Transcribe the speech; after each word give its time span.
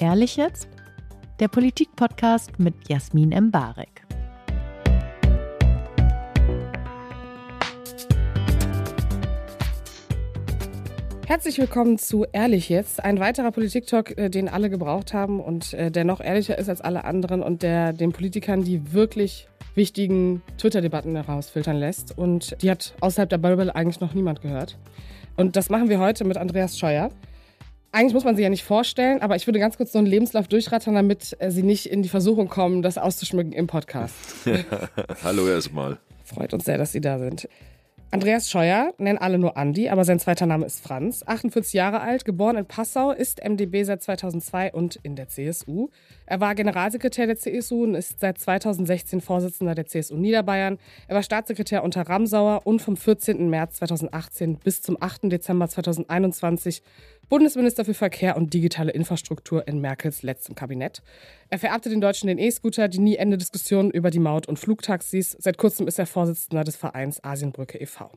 Ehrlich 0.00 0.36
jetzt? 0.36 0.68
Der 1.38 1.48
Politik-Podcast 1.48 2.58
mit 2.58 2.88
Jasmin 2.88 3.32
Embarek. 3.32 3.97
Herzlich 11.28 11.58
willkommen 11.58 11.98
zu 11.98 12.24
Ehrlich 12.32 12.70
jetzt, 12.70 13.04
ein 13.04 13.20
weiterer 13.20 13.52
Politik-Talk, 13.52 14.16
äh, 14.16 14.30
den 14.30 14.48
alle 14.48 14.70
gebraucht 14.70 15.12
haben 15.12 15.40
und 15.40 15.74
äh, 15.74 15.90
der 15.90 16.04
noch 16.04 16.22
ehrlicher 16.22 16.56
ist 16.56 16.70
als 16.70 16.80
alle 16.80 17.04
anderen 17.04 17.42
und 17.42 17.62
der 17.62 17.92
den 17.92 18.12
Politikern 18.12 18.64
die 18.64 18.94
wirklich 18.94 19.46
wichtigen 19.74 20.40
Twitter-Debatten 20.56 21.14
herausfiltern 21.16 21.76
lässt. 21.76 22.16
Und 22.16 22.56
die 22.62 22.70
hat 22.70 22.94
außerhalb 23.00 23.28
der 23.28 23.36
Bubble 23.36 23.74
eigentlich 23.76 24.00
noch 24.00 24.14
niemand 24.14 24.40
gehört. 24.40 24.78
Und 25.36 25.56
das 25.56 25.68
machen 25.68 25.90
wir 25.90 25.98
heute 25.98 26.24
mit 26.24 26.38
Andreas 26.38 26.78
Scheuer. 26.78 27.10
Eigentlich 27.92 28.14
muss 28.14 28.24
man 28.24 28.34
sie 28.34 28.42
ja 28.42 28.48
nicht 28.48 28.64
vorstellen, 28.64 29.20
aber 29.20 29.36
ich 29.36 29.46
würde 29.46 29.58
ganz 29.58 29.76
kurz 29.76 29.92
so 29.92 29.98
einen 29.98 30.06
Lebenslauf 30.06 30.48
durchrattern, 30.48 30.94
damit 30.94 31.36
äh, 31.40 31.50
sie 31.50 31.62
nicht 31.62 31.90
in 31.90 32.02
die 32.02 32.08
Versuchung 32.08 32.48
kommen, 32.48 32.80
das 32.80 32.96
auszuschmücken 32.96 33.52
im 33.52 33.66
Podcast. 33.66 34.14
Hallo 35.22 35.46
erstmal. 35.46 35.98
Freut 36.24 36.54
uns 36.54 36.64
sehr, 36.64 36.78
dass 36.78 36.92
Sie 36.92 37.02
da 37.02 37.18
sind. 37.18 37.48
Andreas 38.10 38.48
Scheuer, 38.48 38.94
nennen 38.96 39.18
alle 39.18 39.38
nur 39.38 39.58
Andi, 39.58 39.90
aber 39.90 40.02
sein 40.02 40.18
zweiter 40.18 40.46
Name 40.46 40.64
ist 40.64 40.82
Franz. 40.82 41.22
48 41.26 41.74
Jahre 41.74 42.00
alt, 42.00 42.24
geboren 42.24 42.56
in 42.56 42.64
Passau, 42.64 43.10
ist 43.10 43.46
MdB 43.46 43.82
seit 43.82 44.02
2002 44.02 44.72
und 44.72 44.98
in 45.02 45.14
der 45.14 45.28
CSU. 45.28 45.90
Er 46.24 46.40
war 46.40 46.54
Generalsekretär 46.54 47.26
der 47.26 47.36
CSU 47.36 47.84
und 47.84 47.94
ist 47.94 48.18
seit 48.18 48.38
2016 48.38 49.20
Vorsitzender 49.20 49.74
der 49.74 49.84
CSU 49.84 50.16
Niederbayern. 50.16 50.78
Er 51.06 51.16
war 51.16 51.22
Staatssekretär 51.22 51.84
unter 51.84 52.08
Ramsauer 52.08 52.66
und 52.66 52.80
vom 52.80 52.96
14. 52.96 53.50
März 53.50 53.76
2018 53.76 54.56
bis 54.56 54.80
zum 54.80 54.96
8. 54.98 55.24
Dezember 55.24 55.68
2021 55.68 56.82
Bundesminister 57.28 57.84
für 57.84 57.94
Verkehr 57.94 58.36
und 58.36 58.54
digitale 58.54 58.90
Infrastruktur 58.92 59.68
in 59.68 59.80
Merkels 59.80 60.22
letztem 60.22 60.54
Kabinett. 60.54 61.02
Er 61.50 61.58
vererbte 61.58 61.90
den 61.90 62.00
Deutschen 62.00 62.26
den 62.26 62.38
E-Scooter, 62.38 62.88
die 62.88 63.00
nie 63.00 63.16
Ende 63.16 63.36
Diskussionen 63.36 63.90
über 63.90 64.10
die 64.10 64.18
Maut- 64.18 64.48
und 64.48 64.58
Flugtaxis. 64.58 65.36
Seit 65.38 65.58
kurzem 65.58 65.86
ist 65.86 65.98
er 65.98 66.06
Vorsitzender 66.06 66.64
des 66.64 66.76
Vereins 66.76 67.22
Asienbrücke 67.22 67.78
e.V. 67.78 68.10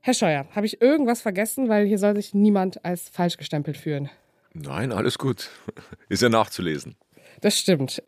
Herr 0.00 0.14
Scheuer, 0.14 0.46
habe 0.52 0.64
ich 0.64 0.80
irgendwas 0.80 1.20
vergessen? 1.20 1.68
Weil 1.68 1.86
hier 1.86 1.98
soll 1.98 2.16
sich 2.16 2.32
niemand 2.32 2.84
als 2.84 3.08
falsch 3.08 3.36
gestempelt 3.36 3.76
fühlen. 3.76 4.08
Nein, 4.54 4.92
alles 4.92 5.18
gut. 5.18 5.50
Ist 6.08 6.22
ja 6.22 6.30
nachzulesen. 6.30 6.96
Das 7.42 7.58
stimmt. 7.58 8.02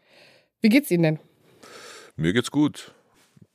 Wie 0.62 0.70
geht's 0.70 0.90
Ihnen 0.90 1.02
denn? 1.02 1.18
Mir 2.16 2.32
geht's 2.32 2.50
gut. 2.50 2.94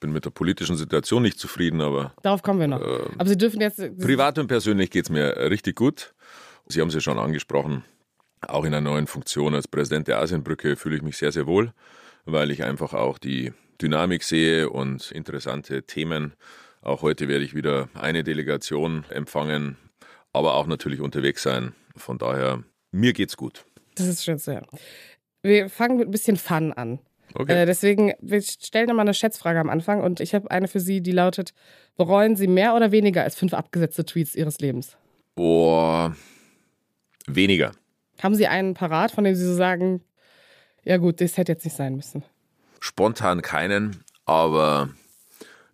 Bin 0.03 0.11
mit 0.11 0.25
der 0.25 0.31
politischen 0.31 0.75
Situation 0.75 1.23
nicht 1.23 1.39
zufrieden, 1.39 1.79
aber. 1.79 2.13
Darauf 2.23 2.43
kommen 2.43 2.59
wir 2.59 2.67
noch. 2.67 2.81
Äh, 2.81 3.09
aber 3.17 3.29
Sie 3.29 3.37
dürfen 3.37 3.61
jetzt. 3.61 3.79
Privat 3.99 4.37
und 4.37 4.47
persönlich 4.47 4.89
geht's 4.91 5.09
mir 5.09 5.49
richtig 5.49 5.77
gut. 5.77 6.13
Sie 6.67 6.81
haben 6.81 6.89
es 6.89 6.93
ja 6.93 6.99
schon 6.99 7.17
angesprochen, 7.17 7.85
auch 8.41 8.65
in 8.65 8.73
einer 8.73 8.81
neuen 8.81 9.07
Funktion 9.07 9.55
als 9.55 9.67
Präsident 9.67 10.09
der 10.09 10.19
Asienbrücke 10.19 10.75
fühle 10.75 10.97
ich 10.97 11.01
mich 11.01 11.15
sehr, 11.15 11.31
sehr 11.31 11.47
wohl, 11.47 11.73
weil 12.25 12.51
ich 12.51 12.63
einfach 12.65 12.93
auch 12.93 13.17
die 13.17 13.53
Dynamik 13.81 14.23
sehe 14.23 14.69
und 14.69 15.11
interessante 15.11 15.83
Themen. 15.83 16.33
Auch 16.81 17.01
heute 17.01 17.29
werde 17.29 17.45
ich 17.45 17.55
wieder 17.55 17.87
eine 17.93 18.25
Delegation 18.25 19.05
empfangen, 19.09 19.77
aber 20.33 20.55
auch 20.55 20.67
natürlich 20.67 20.99
unterwegs 20.99 21.43
sein. 21.43 21.73
Von 21.95 22.17
daher, 22.17 22.61
mir 22.91 23.13
geht's 23.13 23.37
gut. 23.37 23.65
Das 23.95 24.07
ist 24.07 24.23
schön 24.23 24.37
sehr. 24.37 24.65
Wir 25.43 25.69
fangen 25.69 25.97
mit 25.97 26.09
ein 26.09 26.11
bisschen 26.11 26.35
Fun 26.35 26.73
an. 26.73 26.99
Okay. 27.35 27.63
Äh, 27.63 27.65
deswegen, 27.65 28.13
wir 28.19 28.41
stellen 28.41 28.87
nochmal 28.87 29.05
eine 29.05 29.13
Schätzfrage 29.13 29.59
am 29.59 29.69
Anfang 29.69 30.01
und 30.01 30.19
ich 30.19 30.35
habe 30.35 30.51
eine 30.51 30.67
für 30.67 30.79
Sie, 30.79 31.01
die 31.01 31.11
lautet: 31.11 31.53
Bereuen 31.97 32.35
Sie 32.35 32.47
mehr 32.47 32.75
oder 32.75 32.91
weniger 32.91 33.23
als 33.23 33.35
fünf 33.35 33.53
abgesetzte 33.53 34.05
Tweets 34.05 34.35
Ihres 34.35 34.59
Lebens? 34.59 34.97
Boah, 35.35 36.15
Weniger. 37.27 37.71
Haben 38.21 38.35
Sie 38.35 38.47
einen 38.47 38.73
parat, 38.73 39.11
von 39.11 39.23
dem 39.23 39.35
Sie 39.35 39.45
so 39.45 39.55
sagen, 39.55 40.01
ja 40.83 40.97
gut, 40.97 41.21
das 41.21 41.37
hätte 41.37 41.53
jetzt 41.53 41.63
nicht 41.63 41.75
sein 41.75 41.95
müssen? 41.95 42.23
Spontan 42.79 43.41
keinen, 43.41 44.03
aber 44.25 44.89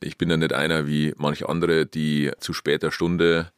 ich 0.01 0.17
bin 0.17 0.29
ja 0.29 0.37
nicht 0.37 0.53
einer 0.53 0.87
wie 0.87 1.13
manche 1.17 1.49
andere, 1.49 1.85
die 1.85 2.31
zu 2.39 2.53
später 2.53 2.91
Stunde 2.91 3.51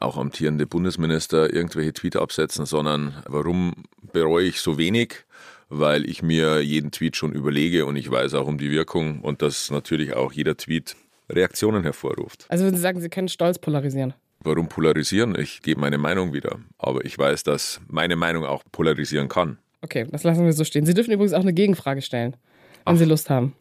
auch 0.00 0.16
amtierende 0.16 0.66
Bundesminister 0.66 1.52
irgendwelche 1.52 1.92
Tweet 1.92 2.16
absetzen, 2.16 2.66
sondern 2.66 3.22
warum 3.26 3.74
bereue 4.12 4.46
ich 4.46 4.60
so 4.60 4.78
wenig? 4.78 5.24
Weil 5.68 6.08
ich 6.08 6.22
mir 6.22 6.60
jeden 6.62 6.90
Tweet 6.90 7.16
schon 7.16 7.32
überlege 7.32 7.84
und 7.84 7.96
ich 7.96 8.10
weiß 8.10 8.34
auch 8.34 8.46
um 8.46 8.58
die 8.58 8.70
Wirkung 8.70 9.20
und 9.20 9.42
dass 9.42 9.70
natürlich 9.70 10.14
auch 10.14 10.32
jeder 10.32 10.56
Tweet 10.56 10.96
Reaktionen 11.30 11.82
hervorruft. 11.82 12.46
Also 12.48 12.64
würden 12.64 12.76
Sie 12.76 12.82
sagen, 12.82 13.00
Sie 13.00 13.10
können 13.10 13.28
stolz 13.28 13.58
polarisieren? 13.58 14.14
Warum 14.40 14.68
polarisieren? 14.68 15.34
Ich 15.38 15.62
gebe 15.62 15.80
meine 15.80 15.98
Meinung 15.98 16.32
wieder. 16.32 16.58
Aber 16.78 17.04
ich 17.04 17.18
weiß, 17.18 17.42
dass 17.42 17.80
meine 17.88 18.16
Meinung 18.16 18.44
auch 18.44 18.62
polarisieren 18.72 19.28
kann. 19.28 19.58
Okay, 19.82 20.06
das 20.10 20.22
lassen 20.22 20.44
wir 20.44 20.52
so 20.52 20.64
stehen. 20.64 20.86
Sie 20.86 20.94
dürfen 20.94 21.12
übrigens 21.12 21.34
auch 21.34 21.40
eine 21.40 21.52
Gegenfrage 21.52 22.02
stellen, 22.02 22.32
wenn 22.84 22.94
Ach, 22.94 22.98
Sie 22.98 23.04
Lust 23.04 23.30
haben. 23.30 23.54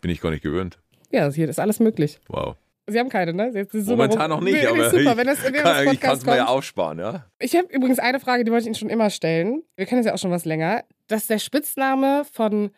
Bin 0.00 0.10
ich 0.10 0.20
gar 0.20 0.30
nicht 0.30 0.42
gewöhnt. 0.42 0.78
Ja, 1.10 1.30
hier 1.30 1.48
ist 1.48 1.58
alles 1.58 1.80
möglich. 1.80 2.20
Wow. 2.28 2.56
Sie 2.90 2.98
haben 2.98 3.08
keine, 3.08 3.32
ne? 3.32 3.66
Momentan 3.72 4.30
noch 4.30 4.40
nicht, 4.40 4.54
nee, 4.54 4.66
aber 4.66 4.90
super. 4.90 5.16
Wenn 5.16 5.26
das, 5.26 5.42
wenn 5.44 5.52
kann, 5.54 5.84
das 5.84 5.92
ich 5.92 6.00
kann 6.00 6.16
es 6.16 6.26
mir 6.26 6.36
ja 6.36 6.46
aufsparen, 6.46 6.98
ja. 6.98 7.26
Ich 7.38 7.56
habe 7.56 7.68
übrigens 7.72 7.98
eine 7.98 8.20
Frage, 8.20 8.44
die 8.44 8.50
wollte 8.50 8.62
ich 8.62 8.66
Ihnen 8.66 8.74
schon 8.74 8.90
immer 8.90 9.10
stellen. 9.10 9.62
Wir 9.76 9.86
kennen 9.86 10.00
es 10.00 10.06
ja 10.06 10.14
auch 10.14 10.18
schon 10.18 10.30
was 10.30 10.44
länger. 10.44 10.84
Dass 11.08 11.26
der 11.26 11.38
Spitzname 11.38 12.24
von 12.32 12.70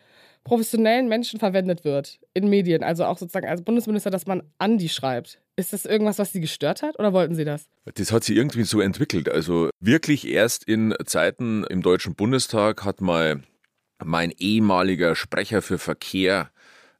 professionellen 0.43 1.07
Menschen 1.07 1.39
verwendet 1.39 1.83
wird 1.83 2.19
in 2.33 2.49
Medien, 2.49 2.83
also 2.83 3.05
auch 3.05 3.17
sozusagen 3.17 3.47
als 3.47 3.61
Bundesminister, 3.61 4.09
dass 4.09 4.25
man 4.25 4.43
Andi 4.57 4.89
schreibt. 4.89 5.39
Ist 5.55 5.71
das 5.71 5.85
irgendwas, 5.85 6.19
was 6.19 6.33
Sie 6.33 6.41
gestört 6.41 6.81
hat 6.81 6.99
oder 6.99 7.13
wollten 7.13 7.35
Sie 7.35 7.45
das? 7.45 7.67
Das 7.93 8.11
hat 8.11 8.23
sich 8.23 8.35
irgendwie 8.35 8.63
so 8.63 8.81
entwickelt. 8.81 9.29
Also 9.29 9.69
wirklich 9.79 10.27
erst 10.27 10.65
in 10.65 10.93
Zeiten 11.05 11.63
im 11.65 11.81
Deutschen 11.81 12.15
Bundestag 12.15 12.83
hat 12.83 13.01
mal 13.01 13.41
mein 14.03 14.31
ehemaliger 14.37 15.15
Sprecher 15.15 15.61
für 15.61 15.77
Verkehr 15.77 16.49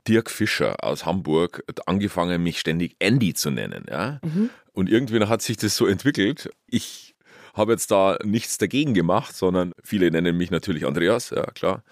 Dirk 0.07 0.29
Fischer 0.29 0.83
aus 0.83 1.05
Hamburg 1.05 1.63
angefangen, 1.85 2.43
mich 2.43 2.59
ständig 2.59 2.95
Andy 2.99 3.33
zu 3.33 3.51
nennen. 3.51 3.85
Ja? 3.89 4.19
Mhm. 4.23 4.49
Und 4.73 4.89
irgendwie 4.89 5.19
hat 5.25 5.41
sich 5.41 5.57
das 5.57 5.75
so 5.75 5.85
entwickelt. 5.85 6.49
Ich 6.67 7.15
habe 7.53 7.71
jetzt 7.71 7.91
da 7.91 8.17
nichts 8.23 8.57
dagegen 8.57 8.93
gemacht, 8.93 9.35
sondern 9.35 9.73
viele 9.83 10.09
nennen 10.09 10.35
mich 10.35 10.51
natürlich 10.51 10.85
Andreas, 10.85 11.29
ja 11.29 11.45
klar. 11.51 11.83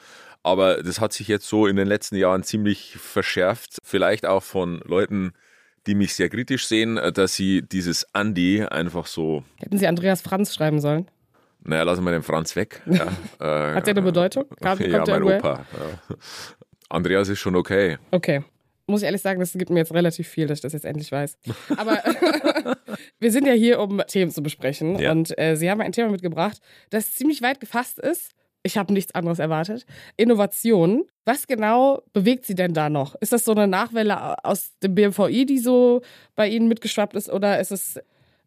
Aber 0.44 0.81
das 0.81 0.99
hat 0.99 1.13
sich 1.13 1.27
jetzt 1.27 1.47
so 1.47 1.67
in 1.67 1.75
den 1.75 1.88
letzten 1.88 2.16
Jahren 2.16 2.44
ziemlich 2.44 2.97
verschärft. 2.97 3.77
Vielleicht 3.83 4.25
auch 4.25 4.41
von 4.41 4.81
Leuten, 4.85 5.33
die 5.85 5.93
mich 5.93 6.16
sehr 6.16 6.29
kritisch 6.29 6.66
sehen, 6.66 6.99
dass 7.13 7.35
sie 7.35 7.61
dieses 7.61 8.07
Andy 8.13 8.63
einfach 8.63 9.05
so. 9.05 9.43
Hätten 9.57 9.78
Sie 9.78 9.88
Andreas 9.88 10.22
Franz 10.22 10.53
schreiben 10.53 10.79
sollen? 10.79 11.07
Naja, 11.63 11.83
lassen 11.83 12.03
wir 12.03 12.11
den 12.11 12.23
Franz 12.23 12.55
weg. 12.55 12.81
Ja. 12.88 13.05
äh, 13.39 13.75
Hat 13.75 13.85
der 13.85 13.93
eine 13.93 14.01
Bedeutung? 14.01 14.45
Kam, 14.61 14.79
ja, 14.81 15.03
mein 15.05 15.23
Opa. 15.23 15.66
Ja. 15.73 16.16
Andreas 16.91 17.29
ist 17.29 17.40
schon 17.40 17.56
okay. 17.56 17.97
Okay. 18.12 18.44
Muss 18.88 19.02
ich 19.02 19.06
ehrlich 19.06 19.22
sagen, 19.22 19.40
das 19.40 19.53
gibt 19.53 19.69
mir 19.69 19.79
jetzt 19.79 19.94
relativ 19.94 20.28
viel, 20.28 20.47
dass 20.47 20.57
ich 20.57 20.62
das 20.63 20.74
jetzt 20.74 20.85
endlich 20.85 21.12
weiß. 21.12 21.38
Aber 21.78 21.97
wir 23.19 23.31
sind 23.31 23.47
ja 23.47 23.53
hier, 23.53 23.79
um 23.79 24.02
Themen 24.07 24.31
zu 24.31 24.44
besprechen. 24.44 25.00
Ja. 25.00 25.12
Und 25.12 25.38
äh, 25.38 25.56
Sie 25.56 25.69
haben 25.69 25.81
ein 25.81 25.91
Thema 25.91 26.09
mitgebracht, 26.09 26.59
das 26.90 27.13
ziemlich 27.13 27.41
weit 27.41 27.59
gefasst 27.59 28.00
ist 28.00 28.34
ich 28.63 28.78
habe 28.78 28.94
nichts 28.94 29.13
anderes 29.16 29.40
erwartet. 29.40 29.85
Innovation. 30.18 31.06
Was 31.25 31.47
genau 31.47 32.03
bewegt 32.13 32.46
Sie 32.46 32.56
denn 32.56 32.74
da 32.74 32.90
noch? 32.90 33.16
Ist 33.16 33.34
das 33.34 33.44
so 33.44 33.52
eine 33.52 33.68
Nachwelle 33.68 34.44
aus 34.44 34.78
dem 34.79 34.96
BMVI, 34.96 35.46
die 35.46 35.59
so 35.59 36.02
bei 36.35 36.47
Ihnen 36.47 36.68
mitgeschwappt 36.68 37.16
ist? 37.16 37.29
Oder 37.29 37.59
ist 37.59 37.72
es, 37.72 38.00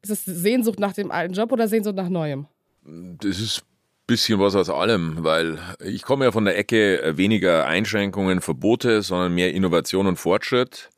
ist 0.02 0.10
es 0.10 0.24
Sehnsucht 0.24 0.78
nach 0.78 0.92
dem 0.92 1.10
alten 1.10 1.34
Job 1.34 1.52
oder 1.52 1.68
Sehnsucht 1.68 1.96
nach 1.96 2.08
Neuem? 2.08 2.46
Das 2.84 3.40
ist 3.40 3.64
bisschen 4.06 4.38
was 4.38 4.54
aus 4.54 4.70
allem, 4.70 5.24
weil 5.24 5.58
ich 5.82 6.02
komme 6.02 6.26
ja 6.26 6.32
von 6.32 6.44
der 6.44 6.58
Ecke 6.58 7.02
äh, 7.02 7.16
weniger 7.16 7.66
Einschränkungen, 7.66 8.40
Verbote, 8.40 9.02
sondern 9.02 9.34
mehr 9.34 9.54
Innovation 9.54 10.06
und 10.06 10.16
Fortschritt, 10.16 10.90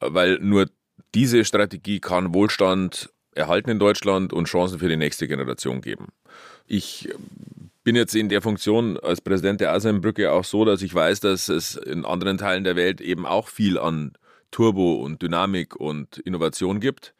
weil 0.00 0.38
nur 0.40 0.66
diese 1.14 1.44
Strategie 1.44 2.00
kann 2.00 2.34
Wohlstand 2.34 3.10
erhalten 3.34 3.70
in 3.70 3.78
Deutschland 3.78 4.32
und 4.32 4.46
Chancen 4.46 4.78
für 4.78 4.88
die 4.88 4.96
nächste 4.96 5.28
Generation 5.28 5.80
geben. 5.80 6.08
Ich 6.66 7.08
bin 7.84 7.96
jetzt 7.96 8.14
in 8.14 8.28
der 8.28 8.42
Funktion 8.42 8.98
als 8.98 9.20
Präsident 9.20 9.60
der 9.60 9.72
Asienbrücke 9.72 10.32
auch 10.32 10.44
so, 10.44 10.64
dass 10.64 10.82
ich 10.82 10.94
weiß, 10.94 11.20
dass 11.20 11.48
es 11.48 11.76
in 11.76 12.04
anderen 12.04 12.36
Teilen 12.36 12.64
der 12.64 12.76
Welt 12.76 13.00
eben 13.00 13.24
auch 13.24 13.48
viel 13.48 13.78
an 13.78 14.12
Turbo 14.50 14.94
und 14.94 15.22
Dynamik 15.22 15.76
und 15.76 16.18
Innovation 16.18 16.80
gibt. 16.80 17.14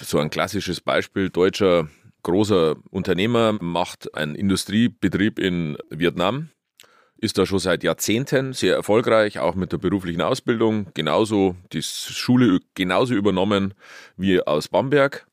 So 0.00 0.18
ein 0.18 0.30
klassisches 0.30 0.80
Beispiel, 0.80 1.30
deutscher 1.30 1.88
großer 2.26 2.76
Unternehmer 2.90 3.56
macht 3.60 4.14
einen 4.14 4.34
Industriebetrieb 4.34 5.38
in 5.38 5.78
Vietnam, 5.90 6.50
ist 7.18 7.38
da 7.38 7.46
schon 7.46 7.58
seit 7.58 7.82
Jahrzehnten 7.82 8.52
sehr 8.52 8.74
erfolgreich, 8.74 9.38
auch 9.38 9.54
mit 9.54 9.72
der 9.72 9.78
beruflichen 9.78 10.20
Ausbildung, 10.20 10.88
genauso 10.92 11.56
die 11.72 11.82
Schule 11.82 12.60
genauso 12.74 13.14
übernommen 13.14 13.74
wie 14.16 14.40
aus 14.42 14.68
Bamberg 14.68 15.26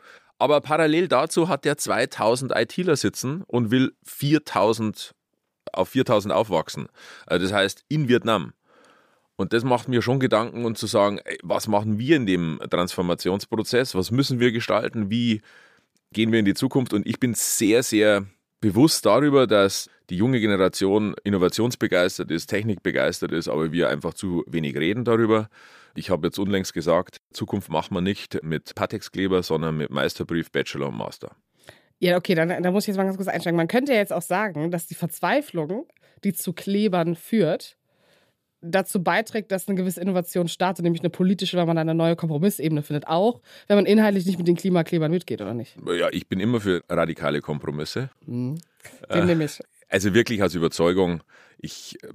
aber 0.44 0.60
parallel 0.60 1.08
dazu 1.08 1.48
hat 1.48 1.66
er 1.66 1.78
2000 1.78 2.52
ITler 2.54 2.98
sitzen 2.98 3.44
und 3.48 3.72
will 3.72 3.94
4000 4.04 5.16
auf 5.72 5.88
4000 5.88 6.34
aufwachsen. 6.34 6.88
Also 7.26 7.46
das 7.46 7.54
heißt 7.54 7.86
in 7.88 8.10
Vietnam. 8.10 8.52
Und 9.38 9.54
das 9.54 9.64
macht 9.64 9.88
mir 9.88 10.02
schon 10.02 10.20
Gedanken 10.20 10.66
und 10.66 10.78
zu 10.78 10.86
sagen, 10.86 11.20
ey, 11.24 11.38
was 11.44 11.70
machen 11.70 11.98
wir 11.98 12.18
in 12.18 12.26
dem 12.26 12.60
Transformationsprozess? 12.70 13.96
Was 13.96 14.12
müssen 14.12 14.42
wir 14.42 14.52
gestalten? 14.52 15.10
Wie 15.10 15.42
gehen 16.14 16.32
wir 16.32 16.40
in 16.40 16.46
die 16.46 16.54
Zukunft? 16.54 16.94
Und 16.94 17.06
ich 17.06 17.20
bin 17.20 17.34
sehr, 17.34 17.84
sehr 17.84 18.26
bewusst 18.62 19.06
darüber, 19.06 19.46
dass 19.48 19.90
die 20.10 20.16
junge 20.16 20.40
Generation 20.40 21.16
innovationsbegeistert 21.24 22.32
ist, 22.32 22.48
technikbegeistert 22.48 23.32
ist, 23.32 23.50
aber 23.50 23.72
wir 23.72 23.90
einfach 23.90 24.14
zu 24.14 24.44
wenig 24.48 24.76
reden 24.78 25.04
darüber. 25.04 25.50
Ich 25.96 26.10
habe 26.10 26.28
jetzt 26.28 26.40
unlängst 26.40 26.74
gesagt, 26.74 27.18
Zukunft 27.34 27.70
macht 27.70 27.92
man 27.92 28.04
nicht 28.04 28.42
mit 28.44 28.74
Patex-Kleber, 28.74 29.44
sondern 29.44 29.78
mit 29.78 29.90
Meisterbrief, 29.90 30.52
Bachelor 30.52 30.88
und 30.88 30.98
Master. 30.98 31.36
Ja, 32.00 32.18
okay, 32.18 32.36
dann, 32.36 32.50
dann 32.50 32.74
muss 32.74 32.84
ich 32.84 32.88
jetzt 32.88 32.98
mal 32.98 33.04
ganz 33.04 33.18
kurz 33.18 33.30
einsteigen. 33.30 33.58
Man 33.58 33.68
könnte 33.68 33.94
ja 33.94 34.00
jetzt 34.00 34.14
auch 34.14 34.22
sagen, 34.22 34.72
dass 34.72 34.88
die 34.88 34.96
Verzweiflung, 34.96 35.88
die 36.24 36.34
zu 36.34 36.54
Klebern 36.54 37.16
führt, 37.16 37.78
dazu 38.64 39.04
beiträgt, 39.04 39.52
dass 39.52 39.68
eine 39.68 39.76
gewisse 39.76 40.02
Innovation 40.02 40.48
startet, 40.48 40.84
nämlich 40.84 41.02
eine 41.02 41.10
politische, 41.10 41.58
wenn 41.58 41.68
man 41.68 41.78
eine 41.78 41.94
neue 41.94 42.16
Kompromissebene 42.16 42.82
findet. 42.82 43.08
Auch 43.08 43.42
wenn 43.68 43.78
man 43.78 43.86
inhaltlich 43.86 44.26
nicht 44.26 44.38
mit 44.38 44.48
den 44.48 44.56
Klimaklebern 44.56 45.12
mitgeht, 45.12 45.42
oder 45.42 45.54
nicht? 45.54 45.78
Ja, 45.86 46.10
ich 46.12 46.28
bin 46.28 46.40
immer 46.40 46.62
für 46.62 46.84
radikale 46.90 47.42
Kompromisse. 47.42 48.10
Mhm. 48.26 48.58
Den 49.10 49.24
äh, 49.24 49.26
nehme 49.26 49.46
ich. 49.46 49.60
Also 49.90 50.14
wirklich 50.14 50.42
aus 50.42 50.56
Überzeugung. 50.56 51.22
Ich 51.58 51.98
äh, 52.04 52.08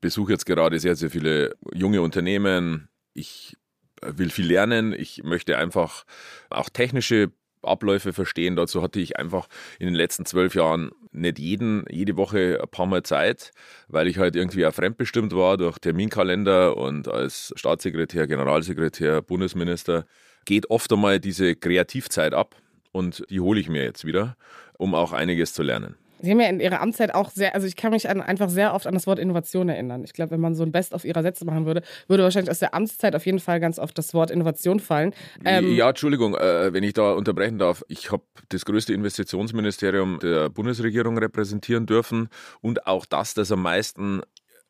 besuche 0.00 0.32
jetzt 0.32 0.46
gerade 0.46 0.78
sehr, 0.78 0.96
sehr 0.96 1.10
viele 1.10 1.54
junge 1.74 2.00
Unternehmen. 2.00 2.88
Ich 3.12 3.56
äh, 4.00 4.12
will 4.16 4.30
viel 4.30 4.46
lernen. 4.46 4.94
Ich 4.96 5.22
möchte 5.24 5.58
einfach 5.58 6.04
auch 6.50 6.68
technische 6.68 7.32
Abläufe 7.62 8.12
verstehen. 8.12 8.56
Dazu 8.56 8.82
hatte 8.82 9.00
ich 9.00 9.18
einfach 9.18 9.48
in 9.78 9.86
den 9.86 9.94
letzten 9.94 10.24
zwölf 10.24 10.54
Jahren 10.54 10.90
nicht 11.12 11.38
jeden, 11.38 11.84
jede 11.90 12.16
Woche 12.16 12.58
ein 12.62 12.68
paar 12.68 12.86
Mal 12.86 13.02
Zeit, 13.02 13.52
weil 13.88 14.08
ich 14.08 14.18
halt 14.18 14.36
irgendwie 14.36 14.66
auch 14.66 14.74
fremdbestimmt 14.74 15.34
war 15.34 15.56
durch 15.56 15.78
Terminkalender 15.78 16.76
und 16.76 17.08
als 17.08 17.52
Staatssekretär, 17.56 18.26
Generalsekretär, 18.26 19.22
Bundesminister 19.22 20.06
geht 20.44 20.70
oft 20.70 20.92
einmal 20.92 21.20
diese 21.20 21.54
Kreativzeit 21.56 22.34
ab 22.34 22.56
und 22.92 23.24
die 23.28 23.40
hole 23.40 23.60
ich 23.60 23.68
mir 23.68 23.82
jetzt 23.82 24.04
wieder, 24.04 24.36
um 24.78 24.94
auch 24.94 25.12
einiges 25.12 25.52
zu 25.52 25.62
lernen. 25.62 25.96
Sie 26.20 26.30
haben 26.30 26.40
ja 26.40 26.48
in 26.48 26.60
Ihrer 26.60 26.80
Amtszeit 26.80 27.14
auch 27.14 27.30
sehr, 27.30 27.54
also 27.54 27.66
ich 27.66 27.76
kann 27.76 27.92
mich 27.92 28.08
an, 28.08 28.20
einfach 28.20 28.48
sehr 28.48 28.74
oft 28.74 28.86
an 28.86 28.94
das 28.94 29.06
Wort 29.06 29.18
Innovation 29.18 29.68
erinnern. 29.68 30.04
Ich 30.04 30.12
glaube, 30.12 30.32
wenn 30.32 30.40
man 30.40 30.54
so 30.54 30.62
ein 30.62 30.72
Best 30.72 30.94
auf 30.94 31.04
Ihrer 31.04 31.22
Sätze 31.22 31.44
machen 31.44 31.66
würde, 31.66 31.82
würde 32.06 32.22
wahrscheinlich 32.22 32.50
aus 32.50 32.58
der 32.58 32.74
Amtszeit 32.74 33.14
auf 33.14 33.26
jeden 33.26 33.38
Fall 33.38 33.60
ganz 33.60 33.78
oft 33.78 33.96
das 33.96 34.14
Wort 34.14 34.30
Innovation 34.30 34.80
fallen. 34.80 35.14
Ähm 35.44 35.74
ja, 35.74 35.88
Entschuldigung, 35.88 36.34
äh, 36.34 36.72
wenn 36.72 36.82
ich 36.82 36.94
da 36.94 37.12
unterbrechen 37.12 37.58
darf. 37.58 37.84
Ich 37.88 38.10
habe 38.10 38.22
das 38.48 38.64
größte 38.64 38.92
Investitionsministerium 38.92 40.18
der 40.20 40.48
Bundesregierung 40.48 41.18
repräsentieren 41.18 41.86
dürfen 41.86 42.28
und 42.60 42.86
auch 42.86 43.06
das, 43.06 43.34
das 43.34 43.52
am 43.52 43.62
meisten 43.62 44.22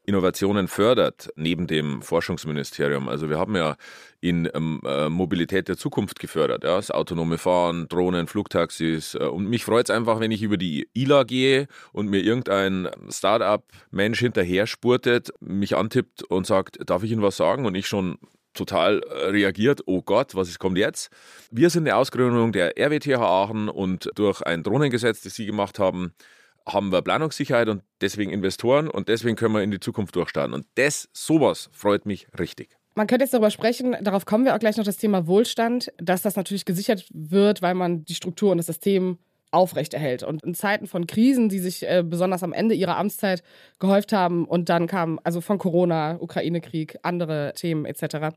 Innovationen 0.08 0.68
fördert, 0.68 1.28
neben 1.36 1.66
dem 1.66 2.00
Forschungsministerium. 2.00 3.08
Also 3.08 3.28
wir 3.28 3.38
haben 3.38 3.54
ja 3.54 3.76
in 4.20 4.48
ähm, 4.54 4.80
äh, 4.84 5.10
Mobilität 5.10 5.68
der 5.68 5.76
Zukunft 5.76 6.18
gefördert, 6.18 6.64
ja, 6.64 6.76
das 6.76 6.90
autonome 6.90 7.36
Fahren, 7.36 7.88
Drohnen, 7.88 8.26
Flugtaxis. 8.26 9.14
Äh, 9.14 9.24
und 9.24 9.50
mich 9.50 9.66
freut 9.66 9.90
es 9.90 9.94
einfach, 9.94 10.18
wenn 10.18 10.30
ich 10.30 10.42
über 10.42 10.56
die 10.56 10.88
ILA 10.94 11.24
gehe 11.24 11.68
und 11.92 12.08
mir 12.08 12.20
irgendein 12.20 12.88
Start-up-Mensch 13.10 14.18
hinterher 14.18 14.66
spurtet, 14.66 15.30
mich 15.40 15.76
antippt 15.76 16.22
und 16.22 16.46
sagt, 16.46 16.78
darf 16.86 17.02
ich 17.02 17.12
Ihnen 17.12 17.22
was 17.22 17.36
sagen? 17.36 17.66
Und 17.66 17.74
ich 17.74 17.86
schon 17.86 18.16
total 18.54 19.00
äh, 19.00 19.26
reagiert, 19.26 19.82
oh 19.84 20.00
Gott, 20.00 20.34
was 20.34 20.58
kommt 20.58 20.78
jetzt? 20.78 21.10
Wir 21.50 21.68
sind 21.68 21.86
eine 21.86 21.96
Ausgründung 21.96 22.52
der 22.52 22.78
RWTH 22.78 23.20
Aachen 23.20 23.68
und 23.68 24.10
durch 24.14 24.40
ein 24.40 24.62
Drohnengesetz, 24.62 25.20
das 25.20 25.34
Sie 25.34 25.44
gemacht 25.44 25.78
haben, 25.78 26.14
haben 26.68 26.92
wir 26.92 27.02
Planungssicherheit 27.02 27.68
und 27.68 27.82
deswegen 28.00 28.30
Investoren 28.30 28.88
und 28.88 29.08
deswegen 29.08 29.36
können 29.36 29.54
wir 29.54 29.62
in 29.62 29.70
die 29.70 29.80
Zukunft 29.80 30.14
durchstarten. 30.16 30.54
Und 30.54 30.66
das, 30.74 31.08
sowas 31.12 31.70
freut 31.72 32.06
mich 32.06 32.26
richtig. 32.38 32.76
Man 32.94 33.06
könnte 33.06 33.24
jetzt 33.24 33.32
darüber 33.32 33.50
sprechen, 33.50 33.96
darauf 34.00 34.26
kommen 34.26 34.44
wir 34.44 34.54
auch 34.54 34.58
gleich 34.58 34.76
noch 34.76 34.84
das 34.84 34.96
Thema 34.96 35.26
Wohlstand, 35.26 35.92
dass 35.98 36.22
das 36.22 36.36
natürlich 36.36 36.64
gesichert 36.64 37.06
wird, 37.12 37.62
weil 37.62 37.74
man 37.74 38.04
die 38.04 38.14
Struktur 38.14 38.50
und 38.50 38.58
das 38.58 38.66
System 38.66 39.18
aufrechterhält. 39.50 40.22
Und 40.22 40.42
in 40.42 40.54
Zeiten 40.54 40.86
von 40.86 41.06
Krisen, 41.06 41.48
die 41.48 41.58
sich 41.58 41.88
äh, 41.88 42.02
besonders 42.04 42.42
am 42.42 42.52
Ende 42.52 42.74
ihrer 42.74 42.96
Amtszeit 42.96 43.42
gehäuft 43.78 44.12
haben 44.12 44.44
und 44.44 44.68
dann 44.68 44.86
kam 44.86 45.20
also 45.24 45.40
von 45.40 45.58
Corona, 45.58 46.18
Ukraine-Krieg, 46.20 46.98
andere 47.02 47.52
Themen 47.54 47.84
etc., 47.84 48.36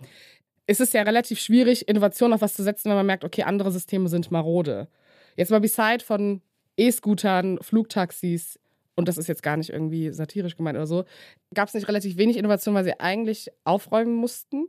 ist 0.67 0.79
es 0.79 0.93
ja 0.93 1.01
relativ 1.01 1.39
schwierig, 1.39 1.87
Innovation 1.87 2.31
auf 2.31 2.41
was 2.41 2.53
zu 2.53 2.63
setzen, 2.63 2.89
wenn 2.89 2.95
man 2.95 3.05
merkt, 3.05 3.25
okay, 3.25 3.43
andere 3.43 3.71
Systeme 3.71 4.07
sind 4.07 4.31
marode. 4.31 4.87
Jetzt 5.35 5.51
mal 5.51 5.59
beside 5.59 6.03
von 6.05 6.41
E-Scootern, 6.81 7.59
Flugtaxis, 7.61 8.59
und 8.95 9.07
das 9.07 9.17
ist 9.17 9.27
jetzt 9.27 9.43
gar 9.43 9.57
nicht 9.57 9.69
irgendwie 9.69 10.11
satirisch 10.11 10.57
gemeint 10.57 10.77
oder 10.77 10.87
so, 10.87 11.05
gab 11.53 11.67
es 11.67 11.73
nicht 11.73 11.87
relativ 11.87 12.17
wenig 12.17 12.37
Innovation, 12.37 12.75
weil 12.75 12.83
sie 12.83 12.99
eigentlich 12.99 13.49
aufräumen 13.63 14.15
mussten? 14.15 14.67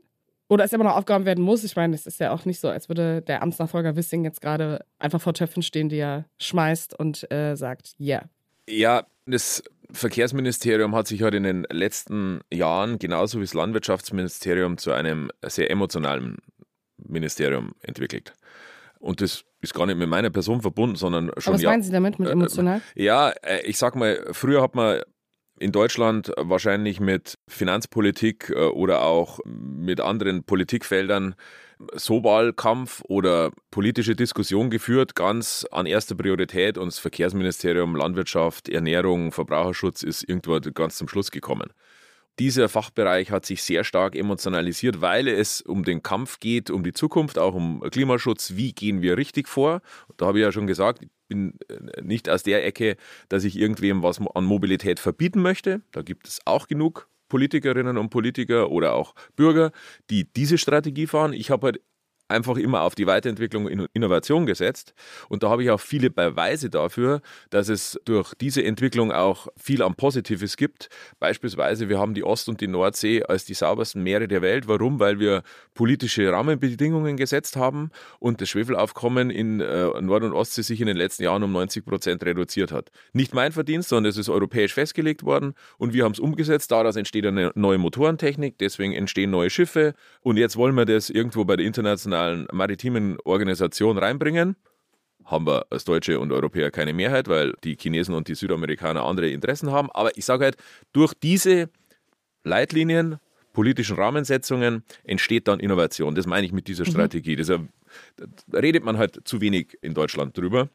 Oder 0.48 0.64
es 0.64 0.72
immer 0.74 0.84
noch 0.84 0.96
aufgeräumt 0.96 1.24
werden 1.24 1.42
muss? 1.42 1.64
Ich 1.64 1.76
meine, 1.76 1.94
es 1.94 2.06
ist 2.06 2.20
ja 2.20 2.30
auch 2.30 2.44
nicht 2.44 2.60
so, 2.60 2.68
als 2.68 2.90
würde 2.90 3.22
der 3.22 3.42
Amtsnachfolger 3.42 3.96
Wissing 3.96 4.22
jetzt 4.24 4.42
gerade 4.42 4.84
einfach 4.98 5.20
vor 5.20 5.32
Töpfen 5.32 5.62
stehen, 5.62 5.88
die 5.88 5.96
er 5.96 6.26
schmeißt 6.38 6.98
und 6.98 7.30
äh, 7.32 7.56
sagt, 7.56 7.94
ja. 7.96 8.18
Yeah. 8.18 8.28
Ja, 8.68 9.06
das 9.24 9.62
Verkehrsministerium 9.90 10.94
hat 10.94 11.06
sich 11.06 11.22
halt 11.22 11.34
in 11.34 11.44
den 11.44 11.66
letzten 11.70 12.40
Jahren, 12.52 12.98
genauso 12.98 13.38
wie 13.38 13.44
das 13.44 13.54
Landwirtschaftsministerium, 13.54 14.76
zu 14.76 14.92
einem 14.92 15.30
sehr 15.42 15.70
emotionalen 15.70 16.36
Ministerium 16.98 17.72
entwickelt. 17.80 18.34
Und 19.02 19.20
das 19.20 19.44
ist 19.60 19.74
gar 19.74 19.86
nicht 19.86 19.98
mit 19.98 20.08
meiner 20.08 20.30
Person 20.30 20.62
verbunden, 20.62 20.94
sondern 20.94 21.32
schon. 21.38 21.52
Aber 21.52 21.54
was 21.54 21.62
ja, 21.62 21.70
meinen 21.70 21.82
Sie 21.82 21.90
damit 21.90 22.20
mit 22.20 22.28
äh, 22.28 22.32
emotional? 22.32 22.80
Äh, 22.94 23.04
ja, 23.04 23.30
äh, 23.42 23.66
ich 23.66 23.76
sag 23.76 23.96
mal, 23.96 24.24
früher 24.30 24.62
hat 24.62 24.76
man 24.76 25.02
in 25.58 25.72
Deutschland 25.72 26.32
wahrscheinlich 26.36 27.00
mit 27.00 27.38
Finanzpolitik 27.48 28.52
oder 28.74 29.02
auch 29.02 29.38
mit 29.44 30.00
anderen 30.00 30.42
Politikfeldern 30.44 31.36
so 31.94 32.24
Wahlkampf 32.24 33.02
oder 33.06 33.52
politische 33.70 34.16
Diskussion 34.16 34.70
geführt, 34.70 35.14
ganz 35.14 35.66
an 35.70 35.86
erster 35.86 36.14
Priorität 36.14 36.78
und 36.78 36.86
das 36.86 36.98
Verkehrsministerium, 36.98 37.94
Landwirtschaft, 37.94 38.68
Ernährung, 38.68 39.30
Verbraucherschutz 39.30 40.02
ist 40.02 40.28
irgendwo 40.28 40.58
ganz 40.72 40.96
zum 40.96 41.08
Schluss 41.08 41.30
gekommen. 41.30 41.72
Dieser 42.38 42.68
Fachbereich 42.68 43.30
hat 43.30 43.44
sich 43.44 43.62
sehr 43.62 43.84
stark 43.84 44.16
emotionalisiert, 44.16 45.00
weil 45.00 45.28
es 45.28 45.60
um 45.60 45.84
den 45.84 46.02
Kampf 46.02 46.40
geht, 46.40 46.70
um 46.70 46.82
die 46.82 46.92
Zukunft, 46.92 47.38
auch 47.38 47.54
um 47.54 47.80
Klimaschutz. 47.90 48.54
Wie 48.56 48.72
gehen 48.72 49.02
wir 49.02 49.18
richtig 49.18 49.48
vor? 49.48 49.82
Da 50.16 50.26
habe 50.26 50.38
ich 50.38 50.42
ja 50.42 50.52
schon 50.52 50.66
gesagt, 50.66 51.02
ich 51.02 51.10
bin 51.28 51.54
äh, 51.68 52.00
nicht 52.02 52.28
aus 52.28 52.42
der 52.42 52.64
Ecke, 52.64 52.96
dass 53.28 53.44
ich 53.44 53.58
irgendwem 53.58 54.02
was 54.02 54.20
an 54.34 54.44
Mobilität 54.44 54.98
verbieten 54.98 55.42
möchte. 55.42 55.82
Da 55.92 56.02
gibt 56.02 56.26
es 56.26 56.40
auch 56.46 56.68
genug 56.68 57.08
Politikerinnen 57.28 57.96
und 57.96 58.10
Politiker 58.10 58.70
oder 58.70 58.94
auch 58.94 59.14
Bürger, 59.36 59.72
die 60.10 60.24
diese 60.24 60.58
Strategie 60.58 61.06
fahren. 61.06 61.32
Ich 61.32 61.50
habe 61.50 61.66
halt 61.66 61.80
einfach 62.32 62.56
immer 62.56 62.82
auf 62.82 62.94
die 62.94 63.06
Weiterentwicklung 63.06 63.66
und 63.66 63.88
Innovation 63.92 64.46
gesetzt. 64.46 64.94
Und 65.28 65.42
da 65.42 65.50
habe 65.50 65.62
ich 65.62 65.70
auch 65.70 65.80
viele 65.80 66.10
Beweise 66.10 66.70
dafür, 66.70 67.20
dass 67.50 67.68
es 67.68 68.00
durch 68.04 68.34
diese 68.34 68.64
Entwicklung 68.64 69.12
auch 69.12 69.48
viel 69.56 69.82
an 69.82 69.94
Positives 69.94 70.56
gibt. 70.56 70.88
Beispielsweise, 71.20 71.88
wir 71.88 71.98
haben 71.98 72.14
die 72.14 72.24
Ost- 72.24 72.48
und 72.48 72.60
die 72.60 72.68
Nordsee 72.68 73.22
als 73.22 73.44
die 73.44 73.54
saubersten 73.54 74.02
Meere 74.02 74.28
der 74.28 74.42
Welt. 74.42 74.68
Warum? 74.68 74.98
Weil 74.98 75.18
wir 75.20 75.42
politische 75.74 76.30
Rahmenbedingungen 76.32 77.16
gesetzt 77.16 77.56
haben 77.56 77.90
und 78.18 78.40
das 78.40 78.48
Schwefelaufkommen 78.48 79.30
in 79.30 79.60
äh, 79.60 80.00
Nord- 80.00 80.24
und 80.24 80.32
Ostsee 80.32 80.62
sich 80.62 80.80
in 80.80 80.86
den 80.86 80.96
letzten 80.96 81.24
Jahren 81.24 81.42
um 81.42 81.52
90 81.52 81.84
Prozent 81.84 82.24
reduziert 82.24 82.72
hat. 82.72 82.90
Nicht 83.12 83.34
mein 83.34 83.52
Verdienst, 83.52 83.88
sondern 83.88 84.10
es 84.10 84.16
ist 84.16 84.28
europäisch 84.28 84.74
festgelegt 84.74 85.24
worden 85.24 85.54
und 85.78 85.92
wir 85.92 86.04
haben 86.04 86.12
es 86.12 86.20
umgesetzt. 86.20 86.70
Daraus 86.70 86.96
entsteht 86.96 87.26
eine 87.26 87.52
neue 87.54 87.78
Motorentechnik, 87.78 88.58
deswegen 88.58 88.92
entstehen 88.92 89.30
neue 89.30 89.50
Schiffe 89.50 89.94
und 90.20 90.36
jetzt 90.36 90.56
wollen 90.56 90.74
wir 90.74 90.84
das 90.84 91.10
irgendwo 91.10 91.44
bei 91.44 91.56
der 91.56 91.66
internationalen 91.66 92.21
internationalen 92.22 92.46
maritimen 92.52 93.18
Organisation 93.24 93.98
reinbringen, 93.98 94.56
haben 95.24 95.46
wir 95.46 95.66
als 95.70 95.84
Deutsche 95.84 96.18
und 96.18 96.32
Europäer 96.32 96.70
keine 96.70 96.92
Mehrheit, 96.92 97.28
weil 97.28 97.54
die 97.64 97.76
Chinesen 97.76 98.14
und 98.14 98.28
die 98.28 98.34
Südamerikaner 98.34 99.04
andere 99.04 99.28
Interessen 99.28 99.70
haben. 99.70 99.90
Aber 99.92 100.16
ich 100.16 100.24
sage 100.24 100.44
halt, 100.44 100.56
durch 100.92 101.14
diese 101.14 101.68
Leitlinien, 102.44 103.18
politischen 103.52 103.96
Rahmensetzungen 103.96 104.82
entsteht 105.04 105.46
dann 105.46 105.60
Innovation. 105.60 106.14
Das 106.14 106.26
meine 106.26 106.46
ich 106.46 106.52
mit 106.52 106.66
dieser 106.68 106.84
mhm. 106.84 106.90
Strategie. 106.90 107.36
Das, 107.36 107.48
da 107.48 107.60
redet 108.52 108.84
man 108.84 108.98
halt 108.98 109.20
zu 109.24 109.40
wenig 109.40 109.78
in 109.82 109.94
Deutschland 109.94 110.36
drüber. 110.36 110.68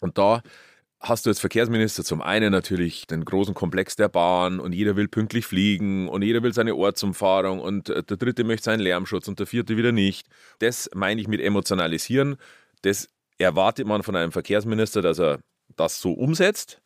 Und 0.00 0.18
da 0.18 0.42
hast 1.02 1.26
du 1.26 1.30
als 1.30 1.40
Verkehrsminister 1.40 2.04
zum 2.04 2.22
einen 2.22 2.52
natürlich 2.52 3.06
den 3.06 3.24
großen 3.24 3.54
Komplex 3.54 3.96
der 3.96 4.08
Bahn 4.08 4.60
und 4.60 4.72
jeder 4.72 4.96
will 4.96 5.08
pünktlich 5.08 5.46
fliegen 5.46 6.08
und 6.08 6.22
jeder 6.22 6.42
will 6.42 6.54
seine 6.54 6.74
Ortsumfahrung 6.76 7.60
und 7.60 7.88
äh, 7.88 8.02
der 8.02 8.16
dritte 8.16 8.44
möchte 8.44 8.64
seinen 8.64 8.80
Lärmschutz 8.80 9.28
und 9.28 9.38
der 9.38 9.46
vierte 9.46 9.76
wieder 9.76 9.92
nicht. 9.92 10.28
Das 10.60 10.88
meine 10.94 11.20
ich 11.20 11.28
mit 11.28 11.40
emotionalisieren. 11.40 12.36
Das 12.82 13.08
erwartet 13.38 13.86
man 13.86 14.02
von 14.02 14.16
einem 14.16 14.32
Verkehrsminister, 14.32 15.02
dass 15.02 15.18
er 15.18 15.40
das 15.76 16.00
so 16.00 16.12
umsetzt. 16.12 16.81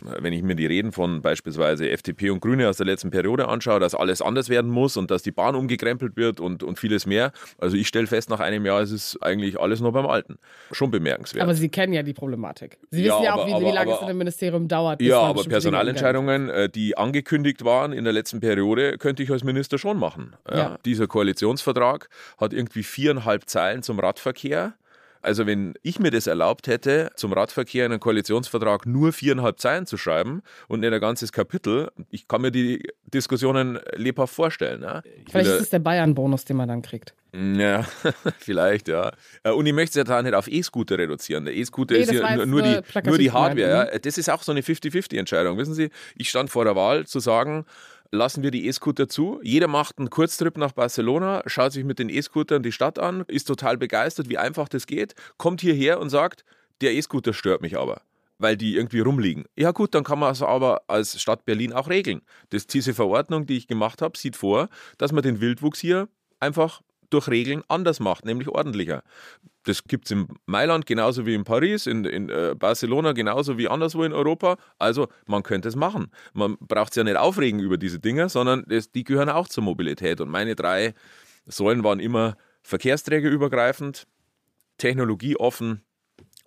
Wenn 0.00 0.32
ich 0.32 0.42
mir 0.42 0.54
die 0.56 0.66
Reden 0.66 0.92
von 0.92 1.22
beispielsweise 1.22 1.88
FDP 1.88 2.30
und 2.30 2.40
Grüne 2.40 2.68
aus 2.68 2.76
der 2.76 2.86
letzten 2.86 3.10
Periode 3.10 3.48
anschaue, 3.48 3.78
dass 3.80 3.94
alles 3.94 4.20
anders 4.20 4.48
werden 4.48 4.70
muss 4.70 4.96
und 4.96 5.10
dass 5.10 5.22
die 5.22 5.30
Bahn 5.30 5.54
umgekrempelt 5.54 6.16
wird 6.16 6.40
und, 6.40 6.62
und 6.62 6.78
vieles 6.78 7.06
mehr. 7.06 7.32
Also 7.58 7.76
ich 7.76 7.86
stelle 7.88 8.06
fest, 8.06 8.28
nach 8.28 8.40
einem 8.40 8.66
Jahr 8.66 8.82
ist 8.82 8.90
es 8.90 9.20
eigentlich 9.22 9.58
alles 9.60 9.80
noch 9.80 9.92
beim 9.92 10.06
Alten. 10.06 10.36
Schon 10.72 10.90
bemerkenswert. 10.90 11.42
Aber 11.44 11.54
Sie 11.54 11.68
kennen 11.68 11.92
ja 11.92 12.02
die 12.02 12.12
Problematik. 12.12 12.78
Sie 12.90 13.02
Ja, 13.04 13.14
wissen 13.14 13.24
ja 13.24 13.34
auch, 13.34 13.38
aber- 13.42 13.46
wie, 13.48 13.52
aber- 13.54 13.60
wie 13.66 13.70
lange 13.70 13.80
aber- 13.92 13.94
es 13.94 14.00
in 14.02 14.08
dem 14.08 14.18
Ministerium 14.18 14.68
dauert. 14.68 15.00
Ja, 15.00 15.20
aber 15.20 15.44
Personalentscheidungen, 15.44 16.50
äh, 16.50 16.68
die 16.68 16.96
angekündigt 16.98 17.64
waren 17.64 17.92
in 17.92 18.04
der 18.04 18.12
letzten 18.12 18.40
Periode, 18.40 18.98
könnte 18.98 19.22
ich 19.22 19.30
als 19.30 19.44
Minister 19.44 19.78
schon 19.78 19.98
machen. 19.98 20.34
Ja. 20.50 20.56
Ja. 20.56 20.78
Dieser 20.84 21.06
Koalitionsvertrag 21.06 22.08
hat 22.38 22.52
irgendwie 22.52 22.82
viereinhalb 22.82 23.48
Zeilen 23.48 23.82
zum 23.82 23.98
Radverkehr. 24.00 24.74
Also 25.24 25.46
wenn 25.46 25.74
ich 25.82 25.98
mir 25.98 26.10
das 26.10 26.26
erlaubt 26.26 26.66
hätte, 26.66 27.10
zum 27.16 27.32
Radverkehr 27.32 27.86
in 27.86 27.92
einen 27.92 28.00
Koalitionsvertrag 28.00 28.84
nur 28.86 29.12
viereinhalb 29.12 29.58
Zeilen 29.58 29.86
zu 29.86 29.96
schreiben 29.96 30.42
und 30.68 30.80
nicht 30.80 30.92
ein 30.92 31.00
ganzes 31.00 31.32
Kapitel, 31.32 31.90
ich 32.10 32.28
kann 32.28 32.42
mir 32.42 32.50
die 32.50 32.86
Diskussionen 33.06 33.78
lebhaft 33.94 34.34
vorstellen. 34.34 34.84
Ich 35.24 35.32
Vielleicht 35.32 35.50
ist 35.50 35.60
es 35.62 35.70
der 35.70 35.78
Bayern-Bonus, 35.78 36.44
den 36.44 36.58
man 36.58 36.68
dann 36.68 36.82
kriegt. 36.82 37.14
ja, 37.32 37.84
vielleicht, 38.38 38.88
ja. 38.88 39.12
Äh, 39.42 39.50
Und 39.52 39.64
ich 39.66 39.72
möchte 39.72 39.98
es 39.98 40.06
ja 40.08 40.14
da 40.14 40.22
nicht 40.22 40.34
auf 40.34 40.46
E-Scooter 40.46 40.98
reduzieren. 40.98 41.46
Der 41.46 41.54
E-Scooter 41.54 41.94
Nee, 41.94 42.02
ist 42.02 42.12
ja 42.12 42.36
nur, 42.36 42.46
nur, 42.46 42.62
die, 42.62 42.80
nur 43.04 43.18
die 43.18 43.32
Hardware. 43.32 43.90
Ja. 43.92 43.98
Das 43.98 44.18
ist 44.18 44.28
auch 44.28 44.42
so 44.42 44.52
eine 44.52 44.60
50-50-Entscheidung. 44.60 45.56
Wissen 45.56 45.74
Sie, 45.74 45.88
ich 46.16 46.28
stand 46.28 46.50
vor 46.50 46.64
der 46.64 46.76
Wahl 46.76 47.06
zu 47.06 47.18
sagen, 47.18 47.64
lassen 48.14 48.42
wir 48.42 48.50
die 48.50 48.66
E-Scooter 48.66 49.08
zu. 49.08 49.40
Jeder 49.42 49.68
macht 49.68 49.98
einen 49.98 50.10
Kurztrip 50.10 50.56
nach 50.56 50.72
Barcelona, 50.72 51.42
schaut 51.46 51.72
sich 51.72 51.84
mit 51.84 51.98
den 51.98 52.08
E-Scootern 52.08 52.62
die 52.62 52.72
Stadt 52.72 52.98
an, 52.98 53.24
ist 53.28 53.44
total 53.44 53.76
begeistert, 53.76 54.28
wie 54.28 54.38
einfach 54.38 54.68
das 54.68 54.86
geht, 54.86 55.14
kommt 55.36 55.60
hierher 55.60 56.00
und 56.00 56.10
sagt, 56.10 56.44
der 56.80 56.94
E-Scooter 56.94 57.32
stört 57.32 57.60
mich 57.60 57.76
aber. 57.76 58.02
Weil 58.38 58.56
die 58.56 58.76
irgendwie 58.76 59.00
rumliegen. 59.00 59.44
Ja, 59.56 59.70
gut, 59.70 59.94
dann 59.94 60.02
kann 60.02 60.18
man 60.18 60.32
es 60.32 60.42
aber 60.42 60.82
als 60.88 61.20
Stadt 61.20 61.44
Berlin 61.44 61.72
auch 61.72 61.88
regeln. 61.88 62.22
Das, 62.50 62.66
diese 62.66 62.92
Verordnung, 62.94 63.46
die 63.46 63.56
ich 63.56 63.68
gemacht 63.68 64.02
habe, 64.02 64.18
sieht 64.18 64.36
vor, 64.36 64.68
dass 64.98 65.12
man 65.12 65.22
den 65.22 65.40
Wildwuchs 65.40 65.78
hier 65.78 66.08
einfach 66.40 66.82
durch 67.10 67.28
Regeln 67.28 67.62
anders 67.68 68.00
macht, 68.00 68.24
nämlich 68.24 68.48
ordentlicher. 68.48 69.02
Das 69.64 69.84
gibt 69.84 70.06
es 70.06 70.10
in 70.12 70.28
Mailand 70.46 70.86
genauso 70.86 71.26
wie 71.26 71.34
in 71.34 71.44
Paris, 71.44 71.86
in, 71.86 72.04
in 72.04 72.28
äh, 72.28 72.54
Barcelona 72.56 73.12
genauso 73.12 73.58
wie 73.58 73.68
anderswo 73.68 74.04
in 74.04 74.12
Europa. 74.12 74.56
Also 74.78 75.08
man 75.26 75.42
könnte 75.42 75.68
es 75.68 75.76
machen. 75.76 76.10
Man 76.32 76.56
braucht 76.60 76.94
sich 76.94 77.00
ja 77.00 77.04
nicht 77.04 77.16
aufregen 77.16 77.60
über 77.60 77.78
diese 77.78 77.98
Dinge, 77.98 78.28
sondern 78.28 78.64
das, 78.68 78.90
die 78.92 79.04
gehören 79.04 79.30
auch 79.30 79.48
zur 79.48 79.64
Mobilität. 79.64 80.20
Und 80.20 80.28
meine 80.28 80.54
drei 80.54 80.94
Säulen 81.46 81.82
waren 81.82 81.98
immer 81.98 82.36
verkehrsträgerübergreifend, 82.62 84.06
technologieoffen 84.78 85.82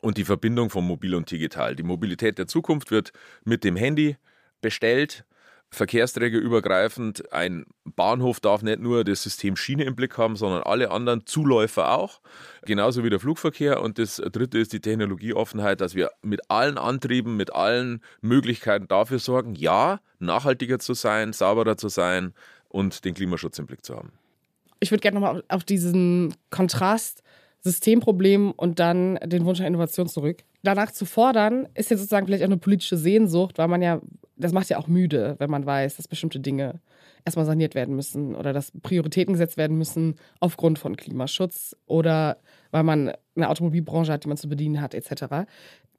und 0.02 0.18
die 0.18 0.26
Verbindung 0.26 0.70
von 0.70 0.86
mobil 0.86 1.16
und 1.16 1.30
digital. 1.30 1.76
Die 1.76 1.84
Mobilität 1.84 2.38
der 2.38 2.48
Zukunft 2.48 2.92
wird 2.92 3.12
mit 3.44 3.64
dem 3.64 3.76
Handy 3.76 4.18
bestellt, 4.62 5.26
verkehrsträgerübergreifend. 5.72 7.32
Ein 7.34 7.66
Bahnhof 7.84 8.40
darf 8.40 8.62
nicht 8.62 8.80
nur 8.80 9.04
das 9.04 9.24
System 9.24 9.56
Schiene 9.56 9.84
im 9.84 9.96
Blick 9.96 10.18
haben, 10.18 10.36
sondern 10.36 10.64
alle 10.64 10.92
anderen 10.92 11.26
Zuläufer 11.26 11.92
auch. 11.92 12.22
Genauso 12.66 13.04
wie 13.04 13.10
der 13.10 13.20
Flugverkehr. 13.20 13.82
Und 13.82 14.00
das 14.00 14.18
dritte 14.18 14.58
ist 14.58 14.74
die 14.74 14.80
Technologieoffenheit, 14.80 15.82
dass 15.82 15.96
wir 15.96 16.12
mit 16.22 16.50
allen 16.50 16.78
Antrieben, 16.78 17.36
mit 17.36 17.54
allen 17.54 18.02
Möglichkeiten 18.22 18.88
dafür 18.88 19.20
sorgen, 19.20 19.56
ja, 19.56 20.00
nachhaltiger 20.20 20.80
zu 20.80 20.94
sein, 20.94 21.34
sauberer 21.34 21.78
zu 21.78 21.90
sein 21.90 22.34
und 22.70 23.06
den 23.06 23.14
Klimaschutz 23.14 23.60
im 23.60 23.66
Blick 23.66 23.84
zu 23.86 23.96
haben. 23.96 24.14
Ich 24.80 24.92
würde 24.92 25.02
gerne 25.02 25.20
nochmal 25.20 25.44
auf, 25.48 25.64
diesen 25.64 26.34
Kontrast 26.50 27.24
Systemproblem 27.62 28.52
und 28.52 28.80
dann 28.80 29.16
den 29.24 29.46
Wunsch 29.46 29.60
nach 29.60 29.68
Innovation 29.68 30.08
zurück. 30.08 30.44
Danach 30.68 30.92
zu 30.92 31.06
fordern, 31.06 31.70
ist 31.76 31.90
jetzt 31.90 32.00
sozusagen 32.00 32.26
vielleicht 32.26 32.44
auch 32.44 32.48
eine 32.48 32.58
politische 32.58 32.98
Sehnsucht, 32.98 33.58
weil 33.58 33.70
man 33.70 33.82
ja, 33.82 34.02
das 34.36 34.52
macht 34.52 34.68
ja 34.68 34.78
auch 34.78 34.88
müde, 34.88 35.36
wenn 35.40 35.50
man 35.50 35.66
weiß, 35.66 35.96
dass 35.96 36.10
bestimmte 36.10 36.42
Dinge 36.42 36.82
erstmal 37.24 37.46
saniert 37.46 37.74
werden 37.74 37.96
müssen 37.96 38.36
oder 38.36 38.52
dass 38.52 38.74
Prioritäten 38.82 39.34
gesetzt 39.34 39.56
werden 39.56 39.78
müssen 39.78 40.16
aufgrund 40.42 40.78
von 40.78 40.98
Klimaschutz 40.98 41.74
oder 41.86 42.38
weil 42.72 42.84
man 42.84 43.14
eine 43.38 43.50
Automobilbranche 43.50 44.12
hat, 44.12 44.26
die 44.26 44.28
man 44.28 44.36
zu 44.36 44.50
bedienen 44.50 44.82
hat, 44.82 44.94
etc. 44.94 45.48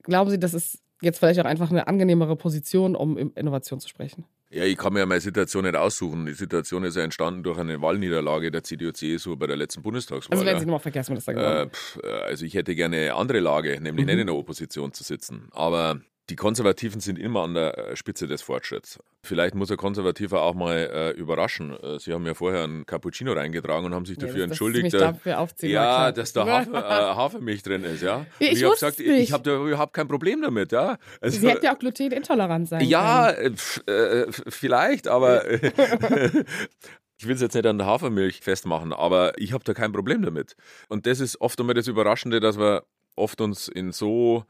Glauben 0.03 0.31
Sie, 0.31 0.39
das 0.39 0.53
ist 0.53 0.83
jetzt 1.01 1.19
vielleicht 1.19 1.41
auch 1.41 1.47
einfach 1.47 1.71
eine 1.71 1.87
angenehmere 1.87 2.37
Position, 2.37 2.95
um 2.95 3.17
in- 3.17 3.33
Innovation 3.37 3.81
zu 3.81 3.89
sprechen? 3.89 4.27
Ja, 4.51 4.65
ich 4.65 4.79
kann 4.79 4.95
mir 4.95 5.01
ja 5.01 5.07
meine 5.07 5.21
Situation 5.21 5.65
nicht 5.65 5.77
aussuchen. 5.77 6.25
Die 6.25 6.33
Situation 6.33 6.83
ist 6.85 6.97
ja 6.97 7.03
entstanden 7.03 7.43
durch 7.43 7.59
eine 7.59 7.83
Wahlniederlage 7.83 8.51
der 8.51 8.63
CDU-CSU 8.63 9.37
bei 9.37 9.47
der 9.47 9.57
letzten 9.57 9.83
Bundestagswahl. 9.83 10.35
Also 10.35 10.47
werden 10.47 10.57
ja. 10.57 10.61
Sie 10.61 10.67
nochmal 10.67 10.81
Verkehrsminister 10.81 11.35
geworden. 11.35 11.69
Äh, 11.69 11.71
pf, 11.71 11.99
äh, 12.03 12.07
also 12.09 12.47
ich 12.47 12.55
hätte 12.55 12.75
gerne 12.75 12.97
eine 12.97 13.15
andere 13.15 13.41
Lage, 13.41 13.79
nämlich 13.81 14.07
Mhm. 14.07 14.11
nicht 14.13 14.21
in 14.21 14.27
der 14.29 14.37
Opposition 14.37 14.93
zu 14.95 15.05
sitzen. 15.05 15.49
Aber 15.53 16.01
die 16.31 16.37
Konservativen 16.37 17.01
sind 17.01 17.19
immer 17.19 17.43
an 17.43 17.55
der 17.55 17.79
äh, 17.79 17.97
Spitze 17.97 18.27
des 18.27 18.43
Fortschritts. 18.43 18.99
Vielleicht 19.23 19.55
muss 19.55 19.71
ein 19.71 19.77
Konservativer 19.79 20.43
auch 20.43 20.55
mal 20.55 20.77
äh, 20.77 21.11
überraschen. 21.13 21.71
Äh, 21.83 21.99
Sie 21.99 22.13
haben 22.13 22.27
ja 22.27 22.35
vorher 22.35 22.65
einen 22.65 22.85
Cappuccino 22.85 23.33
reingetragen 23.33 23.87
und 23.87 23.95
haben 23.95 24.05
sich 24.05 24.17
Ja, 24.19 24.27
dafür 24.27 24.41
dass- 24.47 24.51
dass 24.59 24.61
entschuldigt. 24.61 24.91
Sie 24.91 24.97
mich 24.99 25.03
äh, 25.07 25.13
dafür 25.13 25.49
ja, 25.71 25.83
klar. 25.83 26.13
dass 26.13 26.33
da 26.35 26.47
Hafer, 26.47 26.79
äh, 26.79 26.81
Hafermilch 27.17 27.63
drin 27.63 27.85
ist, 27.85 28.03
ja. 28.03 28.27
Ja, 28.41 28.49
ich 28.53 28.63
hab 28.63 28.73
wusste 28.73 28.87
gesagt, 28.87 29.01
es 29.01 29.07
nicht. 29.07 29.23
ich 29.23 29.33
habe 29.33 29.43
da 29.43 29.57
überhaupt 29.57 29.95
kein 29.95 30.07
Problem 30.09 30.43
damit, 30.43 30.71
ja. 30.73 30.99
Also, 31.21 31.41
Sie 31.41 31.49
hätten 31.49 31.65
ja 31.65 31.75
auch 31.75 31.79
glutenintolerant 31.79 32.69
sein 32.69 32.85
ja, 32.85 33.33
können. 33.33 33.57
pf, 33.57 33.81
äh, 33.89 34.27
vielleicht, 34.49 35.09
aber 35.09 35.45
ich 37.19 37.27
will 37.27 37.35
es 37.35 37.41
jetzt 37.41 37.55
nicht 37.55 37.67
an 37.67 37.79
der 37.79 37.87
Hafermilch 37.87 38.41
festmachen, 38.41 38.93
aber 38.93 39.33
ich 39.39 39.53
habe 39.53 39.65
da 39.65 39.75
kein 39.75 39.93
Problem 39.93 40.23
damit. 40.23 40.57
Und 40.89 41.07
das 41.07 41.21
ist 41.21 41.41
oft 41.41 41.59
einmal 41.59 41.75
das 41.75 41.89
Überraschende, 41.89 42.41
dass 42.41 42.59
wir 42.59 42.85
oft 43.17 43.41
uns 43.41 43.69
in 43.69 43.93
so 43.93 44.45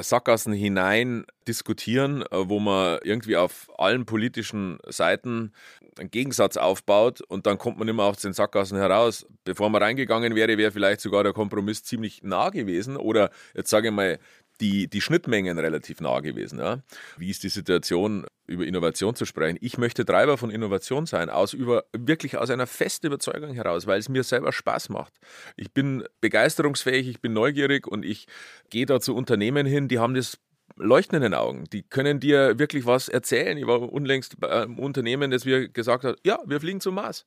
Sackgassen 0.00 0.52
hinein 0.52 1.24
diskutieren, 1.46 2.22
äh, 2.22 2.48
wo 2.48 2.58
man 2.58 2.98
irgendwie 3.04 3.36
auf 3.36 3.70
allen 3.78 4.06
politischen 4.06 4.78
Seiten 4.86 5.52
einen 5.98 6.10
Gegensatz 6.10 6.56
aufbaut 6.56 7.20
und 7.20 7.46
dann 7.46 7.58
kommt 7.58 7.78
man 7.78 7.86
immer 7.86 8.04
aus 8.04 8.18
den 8.18 8.32
Sackgassen 8.32 8.76
heraus. 8.76 9.26
Bevor 9.44 9.70
man 9.70 9.82
reingegangen 9.82 10.34
wäre, 10.34 10.58
wäre 10.58 10.72
vielleicht 10.72 11.00
sogar 11.00 11.22
der 11.22 11.32
Kompromiss 11.32 11.84
ziemlich 11.84 12.22
nah 12.22 12.50
gewesen 12.50 12.96
oder 12.96 13.30
jetzt 13.54 13.70
sage 13.70 13.88
ich 13.88 13.94
mal, 13.94 14.18
die, 14.60 14.88
die 14.88 15.00
Schnittmengen 15.00 15.58
relativ 15.58 16.00
nah 16.00 16.20
gewesen. 16.20 16.58
Ja? 16.58 16.80
Wie 17.16 17.30
ist 17.30 17.42
die 17.42 17.48
Situation, 17.48 18.26
über 18.46 18.64
Innovation 18.64 19.14
zu 19.14 19.24
sprechen? 19.24 19.58
Ich 19.60 19.78
möchte 19.78 20.04
Treiber 20.04 20.38
von 20.38 20.50
Innovation 20.50 21.06
sein, 21.06 21.30
aus 21.30 21.52
über, 21.52 21.84
wirklich 21.92 22.36
aus 22.36 22.50
einer 22.50 22.66
festen 22.66 23.06
Überzeugung 23.06 23.52
heraus, 23.52 23.86
weil 23.86 23.98
es 23.98 24.08
mir 24.08 24.22
selber 24.22 24.52
Spaß 24.52 24.90
macht. 24.90 25.14
Ich 25.56 25.72
bin 25.72 26.04
begeisterungsfähig, 26.20 27.08
ich 27.08 27.20
bin 27.20 27.32
neugierig 27.32 27.86
und 27.86 28.04
ich 28.04 28.26
gehe 28.70 28.86
da 28.86 29.00
zu 29.00 29.14
Unternehmen 29.14 29.66
hin, 29.66 29.88
die 29.88 29.98
haben 29.98 30.14
das 30.14 30.38
Leuchten 30.76 31.16
in 31.16 31.22
den 31.22 31.34
Augen. 31.34 31.64
Die 31.72 31.82
können 31.82 32.20
dir 32.20 32.58
wirklich 32.58 32.86
was 32.86 33.08
erzählen. 33.08 33.56
Ich 33.58 33.66
war 33.66 33.80
unlängst 33.80 34.40
bei 34.40 34.50
einem 34.50 34.78
Unternehmen, 34.78 35.30
das 35.30 35.44
mir 35.44 35.68
gesagt 35.68 36.04
hat, 36.04 36.18
ja, 36.24 36.40
wir 36.46 36.60
fliegen 36.60 36.80
zum 36.80 36.94
Mars. 36.94 37.26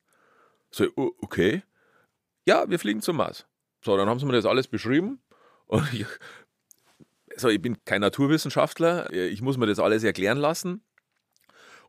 So, 0.70 0.86
oh, 0.96 1.12
okay. 1.20 1.62
Ja, 2.46 2.68
wir 2.68 2.78
fliegen 2.78 3.00
zum 3.00 3.16
Mars. 3.16 3.46
So, 3.84 3.96
dann 3.96 4.08
haben 4.08 4.18
sie 4.18 4.26
mir 4.26 4.32
das 4.32 4.44
alles 4.44 4.66
beschrieben 4.66 5.20
und 5.66 5.92
ich, 5.92 6.06
so, 7.40 7.48
ich 7.48 7.62
bin 7.62 7.82
kein 7.84 8.00
Naturwissenschaftler, 8.00 9.12
ich 9.12 9.42
muss 9.42 9.56
mir 9.56 9.66
das 9.66 9.78
alles 9.78 10.04
erklären 10.04 10.38
lassen. 10.38 10.82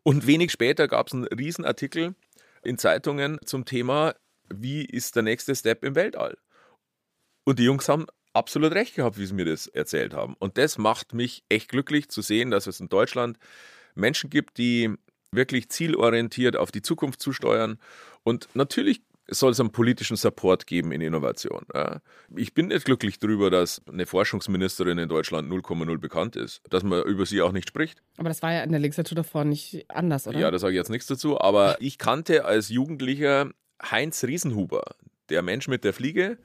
Und 0.04 0.28
wenig 0.28 0.52
später 0.52 0.88
gab 0.88 1.08
es 1.08 1.14
einen 1.14 1.26
Riesenartikel 1.26 2.16
in 2.64 2.78
Zeitungen 2.78 3.40
zum 3.46 3.66
Thema, 3.66 4.16
wie 4.54 4.84
ist 4.84 5.16
der 5.16 5.24
nächste 5.24 5.56
Step 5.56 5.84
im 5.84 5.96
Weltall? 5.96 6.38
Und 7.44 7.60
die 7.60 7.64
Jungs 7.64 7.90
haben 7.90 8.06
absolut 8.34 8.74
recht 8.74 8.96
gehabt, 8.96 9.18
wie 9.18 9.26
sie 9.26 9.34
mir 9.34 9.46
das 9.46 9.68
erzählt 9.68 10.14
haben. 10.14 10.36
Und 10.40 10.58
das 10.58 10.78
macht 10.78 11.14
mich 11.14 11.44
echt 11.50 11.70
glücklich 11.70 12.10
zu 12.10 12.22
sehen, 12.22 12.52
dass 12.52 12.68
es 12.68 12.80
in 12.80 12.90
Deutschland 12.90 13.38
Menschen 13.96 14.30
gibt, 14.30 14.58
die 14.58 14.94
wirklich 15.32 15.70
zielorientiert 15.70 16.56
auf 16.56 16.72
die 16.72 16.82
Zukunft 16.82 17.22
zusteuern. 17.22 17.80
Und 18.24 18.50
natürlich 18.54 19.02
soll 19.32 19.52
es 19.52 19.60
einen 19.60 19.72
politischen 19.72 20.18
Support 20.18 20.68
geben 20.68 20.92
in 20.92 21.02
Innovation. 21.02 21.66
Ich 22.36 22.54
bin 22.54 22.68
nicht 22.68 22.86
glücklich 22.86 23.20
darüber, 23.20 23.50
dass 23.50 23.82
eine 23.88 24.06
Forschungsministerin 24.06 24.98
in 24.98 25.10
Deutschland 25.10 25.52
0,0 25.52 25.98
bekannt 25.98 26.36
ist, 26.36 26.62
dass 26.70 26.84
man 26.84 27.04
über 27.04 27.26
sie 27.26 27.42
auch 27.42 27.52
nicht 27.52 27.70
spricht. 27.70 28.02
Aber 28.18 28.30
das 28.30 28.42
war 28.42 28.52
ja 28.54 28.64
in 28.64 28.72
der 28.72 28.80
Legislatur 28.80 29.16
davor 29.16 29.46
nicht 29.46 29.86
anders, 29.90 30.28
oder? 30.28 30.40
Ja, 30.40 30.52
da 30.52 30.60
sage 30.60 30.74
ich 30.74 30.78
jetzt 30.78 30.90
nichts 30.90 31.08
dazu, 31.08 31.40
aber 31.40 31.78
ich 31.82 31.98
kannte 31.98 32.46
als 32.46 32.70
Jugendlicher 32.70 33.52
Heinz 33.82 34.24
Riesenhuber, 34.24 34.84
der 35.30 35.42
Mensch 35.42 35.68
mit 35.68 35.84
der 35.84 35.94
Fliege, 35.94 36.38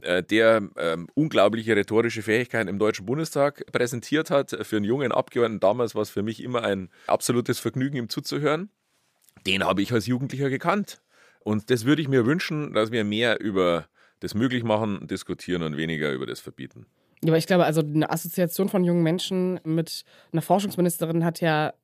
äh, 0.00 0.22
der 0.22 0.62
ähm, 0.76 1.08
unglaubliche 1.14 1.76
rhetorische 1.76 2.22
Fähigkeiten 2.22 2.68
im 2.68 2.78
Deutschen 2.78 3.04
Bundestag 3.04 3.64
präsentiert 3.72 4.30
hat. 4.30 4.56
Für 4.62 4.76
einen 4.76 4.84
jungen 4.84 5.12
Abgeordneten 5.12 5.60
damals 5.60 5.94
war 5.94 6.02
es 6.02 6.10
für 6.10 6.22
mich 6.22 6.42
immer 6.42 6.62
ein 6.62 6.88
absolutes 7.06 7.58
Vergnügen, 7.58 7.96
ihm 7.96 8.08
zuzuhören. 8.08 8.70
Den 9.46 9.64
habe 9.64 9.82
ich 9.82 9.92
als 9.92 10.06
Jugendlicher 10.06 10.50
gekannt. 10.50 11.00
Und 11.40 11.70
das 11.70 11.84
würde 11.84 12.02
ich 12.02 12.08
mir 12.08 12.26
wünschen, 12.26 12.72
dass 12.74 12.90
wir 12.90 13.04
mehr 13.04 13.40
über 13.40 13.86
das 14.20 14.34
Möglichmachen 14.34 15.06
diskutieren 15.06 15.62
und 15.62 15.76
weniger 15.76 16.12
über 16.12 16.26
das 16.26 16.40
Verbieten. 16.40 16.86
Ja, 17.22 17.30
aber 17.30 17.38
ich 17.38 17.46
glaube, 17.46 17.64
also 17.64 17.80
eine 17.80 18.10
Assoziation 18.10 18.68
von 18.68 18.84
jungen 18.84 19.02
Menschen 19.02 19.60
mit 19.64 20.04
einer 20.32 20.42
Forschungsministerin 20.42 21.24
hat 21.24 21.40
ja 21.40 21.74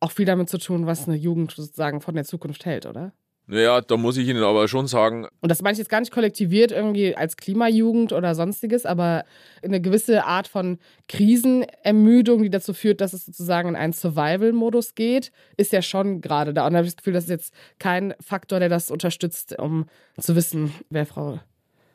auch 0.00 0.12
viel 0.12 0.24
damit 0.24 0.48
zu 0.48 0.58
tun, 0.58 0.86
was 0.86 1.06
eine 1.06 1.16
Jugend 1.16 1.52
sozusagen 1.52 2.00
von 2.00 2.14
der 2.14 2.24
Zukunft 2.24 2.64
hält, 2.64 2.86
oder? 2.86 3.12
Naja, 3.50 3.80
da 3.80 3.96
muss 3.96 4.16
ich 4.16 4.28
Ihnen 4.28 4.44
aber 4.44 4.68
schon 4.68 4.86
sagen. 4.86 5.26
Und 5.40 5.48
das 5.48 5.60
meine 5.60 5.72
ich 5.72 5.78
jetzt 5.78 5.88
gar 5.88 5.98
nicht 5.98 6.12
kollektiviert 6.12 6.70
irgendwie 6.70 7.16
als 7.16 7.36
Klimajugend 7.36 8.12
oder 8.12 8.36
sonstiges, 8.36 8.86
aber 8.86 9.24
eine 9.60 9.80
gewisse 9.80 10.24
Art 10.24 10.46
von 10.46 10.78
Krisenermüdung, 11.08 12.44
die 12.44 12.50
dazu 12.50 12.72
führt, 12.74 13.00
dass 13.00 13.12
es 13.12 13.26
sozusagen 13.26 13.70
in 13.70 13.74
einen 13.74 13.92
Survival-Modus 13.92 14.94
geht, 14.94 15.32
ist 15.56 15.72
ja 15.72 15.82
schon 15.82 16.20
gerade 16.20 16.54
da. 16.54 16.64
Und 16.64 16.74
da 16.74 16.76
habe 16.76 16.86
ich 16.86 16.94
das 16.94 16.98
Gefühl, 16.98 17.14
das 17.14 17.24
ist 17.24 17.30
jetzt 17.30 17.54
kein 17.80 18.14
Faktor, 18.20 18.60
der 18.60 18.68
das 18.68 18.88
unterstützt, 18.88 19.58
um 19.58 19.86
zu 20.16 20.36
wissen, 20.36 20.72
wer 20.88 21.04
Frau 21.04 21.40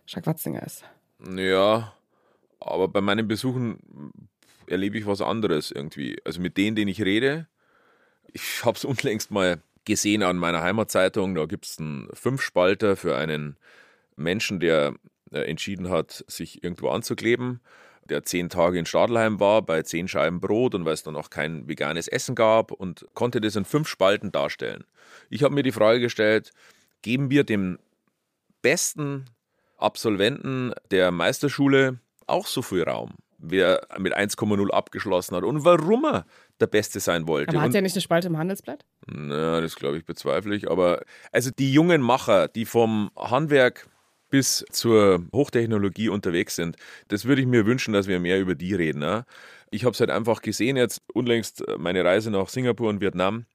Schack-Watzinger 0.07 0.62
ist. 0.62 0.83
Ja, 1.38 1.93
aber 2.59 2.89
bei 2.89 3.00
meinen 3.00 3.29
Besuchen 3.29 3.79
erlebe 4.67 4.97
ich 4.97 5.05
was 5.05 5.21
anderes 5.21 5.71
irgendwie. 5.71 6.17
Also 6.25 6.41
mit 6.41 6.57
denen, 6.57 6.75
denen 6.75 6.89
ich 6.89 7.01
rede, 7.01 7.47
ich 8.33 8.65
habe 8.65 8.75
es 8.75 8.83
unlängst 8.83 9.31
mal 9.31 9.62
gesehen 9.85 10.23
an 10.23 10.37
meiner 10.37 10.61
Heimatzeitung. 10.61 11.35
Da 11.35 11.45
gibt 11.45 11.65
es 11.65 11.79
einen 11.79 12.09
Fünfspalter 12.13 12.95
für 12.95 13.15
einen 13.15 13.57
Menschen, 14.15 14.59
der 14.59 14.95
äh, 15.31 15.39
entschieden 15.41 15.89
hat, 15.89 16.23
sich 16.27 16.63
irgendwo 16.63 16.89
anzukleben, 16.89 17.61
der 18.05 18.23
zehn 18.23 18.49
Tage 18.49 18.77
in 18.77 18.85
Stadelheim 18.85 19.39
war 19.39 19.61
bei 19.63 19.81
zehn 19.81 20.07
Scheiben 20.07 20.39
Brot 20.39 20.75
und 20.75 20.85
weil 20.85 20.93
es 20.93 21.03
dann 21.03 21.15
auch 21.15 21.29
kein 21.29 21.67
veganes 21.67 22.07
Essen 22.07 22.35
gab 22.35 22.71
und 22.71 23.05
konnte 23.13 23.41
das 23.41 23.55
in 23.55 23.65
fünf 23.65 23.87
Spalten 23.87 24.31
darstellen. 24.31 24.83
Ich 25.29 25.43
habe 25.43 25.55
mir 25.55 25.63
die 25.63 25.71
Frage 25.71 25.99
gestellt, 25.99 26.51
geben 27.01 27.31
wir 27.31 27.43
dem 27.43 27.79
besten 28.61 29.25
Absolventen 29.77 30.73
der 30.91 31.11
Meisterschule 31.11 31.99
auch 32.27 32.47
so 32.47 32.61
viel 32.61 32.83
Raum? 32.83 33.15
Wer 33.49 33.87
mit 33.97 34.15
1,0 34.15 34.69
abgeschlossen 34.71 35.35
hat 35.35 35.43
und 35.43 35.65
warum 35.65 36.05
er 36.05 36.25
der 36.59 36.67
Beste 36.67 36.99
sein 36.99 37.27
wollte. 37.27 37.49
Aber 37.49 37.61
hat 37.61 37.75
er 37.75 37.81
nicht 37.81 37.95
eine 37.95 38.01
Spalte 38.01 38.27
im 38.27 38.37
Handelsblatt? 38.37 38.85
Na, 39.07 39.61
das 39.61 39.75
glaube 39.75 39.97
ich 39.97 40.05
bezweifle 40.05 40.55
ich. 40.55 40.69
Aber 40.69 41.01
also 41.31 41.51
die 41.51 41.71
jungen 41.71 42.01
Macher, 42.01 42.47
die 42.47 42.65
vom 42.65 43.11
Handwerk 43.17 43.87
bis 44.29 44.65
zur 44.71 45.25
Hochtechnologie 45.33 46.09
unterwegs 46.09 46.55
sind, 46.55 46.77
das 47.07 47.25
würde 47.25 47.41
ich 47.41 47.47
mir 47.47 47.65
wünschen, 47.65 47.93
dass 47.93 48.07
wir 48.07 48.19
mehr 48.19 48.39
über 48.39 48.55
die 48.55 48.73
reden. 48.73 48.99
Ne? 48.99 49.25
Ich 49.71 49.85
habe 49.85 49.93
es 49.93 49.99
halt 49.99 50.09
einfach 50.09 50.41
gesehen, 50.41 50.77
jetzt 50.77 51.01
unlängst 51.13 51.63
meine 51.77 52.03
Reise 52.03 52.31
nach 52.31 52.49
Singapur 52.49 52.89
und 52.89 53.01
Vietnam 53.01 53.45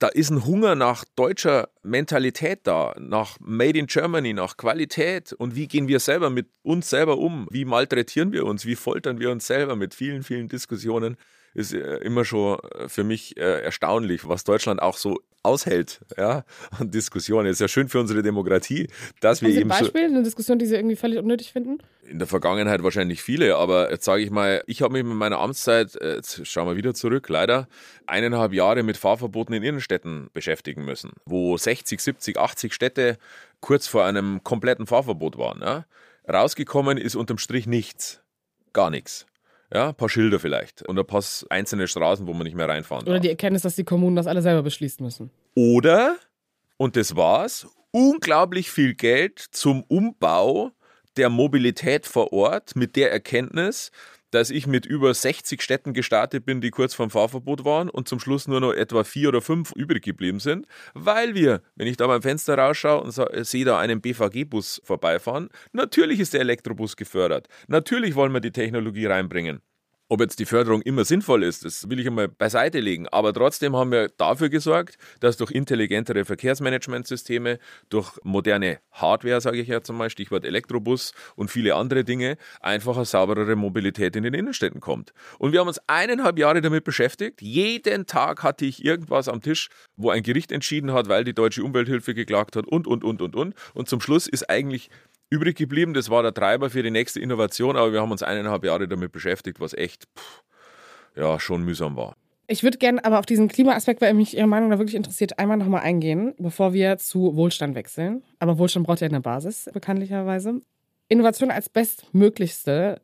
da 0.00 0.08
ist 0.08 0.30
ein 0.30 0.46
Hunger 0.46 0.74
nach 0.74 1.04
deutscher 1.14 1.68
Mentalität 1.82 2.60
da, 2.64 2.94
nach 2.98 3.36
Made 3.38 3.78
in 3.78 3.86
Germany, 3.86 4.32
nach 4.32 4.56
Qualität 4.56 5.34
und 5.34 5.54
wie 5.54 5.68
gehen 5.68 5.88
wir 5.88 6.00
selber 6.00 6.30
mit 6.30 6.48
uns 6.62 6.88
selber 6.88 7.18
um? 7.18 7.46
Wie 7.50 7.66
malträtieren 7.66 8.32
wir 8.32 8.46
uns? 8.46 8.64
Wie 8.64 8.76
foltern 8.76 9.20
wir 9.20 9.30
uns 9.30 9.46
selber 9.46 9.76
mit 9.76 9.94
vielen, 9.94 10.22
vielen 10.22 10.48
Diskussionen? 10.48 11.18
Ist 11.54 11.72
äh, 11.72 11.96
immer 11.98 12.24
schon 12.24 12.58
äh, 12.58 12.88
für 12.88 13.04
mich 13.04 13.36
äh, 13.36 13.62
erstaunlich, 13.62 14.28
was 14.28 14.44
Deutschland 14.44 14.80
auch 14.80 14.96
so 14.96 15.18
aushält, 15.42 16.00
ja, 16.18 16.44
an 16.78 16.90
Diskussionen. 16.90 17.48
Ist 17.48 17.60
ja 17.60 17.68
schön 17.68 17.88
für 17.88 17.98
unsere 17.98 18.22
Demokratie, 18.22 18.88
dass 19.20 19.40
wir 19.40 19.48
Haben 19.48 19.54
Sie 19.54 19.60
eben 19.60 19.72
ein 19.72 19.80
Beispiel, 19.80 20.04
eine 20.04 20.22
Diskussion, 20.22 20.58
die 20.58 20.66
Sie 20.66 20.74
irgendwie 20.74 20.96
völlig 20.96 21.18
unnötig 21.18 21.52
finden? 21.52 21.78
In 22.06 22.18
der 22.18 22.28
Vergangenheit 22.28 22.82
wahrscheinlich 22.82 23.22
viele, 23.22 23.56
aber 23.56 23.90
jetzt 23.90 24.04
sage 24.04 24.22
ich 24.22 24.30
mal, 24.30 24.62
ich 24.66 24.82
habe 24.82 24.92
mich 24.92 25.04
mit 25.04 25.16
meiner 25.16 25.38
Amtszeit, 25.38 25.94
jetzt 25.94 26.46
schauen 26.46 26.68
wir 26.68 26.76
wieder 26.76 26.92
zurück, 26.92 27.28
leider, 27.28 27.68
eineinhalb 28.06 28.52
Jahre 28.52 28.82
mit 28.82 28.96
Fahrverboten 28.96 29.54
in 29.54 29.62
Innenstädten 29.62 30.28
beschäftigen 30.32 30.84
müssen, 30.84 31.12
wo 31.24 31.56
60, 31.56 32.00
70, 32.00 32.36
80 32.38 32.74
Städte 32.74 33.18
kurz 33.60 33.86
vor 33.86 34.04
einem 34.04 34.42
kompletten 34.44 34.86
Fahrverbot 34.86 35.38
waren. 35.38 35.62
Ja. 35.62 35.86
Rausgekommen 36.28 36.98
ist 36.98 37.16
unterm 37.16 37.38
Strich 37.38 37.66
nichts. 37.66 38.20
Gar 38.72 38.90
nichts. 38.90 39.26
Ja, 39.72 39.90
ein 39.90 39.94
paar 39.94 40.08
Schilder 40.08 40.40
vielleicht 40.40 40.82
und 40.82 40.98
ein 40.98 41.06
paar 41.06 41.22
einzelne 41.48 41.86
Straßen, 41.86 42.26
wo 42.26 42.32
man 42.32 42.42
nicht 42.42 42.56
mehr 42.56 42.68
reinfahren 42.68 43.04
darf. 43.04 43.12
Oder 43.12 43.20
die 43.20 43.28
Erkenntnis, 43.28 43.62
dass 43.62 43.76
die 43.76 43.84
Kommunen 43.84 44.16
das 44.16 44.26
alle 44.26 44.42
selber 44.42 44.62
beschließen 44.62 45.04
müssen. 45.04 45.30
Oder, 45.54 46.16
und 46.76 46.96
das 46.96 47.14
war's, 47.14 47.68
unglaublich 47.92 48.70
viel 48.70 48.94
Geld 48.94 49.38
zum 49.38 49.84
Umbau 49.84 50.72
der 51.16 51.28
Mobilität 51.28 52.06
vor 52.06 52.32
Ort 52.32 52.74
mit 52.76 52.96
der 52.96 53.12
Erkenntnis, 53.12 53.90
dass 54.30 54.50
ich 54.50 54.66
mit 54.66 54.86
über 54.86 55.12
60 55.12 55.62
Städten 55.62 55.92
gestartet 55.92 56.44
bin, 56.44 56.60
die 56.60 56.70
kurz 56.70 56.94
vorm 56.94 57.10
Fahrverbot 57.10 57.64
waren 57.64 57.88
und 57.88 58.08
zum 58.08 58.20
Schluss 58.20 58.48
nur 58.48 58.60
noch 58.60 58.72
etwa 58.72 59.04
vier 59.04 59.28
oder 59.28 59.40
fünf 59.40 59.72
übrig 59.72 60.04
geblieben 60.04 60.40
sind, 60.40 60.66
weil 60.94 61.34
wir, 61.34 61.62
wenn 61.76 61.86
ich 61.86 61.96
da 61.96 62.06
beim 62.06 62.22
Fenster 62.22 62.56
rausschaue 62.56 63.02
und 63.02 63.46
sehe 63.46 63.64
da 63.64 63.78
einen 63.78 64.00
BVG-Bus 64.00 64.82
vorbeifahren, 64.84 65.48
natürlich 65.72 66.20
ist 66.20 66.34
der 66.34 66.40
Elektrobus 66.40 66.96
gefördert. 66.96 67.48
Natürlich 67.68 68.14
wollen 68.14 68.32
wir 68.32 68.40
die 68.40 68.52
Technologie 68.52 69.06
reinbringen. 69.06 69.60
Ob 70.12 70.20
jetzt 70.20 70.40
die 70.40 70.44
Förderung 70.44 70.82
immer 70.82 71.04
sinnvoll 71.04 71.44
ist, 71.44 71.64
das 71.64 71.88
will 71.88 72.00
ich 72.00 72.06
einmal 72.08 72.26
beiseite 72.26 72.80
legen. 72.80 73.06
Aber 73.06 73.32
trotzdem 73.32 73.76
haben 73.76 73.92
wir 73.92 74.08
dafür 74.08 74.48
gesorgt, 74.48 74.98
dass 75.20 75.36
durch 75.36 75.52
intelligentere 75.52 76.24
Verkehrsmanagementsysteme, 76.24 77.60
durch 77.90 78.18
moderne 78.24 78.80
Hardware, 78.90 79.40
sage 79.40 79.60
ich 79.60 79.68
jetzt 79.68 79.88
einmal, 79.88 80.10
Stichwort 80.10 80.44
Elektrobus 80.44 81.12
und 81.36 81.48
viele 81.48 81.76
andere 81.76 82.02
Dinge, 82.02 82.38
einfach 82.60 82.96
eine 82.96 83.04
sauberere 83.04 83.54
Mobilität 83.54 84.16
in 84.16 84.24
den 84.24 84.34
Innenstädten 84.34 84.80
kommt. 84.80 85.12
Und 85.38 85.52
wir 85.52 85.60
haben 85.60 85.68
uns 85.68 85.80
eineinhalb 85.86 86.40
Jahre 86.40 86.60
damit 86.60 86.82
beschäftigt. 86.82 87.40
Jeden 87.40 88.06
Tag 88.06 88.42
hatte 88.42 88.64
ich 88.64 88.84
irgendwas 88.84 89.28
am 89.28 89.40
Tisch, 89.42 89.68
wo 89.94 90.10
ein 90.10 90.24
Gericht 90.24 90.50
entschieden 90.50 90.92
hat, 90.92 91.08
weil 91.08 91.22
die 91.22 91.34
deutsche 91.34 91.62
Umwelthilfe 91.62 92.14
geklagt 92.14 92.56
hat 92.56 92.66
und, 92.66 92.88
und, 92.88 93.04
und, 93.04 93.22
und, 93.22 93.36
und. 93.36 93.54
Und 93.74 93.88
zum 93.88 94.00
Schluss 94.00 94.26
ist 94.26 94.50
eigentlich 94.50 94.90
übrig 95.30 95.56
geblieben. 95.56 95.94
Das 95.94 96.10
war 96.10 96.22
der 96.22 96.34
Treiber 96.34 96.70
für 96.70 96.82
die 96.82 96.90
nächste 96.90 97.20
Innovation, 97.20 97.76
aber 97.76 97.92
wir 97.92 98.00
haben 98.02 98.10
uns 98.10 98.22
eineinhalb 98.22 98.64
Jahre 98.64 98.88
damit 98.88 99.12
beschäftigt, 99.12 99.60
was 99.60 99.72
echt 99.72 100.04
pff, 100.16 100.42
ja, 101.16 101.40
schon 101.40 101.64
mühsam 101.64 101.96
war. 101.96 102.16
Ich 102.46 102.64
würde 102.64 102.78
gerne 102.78 103.04
aber 103.04 103.20
auf 103.20 103.26
diesen 103.26 103.46
Klimaaspekt, 103.46 104.00
weil 104.00 104.12
mich 104.12 104.36
Ihre 104.36 104.48
Meinung 104.48 104.70
da 104.70 104.78
wirklich 104.78 104.96
interessiert, 104.96 105.38
einmal 105.38 105.56
nochmal 105.56 105.82
eingehen, 105.82 106.34
bevor 106.38 106.72
wir 106.72 106.98
zu 106.98 107.36
Wohlstand 107.36 107.76
wechseln. 107.76 108.24
Aber 108.40 108.58
Wohlstand 108.58 108.86
braucht 108.86 109.00
ja 109.00 109.06
eine 109.06 109.20
Basis, 109.20 109.70
bekanntlicherweise. 109.72 110.60
Innovation 111.08 111.52
als 111.52 111.68
bestmöglichste 111.68 113.00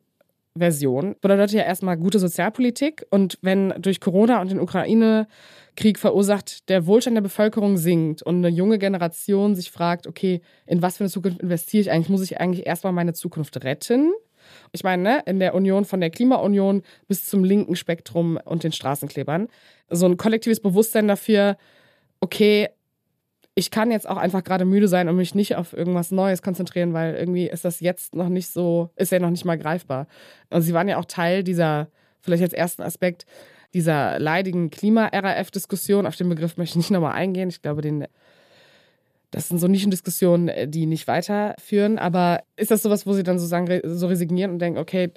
Version 0.57 1.15
bedeutet 1.21 1.51
ja 1.51 1.63
erstmal 1.63 1.97
gute 1.97 2.19
Sozialpolitik. 2.19 3.05
Und 3.09 3.37
wenn 3.41 3.73
durch 3.79 3.99
Corona 3.99 4.41
und 4.41 4.51
den 4.51 4.59
Ukraine-Krieg 4.59 5.99
verursacht 5.99 6.69
der 6.69 6.85
Wohlstand 6.85 7.15
der 7.15 7.21
Bevölkerung 7.21 7.77
sinkt 7.77 8.21
und 8.21 8.37
eine 8.37 8.49
junge 8.49 8.79
Generation 8.79 9.55
sich 9.55 9.71
fragt, 9.71 10.07
okay, 10.07 10.41
in 10.65 10.81
was 10.81 10.97
für 10.97 11.03
eine 11.03 11.11
Zukunft 11.11 11.41
investiere 11.41 11.81
ich 11.81 11.91
eigentlich? 11.91 12.09
Muss 12.09 12.23
ich 12.23 12.39
eigentlich 12.39 12.65
erstmal 12.65 12.93
meine 12.93 13.13
Zukunft 13.13 13.63
retten? 13.63 14.11
Ich 14.71 14.83
meine, 14.83 15.03
ne, 15.03 15.23
in 15.25 15.39
der 15.39 15.55
Union 15.55 15.85
von 15.85 15.99
der 15.99 16.09
Klimaunion 16.09 16.83
bis 17.07 17.25
zum 17.25 17.43
linken 17.43 17.75
Spektrum 17.75 18.39
und 18.45 18.63
den 18.63 18.71
Straßenklebern. 18.71 19.47
So 19.89 20.05
ein 20.05 20.17
kollektives 20.17 20.59
Bewusstsein 20.59 21.07
dafür, 21.07 21.57
okay, 22.19 22.69
ich 23.57 23.71
kann 23.71 23.89
jetzt 23.89 24.07
auch 24.07 24.17
einfach 24.17 24.43
gerade 24.43 24.65
müde 24.65 24.87
sein 24.87 25.09
und 25.09 25.15
mich 25.15 25.33
nicht 25.33 25.55
auf 25.55 25.73
irgendwas 25.73 26.11
Neues 26.11 26.43
konzentrieren, 26.43 26.93
weil 26.93 27.15
irgendwie 27.15 27.47
ist 27.47 27.65
das 27.65 27.79
jetzt 27.79 28.13
noch 28.13 28.29
nicht 28.29 28.51
so, 28.51 28.91
ist 28.95 29.11
ja 29.11 29.17
noch 29.17 29.31
nicht 29.31 29.45
mal 29.45 29.57
greifbar. 29.57 30.05
Und 30.51 30.61
sie 30.61 30.75
waren 30.75 30.87
ja 30.87 30.97
auch 30.97 31.05
Teil 31.05 31.43
dieser, 31.43 31.87
vielleicht 32.21 32.43
als 32.43 32.53
ersten 32.53 32.83
Aspekt, 32.83 33.25
dieser 33.73 34.19
leidigen 34.19 34.69
Klima-RAF-Diskussion. 34.69 36.05
Auf 36.05 36.15
den 36.15 36.29
Begriff 36.29 36.57
möchte 36.57 36.73
ich 36.73 36.75
nicht 36.75 36.91
nochmal 36.91 37.13
eingehen. 37.13 37.49
Ich 37.49 37.63
glaube, 37.63 37.81
den, 37.81 38.05
das 39.31 39.47
sind 39.47 39.57
so 39.57 39.67
Nischendiskussionen, 39.67 40.69
die 40.69 40.85
nicht 40.85 41.07
weiterführen. 41.07 41.97
Aber 41.97 42.43
ist 42.57 42.69
das 42.69 42.83
sowas, 42.83 43.07
wo 43.07 43.13
sie 43.13 43.23
dann 43.23 43.39
so 43.39 43.47
sagen, 43.47 43.81
so 43.85 44.05
resignieren 44.05 44.51
und 44.51 44.59
denken, 44.59 44.77
okay, 44.77 45.09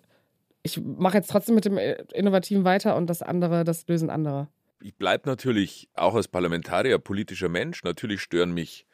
ich 0.63 0.81
mache 0.81 1.19
jetzt 1.19 1.29
trotzdem 1.29 1.57
mit 1.57 1.67
dem 1.67 1.79
Innovativen 2.15 2.65
weiter 2.65 2.97
und 2.97 3.11
das 3.11 3.21
andere, 3.21 3.65
das 3.65 3.87
lösen 3.87 4.09
andere? 4.09 4.49
Ich 4.81 4.97
bleibe 4.97 5.29
natürlich 5.29 5.89
auch 5.95 6.15
als 6.15 6.29
Parlamentarier 6.29 6.99
politischer 6.99 7.49
Mensch. 7.49 7.83
Natürlich 7.85 8.21
stören 8.23 8.53
mich 8.53 8.87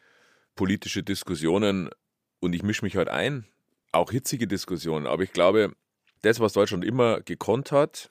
politische 0.54 1.02
Diskussionen 1.02 1.90
und 2.40 2.54
ich 2.54 2.62
mische 2.62 2.84
mich 2.84 2.96
halt 2.96 3.08
ein. 3.08 3.46
Auch 3.92 4.10
hitzige 4.10 4.46
Diskussionen. 4.46 5.06
Aber 5.06 5.22
ich 5.22 5.32
glaube, 5.32 5.72
das, 6.22 6.40
was 6.40 6.52
Deutschland 6.52 6.84
immer 6.84 7.20
gekonnt 7.20 7.72
hat, 7.72 8.10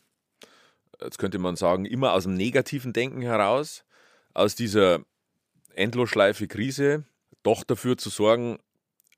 jetzt 1.02 1.18
könnte 1.18 1.38
man 1.38 1.56
sagen, 1.56 1.86
immer 1.86 2.14
aus 2.14 2.24
dem 2.24 2.36
negativen 2.36 2.94
Denken 2.94 3.22
heraus, 3.22 3.84
aus 4.34 4.56
dieser 4.56 5.00
Endlosschleife 5.74 6.48
Krise, 6.48 7.06
doch 7.44 7.64
dafür 7.64 7.98
zu 7.98 8.10
sorgen, 8.10 8.58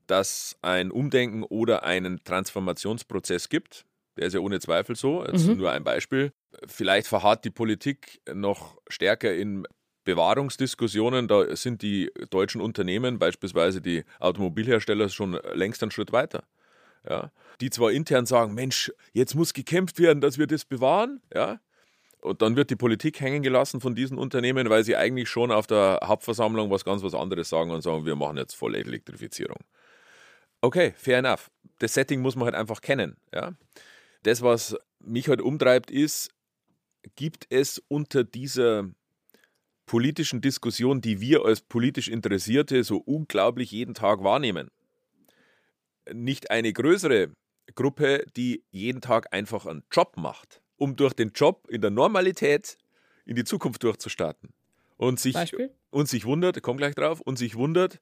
dass 0.08 0.58
ein 0.62 0.92
Umdenken 0.92 1.44
oder 1.44 1.84
einen 1.84 2.24
Transformationsprozess 2.24 3.50
gibt. 3.50 3.86
Der 4.18 4.28
ist 4.28 4.34
ja 4.34 4.40
ohne 4.40 4.60
Zweifel 4.60 4.96
so. 4.96 5.26
Jetzt 5.26 5.48
mhm. 5.48 5.58
nur 5.58 5.72
ein 5.72 5.84
Beispiel. 5.84 6.34
Vielleicht 6.68 7.08
verharrt 7.08 7.46
die 7.46 7.50
Politik 7.50 8.22
noch 8.34 8.78
stärker 8.90 9.34
in 9.34 9.68
Bewahrungsdiskussionen. 10.04 11.28
Da 11.28 11.56
sind 11.56 11.82
die 11.82 12.12
deutschen 12.30 12.62
Unternehmen, 12.62 13.20
beispielsweise 13.20 13.82
die 13.82 14.04
Automobilhersteller, 14.20 15.10
schon 15.10 15.40
längst 15.54 15.84
einen 15.84 15.92
Schritt 15.92 16.12
weiter. 16.12 16.44
Ja, 17.08 17.32
die 17.62 17.70
zwar 17.70 17.92
intern 17.92 18.26
sagen, 18.26 18.54
Mensch, 18.54 18.92
jetzt 19.14 19.36
muss 19.36 19.54
gekämpft 19.54 20.00
werden, 20.00 20.20
dass 20.20 20.38
wir 20.38 20.48
das 20.48 20.66
bewahren, 20.66 21.22
ja, 21.34 21.62
und 22.22 22.42
dann 22.42 22.56
wird 22.56 22.70
die 22.70 22.76
Politik 22.76 23.22
hängen 23.22 23.44
gelassen 23.44 23.80
von 23.80 23.96
diesen 23.96 24.18
Unternehmen, 24.18 24.70
weil 24.70 24.84
sie 24.84 24.96
eigentlich 24.96 25.30
schon 25.30 25.52
auf 25.52 25.68
der 25.68 26.00
Hauptversammlung 26.04 26.70
was 26.70 26.84
ganz 26.84 27.04
was 27.04 27.14
anderes 27.14 27.50
sagen 27.50 27.72
und 27.72 27.82
sagen, 27.82 28.06
wir 28.06 28.16
machen 28.16 28.38
jetzt 28.38 28.56
volle 28.56 28.80
Elektrifizierung. 28.80 29.60
Okay, 30.62 30.94
fair 30.98 31.20
enough. 31.20 31.50
Das 31.80 31.94
Setting 31.94 32.22
muss 32.22 32.36
man 32.36 32.46
halt 32.46 32.56
einfach 32.56 32.82
kennen. 32.82 33.18
Ja. 33.34 33.54
Das, 34.28 34.42
was 34.42 34.76
mich 35.00 35.30
halt 35.30 35.42
umtreibt, 35.42 35.90
ist, 35.90 36.32
gibt 37.16 37.48
es 37.50 37.82
unter 37.88 38.26
dieser 38.26 38.90
politischen 39.86 40.42
Diskussion, 40.42 41.00
die 41.00 41.22
wir 41.22 41.46
als 41.46 41.62
politisch 41.62 42.10
Interessierte 42.10 42.84
so 42.84 42.98
unglaublich 42.98 43.72
jeden 43.72 43.94
Tag 43.94 44.26
wahrnehmen. 44.26 44.68
Nicht 46.12 46.52
eine 46.52 46.74
größere 46.74 47.32
Gruppe, 47.74 48.26
die 48.36 48.66
jeden 48.70 49.00
Tag 49.00 49.34
einfach 49.34 49.66
einen 49.66 49.86
Job 49.94 50.18
macht, 50.18 50.62
um 50.76 50.98
durch 50.98 51.14
den 51.14 51.32
Job 51.34 51.66
in 51.70 51.80
der 51.80 51.92
Normalität 51.92 52.78
in 53.26 53.38
die 53.38 53.46
Zukunft 53.46 53.82
durchzustarten. 53.84 54.50
Und 54.98 55.22
sich, 55.22 55.36
Beispiel? 55.36 55.74
und 55.90 56.10
sich 56.10 56.26
wundert, 56.26 56.62
komm 56.62 56.76
gleich 56.76 56.96
drauf, 56.96 57.22
und 57.22 57.38
sich 57.38 57.56
wundert, 57.56 58.02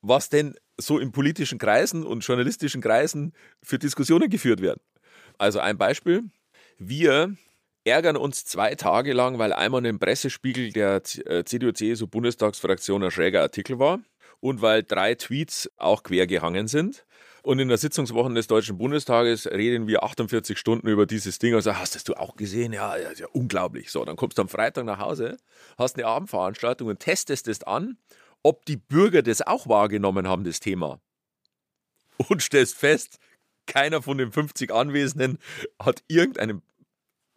was 0.00 0.30
denn 0.30 0.56
so 0.78 0.98
in 0.98 1.12
politischen 1.12 1.58
Kreisen 1.58 2.06
und 2.06 2.24
journalistischen 2.24 2.80
Kreisen 2.80 3.34
für 3.62 3.78
Diskussionen 3.78 4.30
geführt 4.30 4.62
werden. 4.62 4.80
Also 5.38 5.60
ein 5.60 5.78
Beispiel. 5.78 6.24
Wir 6.78 7.36
ärgern 7.84 8.16
uns 8.16 8.44
zwei 8.44 8.74
Tage 8.74 9.12
lang, 9.12 9.38
weil 9.38 9.52
einmal 9.52 9.84
im 9.86 9.98
Pressespiegel 9.98 10.72
der 10.72 11.02
CDU-CSU-Bundestagsfraktion 11.04 13.04
ein 13.04 13.10
schräger 13.10 13.42
Artikel 13.42 13.78
war 13.78 14.00
und 14.40 14.60
weil 14.60 14.82
drei 14.82 15.14
Tweets 15.14 15.70
auch 15.76 16.02
quer 16.02 16.26
gehangen 16.26 16.68
sind. 16.68 17.06
Und 17.42 17.60
in 17.60 17.68
der 17.68 17.78
Sitzungswoche 17.78 18.32
des 18.34 18.48
Deutschen 18.48 18.76
Bundestages 18.76 19.46
reden 19.46 19.86
wir 19.86 20.02
48 20.02 20.58
Stunden 20.58 20.88
über 20.88 21.06
dieses 21.06 21.38
Ding 21.38 21.54
und 21.54 21.62
sagen, 21.62 21.78
hast 21.78 21.94
das 21.94 22.02
du 22.02 22.14
auch 22.14 22.34
gesehen? 22.34 22.72
Ja, 22.72 22.96
ja, 22.96 23.12
ja, 23.12 23.26
unglaublich. 23.32 23.92
So, 23.92 24.04
dann 24.04 24.16
kommst 24.16 24.38
du 24.38 24.42
am 24.42 24.48
Freitag 24.48 24.84
nach 24.84 24.98
Hause, 24.98 25.36
hast 25.78 25.96
eine 25.96 26.06
Abendveranstaltung 26.06 26.88
und 26.88 26.98
testest 26.98 27.46
es 27.46 27.62
an, 27.62 27.98
ob 28.42 28.66
die 28.66 28.76
Bürger 28.76 29.22
das 29.22 29.42
auch 29.42 29.68
wahrgenommen 29.68 30.26
haben, 30.26 30.42
das 30.42 30.58
Thema. 30.58 31.00
Und 32.28 32.42
stellst 32.42 32.74
fest, 32.74 33.20
keiner 33.66 34.02
von 34.02 34.18
den 34.18 34.32
50 34.32 34.72
Anwesenden 34.72 35.38
hat 35.80 36.02
irgendeinen 36.08 36.62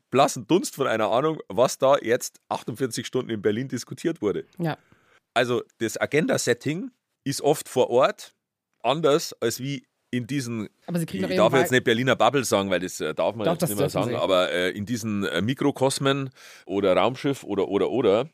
blassen 0.09 0.47
Dunst 0.47 0.75
von 0.75 0.87
einer 0.87 1.11
Ahnung, 1.11 1.39
was 1.47 1.77
da 1.77 1.97
jetzt 1.97 2.39
48 2.49 3.05
Stunden 3.05 3.29
in 3.29 3.41
Berlin 3.41 3.67
diskutiert 3.67 4.21
wurde. 4.21 4.45
Ja. 4.57 4.77
Also 5.33 5.63
das 5.77 5.99
Agenda-Setting 5.99 6.91
ist 7.23 7.41
oft 7.41 7.69
vor 7.69 7.89
Ort 7.89 8.33
anders 8.81 9.33
als 9.41 9.59
wie 9.59 9.85
in 10.11 10.25
diesen, 10.25 10.69
Aber 10.87 10.97
sie 10.97 11.05
ich 11.05 11.35
darf 11.35 11.53
jetzt 11.53 11.71
nicht 11.71 11.83
Berliner 11.83 12.15
Bubble 12.15 12.43
sagen, 12.43 12.71
weil 12.71 12.79
das 12.79 12.99
äh, 12.99 13.13
darf 13.13 13.35
man 13.35 13.45
Doch, 13.45 13.53
jetzt 13.53 13.69
nicht 13.69 13.77
mehr 13.77 13.89
sagen, 13.89 14.09
Sie. 14.09 14.15
aber 14.15 14.51
äh, 14.51 14.71
in 14.71 14.85
diesen 14.85 15.23
äh, 15.25 15.41
Mikrokosmen 15.41 16.31
oder 16.65 16.95
Raumschiff 16.95 17.43
oder 17.43 17.67
oder 17.67 17.91
oder, 17.91 18.29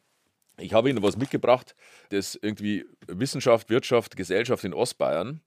ich 0.57 0.73
habe 0.73 0.89
Ihnen 0.89 1.03
was 1.03 1.17
mitgebracht, 1.17 1.75
das 2.09 2.39
irgendwie 2.41 2.85
Wissenschaft, 3.07 3.69
Wirtschaft, 3.69 4.15
Gesellschaft 4.15 4.63
in 4.63 4.73
Ostbayern, 4.73 5.41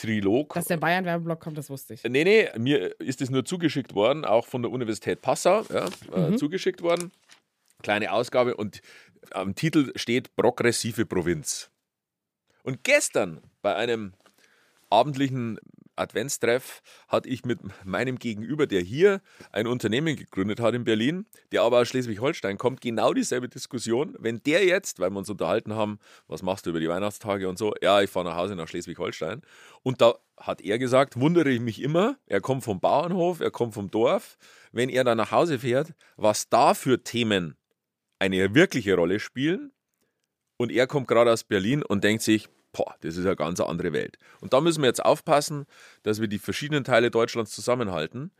Trilog. 0.00 0.54
Dass 0.54 0.64
der 0.66 0.76
Bayern-Werbeblock 0.78 1.40
kommt, 1.40 1.58
das 1.58 1.68
wusste 1.70 1.94
ich. 1.94 2.02
Nee, 2.04 2.24
nee, 2.24 2.48
mir 2.58 2.98
ist 3.00 3.20
es 3.20 3.30
nur 3.30 3.44
zugeschickt 3.44 3.94
worden, 3.94 4.24
auch 4.24 4.46
von 4.46 4.62
der 4.62 4.70
Universität 4.70 5.20
Passau, 5.22 5.62
ja, 5.72 5.88
Mhm. 6.14 6.34
äh, 6.34 6.36
zugeschickt 6.36 6.82
worden. 6.82 7.12
Kleine 7.82 8.12
Ausgabe 8.12 8.56
und 8.56 8.80
am 9.32 9.54
Titel 9.54 9.92
steht 9.96 10.34
Progressive 10.36 11.06
Provinz. 11.06 11.70
Und 12.62 12.84
gestern 12.84 13.40
bei 13.62 13.74
einem 13.74 14.12
abendlichen 14.90 15.58
Adventstreff 16.00 16.82
hatte 17.08 17.28
ich 17.28 17.44
mit 17.44 17.60
meinem 17.84 18.18
Gegenüber, 18.18 18.66
der 18.66 18.80
hier 18.80 19.20
ein 19.52 19.66
Unternehmen 19.66 20.16
gegründet 20.16 20.60
hat 20.60 20.74
in 20.74 20.84
Berlin, 20.84 21.26
der 21.52 21.62
aber 21.62 21.78
aus 21.78 21.88
Schleswig-Holstein 21.88 22.58
kommt, 22.58 22.80
genau 22.80 23.12
dieselbe 23.12 23.48
Diskussion. 23.48 24.16
Wenn 24.18 24.42
der 24.42 24.64
jetzt, 24.64 24.98
weil 24.98 25.10
wir 25.10 25.18
uns 25.18 25.30
unterhalten 25.30 25.74
haben, 25.74 25.98
was 26.26 26.42
machst 26.42 26.66
du 26.66 26.70
über 26.70 26.80
die 26.80 26.88
Weihnachtstage 26.88 27.48
und 27.48 27.58
so, 27.58 27.74
ja, 27.82 28.00
ich 28.00 28.10
fahre 28.10 28.24
nach 28.24 28.36
Hause 28.36 28.56
nach 28.56 28.68
Schleswig-Holstein. 28.68 29.42
Und 29.82 30.00
da 30.00 30.14
hat 30.36 30.60
er 30.62 30.78
gesagt, 30.78 31.20
wundere 31.20 31.50
ich 31.50 31.60
mich 31.60 31.82
immer, 31.82 32.16
er 32.26 32.40
kommt 32.40 32.64
vom 32.64 32.80
Bauernhof, 32.80 33.40
er 33.40 33.50
kommt 33.50 33.74
vom 33.74 33.90
Dorf, 33.90 34.38
wenn 34.72 34.88
er 34.88 35.04
dann 35.04 35.18
nach 35.18 35.30
Hause 35.30 35.58
fährt, 35.58 35.94
was 36.16 36.48
da 36.48 36.74
für 36.74 37.02
Themen 37.04 37.56
eine 38.18 38.54
wirkliche 38.54 38.94
Rolle 38.94 39.20
spielen. 39.20 39.72
Und 40.56 40.70
er 40.70 40.86
kommt 40.86 41.08
gerade 41.08 41.32
aus 41.32 41.44
Berlin 41.44 41.82
und 41.82 42.04
denkt 42.04 42.22
sich, 42.22 42.48
boah, 42.72 42.94
das 43.00 43.16
ist 43.16 43.26
eine 43.26 43.36
ganz 43.36 43.60
andere 43.60 43.92
Welt. 43.92 44.18
Und 44.40 44.52
da 44.52 44.60
müssen 44.60 44.82
wir 44.82 44.88
jetzt 44.88 45.04
aufpassen, 45.04 45.66
dass 46.02 46.20
wir 46.20 46.28
die 46.28 46.38
verschiedenen 46.38 46.84
Teile 46.84 47.10
Deutschlands 47.10 47.52
zusammenhalten, 47.52 48.30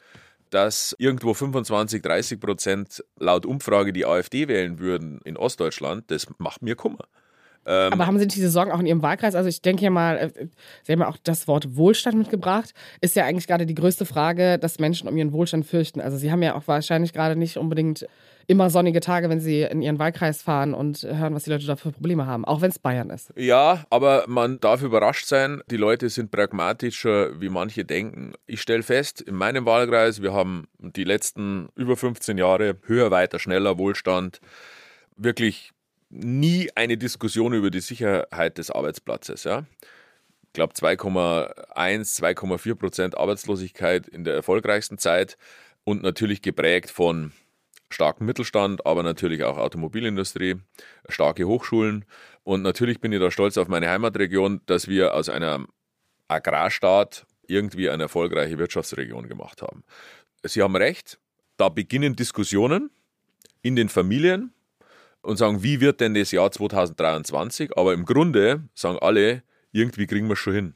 dass 0.50 0.94
irgendwo 0.98 1.34
25, 1.34 2.02
30 2.02 2.40
Prozent 2.40 3.04
laut 3.18 3.46
Umfrage 3.46 3.92
die 3.92 4.04
AfD 4.04 4.48
wählen 4.48 4.78
würden 4.78 5.20
in 5.24 5.36
Ostdeutschland, 5.36 6.10
das 6.10 6.26
macht 6.38 6.62
mir 6.62 6.74
Kummer. 6.74 7.06
Ähm, 7.66 7.92
Aber 7.92 8.06
haben 8.06 8.18
Sie 8.18 8.26
diese 8.26 8.50
Sorgen 8.50 8.72
auch 8.72 8.80
in 8.80 8.86
Ihrem 8.86 9.02
Wahlkreis? 9.02 9.34
Also 9.34 9.48
ich 9.48 9.62
denke 9.62 9.84
ja 9.84 9.90
mal, 9.90 10.16
äh, 10.16 10.46
Sie 10.82 10.92
haben 10.92 11.00
ja 11.00 11.08
auch 11.08 11.18
das 11.22 11.46
Wort 11.46 11.76
Wohlstand 11.76 12.16
mitgebracht. 12.16 12.72
Ist 13.00 13.16
ja 13.16 13.24
eigentlich 13.24 13.46
gerade 13.46 13.66
die 13.66 13.74
größte 13.74 14.06
Frage, 14.06 14.58
dass 14.58 14.78
Menschen 14.78 15.08
um 15.08 15.16
ihren 15.16 15.32
Wohlstand 15.32 15.66
fürchten. 15.66 16.00
Also 16.00 16.16
Sie 16.16 16.32
haben 16.32 16.42
ja 16.42 16.54
auch 16.54 16.66
wahrscheinlich 16.66 17.12
gerade 17.12 17.36
nicht 17.36 17.56
unbedingt 17.56 18.06
immer 18.46 18.68
sonnige 18.68 18.98
Tage, 18.98 19.28
wenn 19.28 19.38
Sie 19.38 19.62
in 19.62 19.80
Ihren 19.80 20.00
Wahlkreis 20.00 20.42
fahren 20.42 20.74
und 20.74 21.02
hören, 21.04 21.34
was 21.34 21.44
die 21.44 21.50
Leute 21.50 21.66
da 21.66 21.76
für 21.76 21.92
Probleme 21.92 22.26
haben, 22.26 22.44
auch 22.44 22.60
wenn 22.60 22.70
es 22.70 22.80
Bayern 22.80 23.10
ist. 23.10 23.32
Ja, 23.36 23.84
aber 23.90 24.24
man 24.26 24.58
darf 24.58 24.82
überrascht 24.82 25.26
sein, 25.26 25.62
die 25.70 25.76
Leute 25.76 26.08
sind 26.08 26.32
pragmatischer, 26.32 27.40
wie 27.40 27.48
manche 27.48 27.84
denken. 27.84 28.32
Ich 28.46 28.60
stelle 28.60 28.82
fest, 28.82 29.20
in 29.20 29.36
meinem 29.36 29.66
Wahlkreis, 29.66 30.20
wir 30.20 30.32
haben 30.32 30.66
die 30.78 31.04
letzten 31.04 31.68
über 31.76 31.96
15 31.96 32.38
Jahre 32.38 32.76
höher, 32.86 33.12
weiter, 33.12 33.38
schneller 33.38 33.78
Wohlstand, 33.78 34.40
wirklich 35.16 35.70
nie 36.10 36.70
eine 36.74 36.96
Diskussion 36.98 37.54
über 37.54 37.70
die 37.70 37.80
Sicherheit 37.80 38.58
des 38.58 38.70
Arbeitsplatzes. 38.70 39.44
Ja? 39.44 39.64
Ich 40.42 40.52
glaube 40.52 40.74
2,1, 40.74 41.54
2,4 41.74 42.74
Prozent 42.74 43.16
Arbeitslosigkeit 43.16 44.08
in 44.08 44.24
der 44.24 44.34
erfolgreichsten 44.34 44.98
Zeit 44.98 45.38
und 45.84 46.02
natürlich 46.02 46.42
geprägt 46.42 46.90
von 46.90 47.32
starken 47.88 48.24
Mittelstand, 48.24 48.86
aber 48.86 49.02
natürlich 49.02 49.44
auch 49.44 49.58
Automobilindustrie, 49.58 50.56
starke 51.08 51.46
Hochschulen. 51.46 52.04
Und 52.44 52.62
natürlich 52.62 53.00
bin 53.00 53.12
ich 53.12 53.20
da 53.20 53.30
stolz 53.30 53.56
auf 53.58 53.68
meine 53.68 53.88
Heimatregion, 53.88 54.60
dass 54.66 54.88
wir 54.88 55.14
aus 55.14 55.28
einem 55.28 55.68
Agrarstaat 56.28 57.26
irgendwie 57.46 57.90
eine 57.90 58.04
erfolgreiche 58.04 58.58
Wirtschaftsregion 58.58 59.28
gemacht 59.28 59.62
haben. 59.62 59.82
Sie 60.44 60.62
haben 60.62 60.76
recht, 60.76 61.18
da 61.56 61.68
beginnen 61.68 62.16
Diskussionen 62.16 62.90
in 63.62 63.76
den 63.76 63.88
Familien 63.88 64.54
und 65.22 65.36
sagen, 65.36 65.62
wie 65.62 65.80
wird 65.80 66.00
denn 66.00 66.14
das 66.14 66.32
Jahr 66.32 66.50
2023? 66.50 67.76
Aber 67.76 67.92
im 67.92 68.04
Grunde 68.04 68.64
sagen 68.74 68.98
alle, 69.00 69.42
irgendwie 69.72 70.06
kriegen 70.06 70.26
wir 70.28 70.34
es 70.34 70.38
schon 70.38 70.54
hin. 70.54 70.74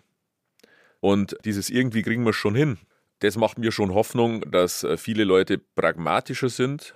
Und 1.01 1.37
dieses 1.45 1.71
irgendwie 1.71 2.03
kriegen 2.03 2.23
wir 2.25 2.31
es 2.31 2.37
schon 2.37 2.55
hin, 2.55 2.79
das 3.21 3.37
macht 3.37 3.59
mir 3.59 3.73
schon 3.73 3.95
Hoffnung, 3.95 4.51
dass 4.51 4.85
äh, 4.85 4.97
viele 4.97 5.25
Leute 5.25 5.59
pragmatischer 5.59 6.49
sind. 6.49 6.95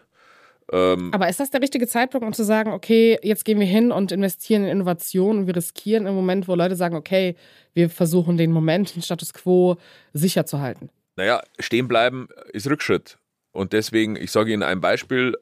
Ähm, 0.71 1.11
Aber 1.15 1.29
ist 1.29 1.41
das 1.41 1.51
der 1.51 1.63
richtige 1.63 1.87
Zeitpunkt, 1.87 2.27
um 2.27 2.33
zu 2.33 2.45
sagen, 2.45 2.73
okay, 2.73 3.19
jetzt 3.23 3.45
gehen 3.45 3.59
wir 3.59 3.67
hin 3.67 3.91
und 3.91 4.13
investieren 4.13 4.65
in 4.65 4.71
Innovation 4.71 5.39
und 5.39 5.47
wir 5.47 5.57
riskieren 5.57 6.07
im 6.07 6.15
Moment, 6.15 6.47
wo 6.47 6.55
Leute 6.55 6.77
sagen, 6.77 6.97
okay, 6.97 7.37
wir 7.73 7.89
versuchen 7.89 8.37
den 8.37 8.53
Moment, 8.53 8.95
den 8.95 9.03
Status 9.03 9.33
quo 9.33 9.79
sicher 10.13 10.45
zu 10.45 10.61
halten? 10.61 10.91
Naja, 11.17 11.43
stehen 11.59 11.89
bleiben 11.89 12.29
ist 12.53 12.69
Rückschritt. 12.69 13.19
Und 13.53 13.73
deswegen, 13.73 14.17
ich 14.17 14.31
sage 14.31 14.53
Ihnen 14.53 14.63
ein 14.63 14.81
Beispiel, 14.81 15.35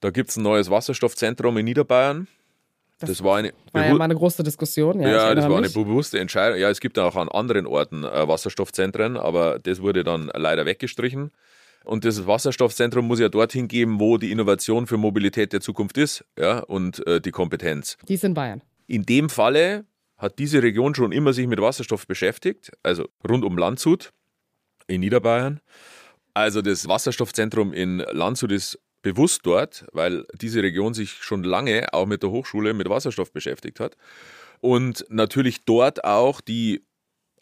da 0.00 0.10
gibt 0.10 0.30
es 0.30 0.36
ein 0.36 0.42
neues 0.42 0.70
Wasserstoffzentrum 0.70 1.56
in 1.58 1.64
Niederbayern. 1.64 2.28
Das, 2.98 3.10
Das 3.10 3.24
war 3.24 3.36
eine, 3.36 3.52
War 3.72 3.86
ja 3.86 3.94
mal 3.94 4.04
eine 4.04 4.14
große 4.14 4.42
Diskussion. 4.42 5.00
Ja, 5.00 5.08
ja, 5.08 5.34
das 5.34 5.44
war 5.48 5.58
eine 5.58 5.66
mich. 5.66 5.74
bewusste 5.74 6.18
Entscheidung. 6.18 6.58
Ja, 6.58 6.70
es 6.70 6.80
gibt 6.80 6.98
auch 6.98 7.14
an 7.14 7.28
anderen 7.28 7.66
Orten 7.66 8.04
äh, 8.04 8.28
Wasserstoffzentren, 8.28 9.18
aber 9.18 9.58
das 9.58 9.82
wurde 9.82 10.02
dann 10.02 10.30
leider 10.34 10.64
weggestrichen. 10.64 11.30
Und 11.84 12.04
dieses 12.04 12.26
Wasserstoffzentrum 12.26 13.06
muss 13.06 13.20
ja 13.20 13.28
dorthin 13.28 13.68
geben, 13.68 14.00
wo 14.00 14.16
die 14.16 14.32
Innovation 14.32 14.86
für 14.86 14.96
Mobilität 14.96 15.52
der 15.52 15.60
Zukunft 15.60 15.98
ist 15.98 16.24
ja, 16.38 16.60
und 16.60 17.06
äh, 17.06 17.20
die 17.20 17.30
Kompetenz. 17.30 17.98
Die 18.08 18.14
ist 18.14 18.24
in 18.24 18.34
Bayern. 18.34 18.62
In 18.86 19.04
dem 19.04 19.28
Falle 19.28 19.84
hat 20.16 20.38
diese 20.38 20.62
Region 20.62 20.94
schon 20.94 21.12
immer 21.12 21.32
sich 21.32 21.46
mit 21.46 21.60
Wasserstoff 21.60 22.06
beschäftigt, 22.06 22.72
also 22.82 23.06
rund 23.28 23.44
um 23.44 23.58
Landshut 23.58 24.12
in 24.86 25.00
Niederbayern. 25.00 25.60
Also 26.34 26.62
das 26.62 26.88
Wasserstoffzentrum 26.88 27.72
in 27.72 27.98
Landshut 27.98 28.52
ist 28.52 28.78
bewusst 29.06 29.42
dort, 29.44 29.86
weil 29.92 30.26
diese 30.34 30.64
Region 30.64 30.92
sich 30.92 31.12
schon 31.12 31.44
lange 31.44 31.92
auch 31.92 32.06
mit 32.06 32.24
der 32.24 32.30
Hochschule 32.30 32.74
mit 32.74 32.88
Wasserstoff 32.88 33.32
beschäftigt 33.32 33.78
hat. 33.78 33.96
Und 34.60 35.06
natürlich 35.08 35.64
dort 35.64 36.04
auch 36.04 36.40
die 36.40 36.82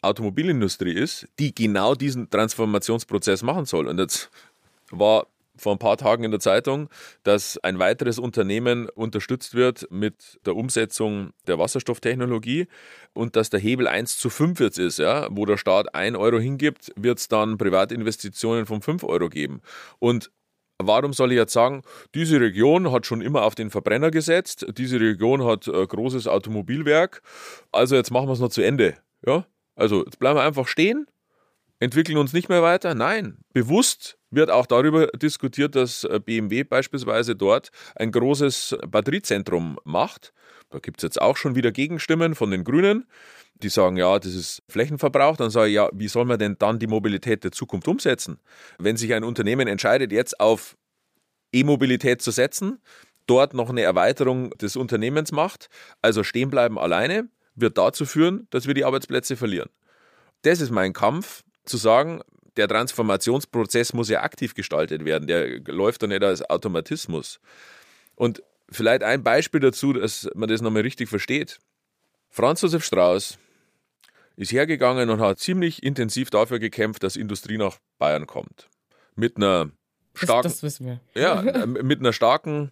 Automobilindustrie 0.03 0.93
ist, 0.93 1.27
die 1.39 1.55
genau 1.55 1.95
diesen 1.95 2.29
Transformationsprozess 2.29 3.41
machen 3.41 3.65
soll. 3.65 3.87
Und 3.87 3.97
jetzt 3.97 4.29
war 4.91 5.25
vor 5.57 5.71
ein 5.71 5.79
paar 5.79 5.97
Tagen 5.97 6.23
in 6.23 6.29
der 6.29 6.39
Zeitung, 6.39 6.87
dass 7.23 7.57
ein 7.57 7.79
weiteres 7.79 8.19
Unternehmen 8.19 8.87
unterstützt 8.89 9.55
wird 9.55 9.87
mit 9.89 10.39
der 10.45 10.55
Umsetzung 10.55 11.31
der 11.47 11.57
Wasserstofftechnologie 11.57 12.67
und 13.13 13.35
dass 13.35 13.49
der 13.49 13.59
Hebel 13.59 13.87
1 13.87 14.19
zu 14.19 14.29
5 14.29 14.59
jetzt 14.59 14.77
ist, 14.77 14.99
ja, 14.99 15.29
wo 15.31 15.47
der 15.47 15.57
Staat 15.57 15.95
1 15.95 16.15
Euro 16.15 16.37
hingibt, 16.37 16.91
wird 16.95 17.17
es 17.17 17.27
dann 17.27 17.57
Privatinvestitionen 17.57 18.67
von 18.67 18.83
5 18.83 19.03
Euro 19.05 19.29
geben. 19.29 19.61
Und 19.97 20.29
Warum 20.77 21.13
soll 21.13 21.31
ich 21.31 21.37
jetzt 21.37 21.53
sagen, 21.53 21.83
diese 22.13 22.39
Region 22.39 22.91
hat 22.91 23.05
schon 23.05 23.21
immer 23.21 23.43
auf 23.43 23.55
den 23.55 23.69
Verbrenner 23.69 24.11
gesetzt, 24.11 24.65
diese 24.77 24.99
Region 24.99 25.45
hat 25.45 25.69
ein 25.69 25.87
großes 25.87 26.27
Automobilwerk, 26.27 27.21
also 27.71 27.95
jetzt 27.95 28.11
machen 28.11 28.27
wir 28.27 28.33
es 28.33 28.39
noch 28.39 28.49
zu 28.49 28.61
Ende. 28.61 28.95
Ja? 29.25 29.45
Also 29.75 30.03
jetzt 30.03 30.19
bleiben 30.19 30.37
wir 30.37 30.43
einfach 30.43 30.67
stehen, 30.67 31.07
entwickeln 31.79 32.17
uns 32.17 32.33
nicht 32.33 32.49
mehr 32.49 32.61
weiter. 32.61 32.93
Nein, 32.93 33.37
bewusst 33.53 34.17
wird 34.31 34.51
auch 34.51 34.65
darüber 34.65 35.07
diskutiert, 35.07 35.75
dass 35.75 36.05
BMW 36.25 36.63
beispielsweise 36.63 37.37
dort 37.37 37.69
ein 37.95 38.11
großes 38.11 38.77
Batteriezentrum 38.87 39.79
macht. 39.85 40.33
Da 40.71 40.79
gibt 40.79 40.97
es 40.99 41.03
jetzt 41.03 41.21
auch 41.21 41.37
schon 41.37 41.55
wieder 41.55 41.71
Gegenstimmen 41.71 42.35
von 42.35 42.51
den 42.51 42.65
Grünen, 42.65 43.05
die 43.55 43.69
sagen, 43.69 43.97
ja, 43.97 44.19
das 44.19 44.33
ist 44.33 44.63
Flächenverbrauch. 44.69 45.37
Dann 45.37 45.49
sage 45.49 45.69
ich, 45.69 45.75
ja, 45.75 45.89
wie 45.93 46.07
soll 46.07 46.25
man 46.25 46.39
denn 46.39 46.57
dann 46.59 46.79
die 46.79 46.87
Mobilität 46.87 47.43
der 47.43 47.51
Zukunft 47.51 47.87
umsetzen? 47.87 48.39
Wenn 48.77 48.97
sich 48.97 49.13
ein 49.13 49.23
Unternehmen 49.23 49.67
entscheidet, 49.67 50.11
jetzt 50.11 50.39
auf 50.39 50.77
E-Mobilität 51.53 52.21
zu 52.21 52.31
setzen, 52.31 52.79
dort 53.27 53.53
noch 53.53 53.69
eine 53.69 53.81
Erweiterung 53.81 54.51
des 54.51 54.75
Unternehmens 54.75 55.31
macht, 55.31 55.69
also 56.01 56.23
stehen 56.23 56.49
bleiben 56.49 56.77
alleine, 56.77 57.29
wird 57.55 57.77
dazu 57.77 58.05
führen, 58.05 58.47
dass 58.49 58.67
wir 58.67 58.73
die 58.73 58.85
Arbeitsplätze 58.85 59.37
verlieren. 59.37 59.69
Das 60.41 60.59
ist 60.59 60.69
mein 60.69 60.93
Kampf, 60.93 61.43
zu 61.63 61.77
sagen, 61.77 62.21
der 62.57 62.67
Transformationsprozess 62.67 63.93
muss 63.93 64.09
ja 64.09 64.21
aktiv 64.21 64.53
gestaltet 64.53 65.03
werden, 65.03 65.27
der 65.27 65.59
läuft 65.61 66.03
doch 66.03 66.07
nicht 66.07 66.23
als 66.23 66.47
Automatismus. 66.47 67.39
Und 68.15 68.43
vielleicht 68.69 69.03
ein 69.03 69.23
Beispiel 69.23 69.59
dazu, 69.59 69.93
dass 69.93 70.29
man 70.35 70.49
das 70.49 70.61
nochmal 70.61 70.83
richtig 70.83 71.09
versteht. 71.09 71.59
Franz 72.29 72.61
Josef 72.61 72.83
Strauß 72.83 73.37
ist 74.35 74.51
hergegangen 74.51 75.09
und 75.09 75.19
hat 75.19 75.39
ziemlich 75.39 75.83
intensiv 75.83 76.29
dafür 76.29 76.59
gekämpft, 76.59 77.03
dass 77.03 77.15
Industrie 77.15 77.57
nach 77.57 77.77
Bayern 77.97 78.27
kommt. 78.27 78.69
Mit 79.15 79.37
einer 79.37 79.71
starken, 80.13 80.43
das, 80.43 80.53
das 80.53 80.63
wissen 80.63 80.85
wir. 80.85 80.99
Ja, 81.13 81.41
mit 81.65 81.99
einer 81.99 82.13
starken, 82.13 82.71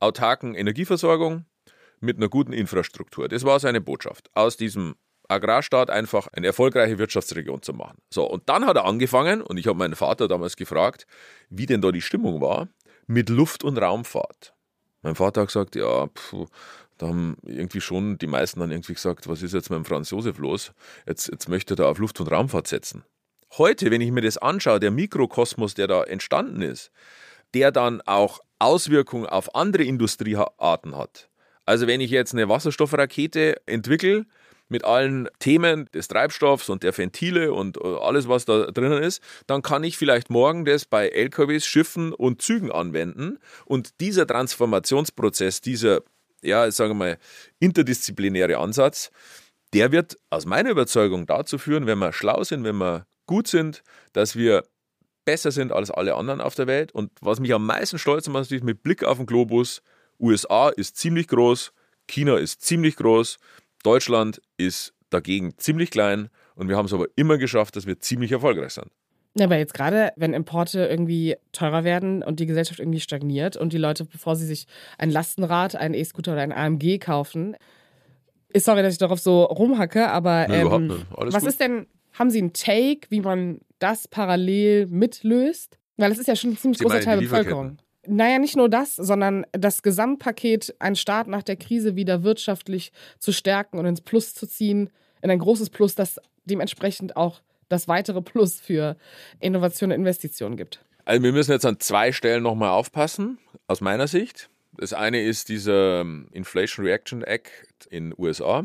autarken 0.00 0.54
Energieversorgung, 0.54 1.44
mit 2.00 2.16
einer 2.16 2.28
guten 2.28 2.52
Infrastruktur. 2.52 3.28
Das 3.28 3.44
war 3.44 3.60
seine 3.60 3.80
Botschaft. 3.80 4.30
Aus 4.34 4.56
diesem 4.56 4.96
Agrarstaat 5.28 5.90
einfach 5.90 6.28
eine 6.28 6.46
erfolgreiche 6.48 6.98
Wirtschaftsregion 6.98 7.62
zu 7.62 7.72
machen. 7.72 7.98
So, 8.10 8.24
und 8.28 8.48
dann 8.48 8.66
hat 8.66 8.76
er 8.76 8.84
angefangen, 8.84 9.42
und 9.42 9.56
ich 9.58 9.66
habe 9.66 9.78
meinen 9.78 9.94
Vater 9.94 10.28
damals 10.28 10.56
gefragt, 10.56 11.06
wie 11.48 11.66
denn 11.66 11.80
da 11.80 11.92
die 11.92 12.02
Stimmung 12.02 12.40
war, 12.40 12.68
mit 13.06 13.28
Luft- 13.28 13.64
und 13.64 13.78
Raumfahrt. 13.78 14.54
Mein 15.02 15.16
Vater 15.16 15.42
hat 15.42 15.48
gesagt, 15.48 15.74
ja, 15.74 16.06
pff, 16.06 16.46
da 17.02 17.08
haben 17.08 17.36
irgendwie 17.42 17.80
schon 17.80 18.16
die 18.18 18.28
meisten 18.28 18.60
dann 18.60 18.70
irgendwie 18.70 18.94
gesagt, 18.94 19.28
was 19.28 19.42
ist 19.42 19.54
jetzt 19.54 19.70
mit 19.70 19.76
dem 19.76 19.84
Franz 19.84 20.10
Josef 20.10 20.38
los? 20.38 20.72
Jetzt, 21.04 21.28
jetzt 21.32 21.48
möchte 21.48 21.74
er 21.74 21.76
da 21.76 21.88
auf 21.88 21.98
Luft- 21.98 22.20
und 22.20 22.30
Raumfahrt 22.30 22.68
setzen. 22.68 23.02
Heute, 23.58 23.90
wenn 23.90 24.00
ich 24.00 24.12
mir 24.12 24.20
das 24.20 24.38
anschaue, 24.38 24.78
der 24.78 24.92
Mikrokosmos, 24.92 25.74
der 25.74 25.88
da 25.88 26.04
entstanden 26.04 26.62
ist, 26.62 26.92
der 27.54 27.72
dann 27.72 28.02
auch 28.02 28.38
Auswirkungen 28.60 29.26
auf 29.26 29.56
andere 29.56 29.82
Industriearten 29.82 30.96
hat. 30.96 31.28
Also 31.64 31.88
wenn 31.88 32.00
ich 32.00 32.10
jetzt 32.10 32.34
eine 32.34 32.48
Wasserstoffrakete 32.48 33.66
entwickle, 33.66 34.26
mit 34.68 34.84
allen 34.84 35.28
Themen 35.38 35.88
des 35.92 36.08
Treibstoffs 36.08 36.68
und 36.68 36.82
der 36.82 36.96
Ventile 36.96 37.52
und 37.52 37.76
äh, 37.76 37.96
alles, 38.00 38.26
was 38.28 38.44
da 38.44 38.70
drinnen 38.70 39.02
ist, 39.02 39.22
dann 39.46 39.62
kann 39.62 39.84
ich 39.84 39.98
vielleicht 39.98 40.30
morgen 40.30 40.64
das 40.64 40.84
bei 40.84 41.08
LKWs, 41.08 41.66
Schiffen 41.66 42.12
und 42.12 42.42
Zügen 42.42 42.72
anwenden. 42.72 43.38
Und 43.66 44.00
dieser 44.00 44.26
Transformationsprozess, 44.26 45.60
dieser, 45.60 46.00
ja, 46.42 46.70
sagen 46.70 46.90
wir 46.90 46.94
mal, 46.94 47.18
interdisziplinäre 47.58 48.58
Ansatz, 48.58 49.10
der 49.72 49.92
wird 49.92 50.18
aus 50.30 50.44
meiner 50.44 50.70
Überzeugung 50.70 51.26
dazu 51.26 51.58
führen, 51.58 51.86
wenn 51.86 51.98
wir 51.98 52.12
schlau 52.12 52.44
sind, 52.44 52.64
wenn 52.64 52.76
wir 52.76 53.06
gut 53.26 53.48
sind, 53.48 53.82
dass 54.12 54.36
wir 54.36 54.64
besser 55.24 55.50
sind 55.50 55.72
als 55.72 55.90
alle 55.90 56.14
anderen 56.14 56.40
auf 56.40 56.54
der 56.54 56.66
Welt. 56.66 56.92
Und 56.92 57.10
was 57.20 57.40
mich 57.40 57.54
am 57.54 57.64
meisten 57.64 57.98
stolz 57.98 58.28
macht, 58.28 58.50
ist 58.52 58.64
mit 58.64 58.82
Blick 58.82 59.04
auf 59.04 59.16
den 59.16 59.26
Globus, 59.26 59.82
USA 60.18 60.68
ist 60.68 60.96
ziemlich 60.96 61.28
groß, 61.28 61.72
China 62.06 62.36
ist 62.36 62.62
ziemlich 62.62 62.96
groß, 62.96 63.38
Deutschland 63.82 64.40
ist 64.56 64.92
dagegen 65.10 65.56
ziemlich 65.58 65.90
klein 65.90 66.28
und 66.54 66.68
wir 66.68 66.76
haben 66.76 66.86
es 66.86 66.92
aber 66.92 67.06
immer 67.16 67.38
geschafft, 67.38 67.76
dass 67.76 67.86
wir 67.86 67.98
ziemlich 68.00 68.32
erfolgreich 68.32 68.72
sind. 68.74 68.90
Ja, 69.34 69.46
aber 69.46 69.56
jetzt 69.56 69.72
gerade, 69.72 70.12
wenn 70.16 70.34
Importe 70.34 70.84
irgendwie 70.86 71.36
teurer 71.52 71.84
werden 71.84 72.22
und 72.22 72.38
die 72.38 72.46
Gesellschaft 72.46 72.80
irgendwie 72.80 73.00
stagniert 73.00 73.56
und 73.56 73.72
die 73.72 73.78
Leute, 73.78 74.04
bevor 74.04 74.36
sie 74.36 74.46
sich 74.46 74.66
ein 74.98 75.10
Lastenrad, 75.10 75.74
einen 75.74 75.94
E-Scooter 75.94 76.32
oder 76.32 76.42
ein 76.42 76.52
AMG 76.52 76.98
kaufen, 76.98 77.56
ist 78.52 78.66
sorry, 78.66 78.82
dass 78.82 78.92
ich 78.92 78.98
darauf 78.98 79.20
so 79.20 79.44
rumhacke, 79.44 80.08
aber 80.10 80.46
Nee, 80.48 80.60
überhaupt 80.60 80.82
ähm, 80.82 80.88
nicht. 80.88 81.06
Alles 81.16 81.34
was 81.34 81.42
gut. 81.42 81.50
ist 81.50 81.60
denn, 81.60 81.86
haben 82.12 82.30
Sie 82.30 82.38
einen 82.40 82.52
Take, 82.52 83.08
wie 83.08 83.20
man 83.20 83.60
das 83.78 84.06
parallel 84.06 84.86
mitlöst? 84.88 85.78
Weil 85.96 86.10
das 86.10 86.18
ist 86.18 86.28
ja 86.28 86.36
schon 86.36 86.50
ein 86.50 86.56
ziemlich 86.58 86.78
Sie 86.78 86.84
großer 86.84 87.00
Teil 87.00 87.18
der 87.18 87.26
Bevölkerung. 87.26 87.78
Naja, 88.06 88.38
nicht 88.38 88.56
nur 88.56 88.68
das, 88.68 88.96
sondern 88.96 89.46
das 89.52 89.82
Gesamtpaket, 89.82 90.74
einen 90.80 90.96
Staat 90.96 91.28
nach 91.28 91.42
der 91.42 91.56
Krise 91.56 91.94
wieder 91.94 92.22
wirtschaftlich 92.24 92.92
zu 93.18 93.32
stärken 93.32 93.78
und 93.78 93.86
ins 93.86 94.00
Plus 94.00 94.34
zu 94.34 94.46
ziehen, 94.46 94.90
in 95.22 95.30
ein 95.30 95.38
großes 95.38 95.70
Plus, 95.70 95.94
das 95.94 96.20
dementsprechend 96.44 97.16
auch 97.16 97.40
das 97.72 97.88
weitere 97.88 98.22
Plus 98.22 98.60
für 98.60 98.96
Innovation 99.40 99.90
und 99.90 99.96
Investitionen 99.96 100.56
gibt. 100.56 100.84
Also 101.04 101.22
wir 101.22 101.32
müssen 101.32 101.52
jetzt 101.52 101.66
an 101.66 101.80
zwei 101.80 102.12
Stellen 102.12 102.42
nochmal 102.42 102.70
aufpassen, 102.70 103.38
aus 103.66 103.80
meiner 103.80 104.06
Sicht. 104.06 104.48
Das 104.76 104.92
eine 104.92 105.22
ist 105.22 105.48
dieser 105.48 106.00
ähm, 106.00 106.28
Inflation 106.32 106.86
Reaction 106.86 107.22
Act 107.22 107.86
in 107.90 108.14
USA, 108.16 108.64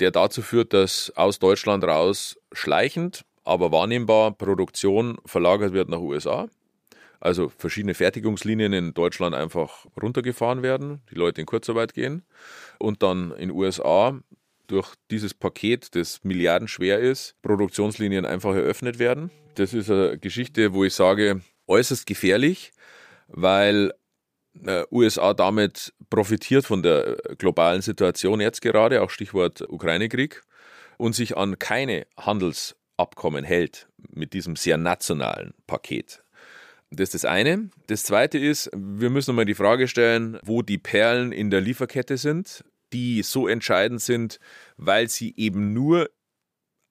der 0.00 0.10
dazu 0.10 0.42
führt, 0.42 0.72
dass 0.72 1.12
aus 1.16 1.38
Deutschland 1.38 1.84
raus 1.84 2.38
schleichend, 2.52 3.24
aber 3.44 3.72
wahrnehmbar 3.72 4.32
Produktion 4.32 5.18
verlagert 5.24 5.72
wird 5.72 5.88
nach 5.88 6.00
USA. 6.00 6.48
Also 7.20 7.48
verschiedene 7.48 7.94
Fertigungslinien 7.94 8.72
in 8.72 8.94
Deutschland 8.94 9.34
einfach 9.34 9.86
runtergefahren 10.00 10.62
werden, 10.62 11.02
die 11.10 11.16
Leute 11.16 11.40
in 11.40 11.46
Kurzarbeit 11.46 11.94
gehen 11.94 12.22
und 12.78 13.02
dann 13.02 13.32
in 13.32 13.50
USA 13.50 14.20
durch 14.68 14.94
dieses 15.10 15.34
Paket, 15.34 15.94
das 15.94 16.22
milliardenschwer 16.22 17.00
ist, 17.00 17.34
Produktionslinien 17.42 18.24
einfach 18.24 18.54
eröffnet 18.54 18.98
werden. 18.98 19.30
Das 19.56 19.74
ist 19.74 19.90
eine 19.90 20.18
Geschichte, 20.18 20.72
wo 20.72 20.84
ich 20.84 20.94
sage, 20.94 21.40
äußerst 21.66 22.06
gefährlich, 22.06 22.72
weil 23.26 23.92
äh, 24.64 24.84
USA 24.90 25.34
damit 25.34 25.92
profitiert 26.10 26.64
von 26.64 26.82
der 26.82 27.30
äh, 27.30 27.36
globalen 27.36 27.82
Situation 27.82 28.40
jetzt 28.40 28.62
gerade, 28.62 29.02
auch 29.02 29.10
Stichwort 29.10 29.62
Ukraine-Krieg, 29.68 30.42
und 30.96 31.14
sich 31.14 31.36
an 31.36 31.58
keine 31.58 32.06
Handelsabkommen 32.18 33.44
hält 33.44 33.88
mit 34.10 34.32
diesem 34.32 34.56
sehr 34.56 34.76
nationalen 34.76 35.54
Paket. 35.66 36.22
Das 36.90 37.08
ist 37.08 37.14
das 37.14 37.24
eine. 37.24 37.70
Das 37.86 38.02
zweite 38.04 38.38
ist, 38.38 38.70
wir 38.74 39.10
müssen 39.10 39.30
nochmal 39.30 39.44
die 39.44 39.54
Frage 39.54 39.88
stellen, 39.88 40.38
wo 40.42 40.62
die 40.62 40.78
Perlen 40.78 41.32
in 41.32 41.50
der 41.50 41.60
Lieferkette 41.60 42.16
sind, 42.16 42.64
die 42.92 43.22
so 43.22 43.48
entscheidend 43.48 44.00
sind, 44.00 44.38
weil 44.76 45.08
sie 45.08 45.34
eben 45.36 45.72
nur 45.72 46.10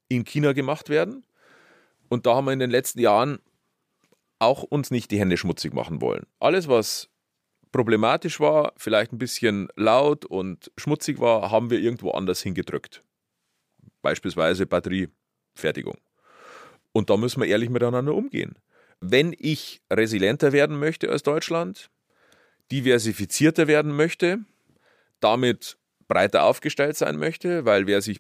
in 0.10 0.24
China 0.26 0.54
gemacht 0.54 0.90
werden. 0.90 1.26
Und 2.10 2.26
da 2.26 2.36
haben 2.36 2.46
wir 2.46 2.54
in 2.54 2.60
den 2.60 2.72
letzten 2.72 3.00
Jahren 3.00 3.40
auch 4.40 4.64
uns 4.64 4.92
nicht 4.92 5.12
die 5.12 5.20
Hände 5.20 5.38
schmutzig 5.38 5.74
machen 5.74 6.02
wollen. 6.02 6.26
Alles, 6.40 6.68
was 6.68 7.10
problematisch 7.72 8.40
war, 8.40 8.74
vielleicht 8.78 9.12
ein 9.12 9.18
bisschen 9.18 9.68
laut 9.76 10.26
und 10.26 10.72
schmutzig 10.78 11.20
war, 11.20 11.52
haben 11.52 11.70
wir 11.70 11.80
irgendwo 11.80 12.12
anders 12.12 12.42
hingedrückt. 12.42 13.04
Beispielsweise 14.02 14.66
Batteriefertigung. 14.66 15.98
Und 16.94 17.10
da 17.10 17.18
müssen 17.18 17.42
wir 17.42 17.48
ehrlich 17.48 17.70
miteinander 17.70 18.14
umgehen. 18.14 18.58
Wenn 19.00 19.36
ich 19.38 19.82
resilienter 19.92 20.54
werden 20.54 20.80
möchte 20.80 21.10
als 21.10 21.24
Deutschland, 21.24 21.90
diversifizierter 22.72 23.68
werden 23.68 23.96
möchte, 23.96 24.40
damit 25.20 25.78
breiter 26.08 26.44
aufgestellt 26.44 26.98
sein 26.98 27.18
möchte, 27.18 27.66
weil 27.66 27.88
wer 27.88 28.02
sich, 28.02 28.20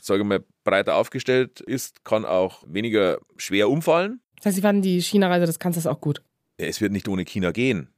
sage 0.00 0.22
ich 0.22 0.26
mal, 0.28 0.44
breiter 0.64 0.96
aufgestellt 0.96 1.60
ist, 1.60 2.04
kann 2.04 2.24
auch 2.24 2.62
weniger 2.66 3.18
schwer 3.36 3.68
umfallen. 3.68 4.20
Das 4.36 4.46
heißt, 4.46 4.56
Sie 4.56 4.62
fanden 4.62 4.82
die 4.82 5.00
China-Reise 5.00 5.46
des 5.46 5.58
Kanzlers 5.58 5.86
auch 5.86 6.00
gut. 6.00 6.22
Es 6.58 6.80
wird 6.80 6.92
nicht 6.92 7.08
ohne 7.08 7.24
China 7.24 7.52
gehen. 7.52 7.88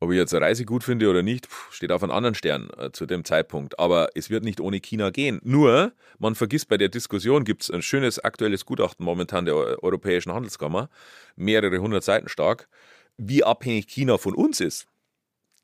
Ob 0.00 0.12
ich 0.12 0.16
jetzt 0.16 0.32
eine 0.32 0.46
Reise 0.46 0.64
gut 0.64 0.84
finde 0.84 1.10
oder 1.10 1.24
nicht, 1.24 1.48
steht 1.72 1.90
auf 1.90 2.04
einem 2.04 2.12
anderen 2.12 2.36
Stern 2.36 2.70
äh, 2.78 2.92
zu 2.92 3.04
dem 3.04 3.24
Zeitpunkt. 3.24 3.80
Aber 3.80 4.10
es 4.14 4.30
wird 4.30 4.44
nicht 4.44 4.60
ohne 4.60 4.78
China 4.78 5.10
gehen. 5.10 5.40
Nur, 5.42 5.92
man 6.20 6.36
vergisst 6.36 6.68
bei 6.68 6.76
der 6.76 6.88
Diskussion, 6.88 7.42
gibt 7.42 7.62
es 7.64 7.70
ein 7.70 7.82
schönes 7.82 8.20
aktuelles 8.20 8.64
Gutachten 8.64 9.04
momentan 9.04 9.44
der 9.44 9.56
Eu- 9.56 9.76
Europäischen 9.82 10.32
Handelskammer, 10.32 10.88
mehrere 11.34 11.78
hundert 11.78 12.04
Seiten 12.04 12.28
stark, 12.28 12.68
wie 13.16 13.42
abhängig 13.42 13.88
China 13.88 14.18
von 14.18 14.36
uns 14.36 14.60
ist. 14.60 14.86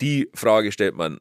Die 0.01 0.29
Frage 0.35 0.73
stellt 0.73 0.97
man 0.97 1.21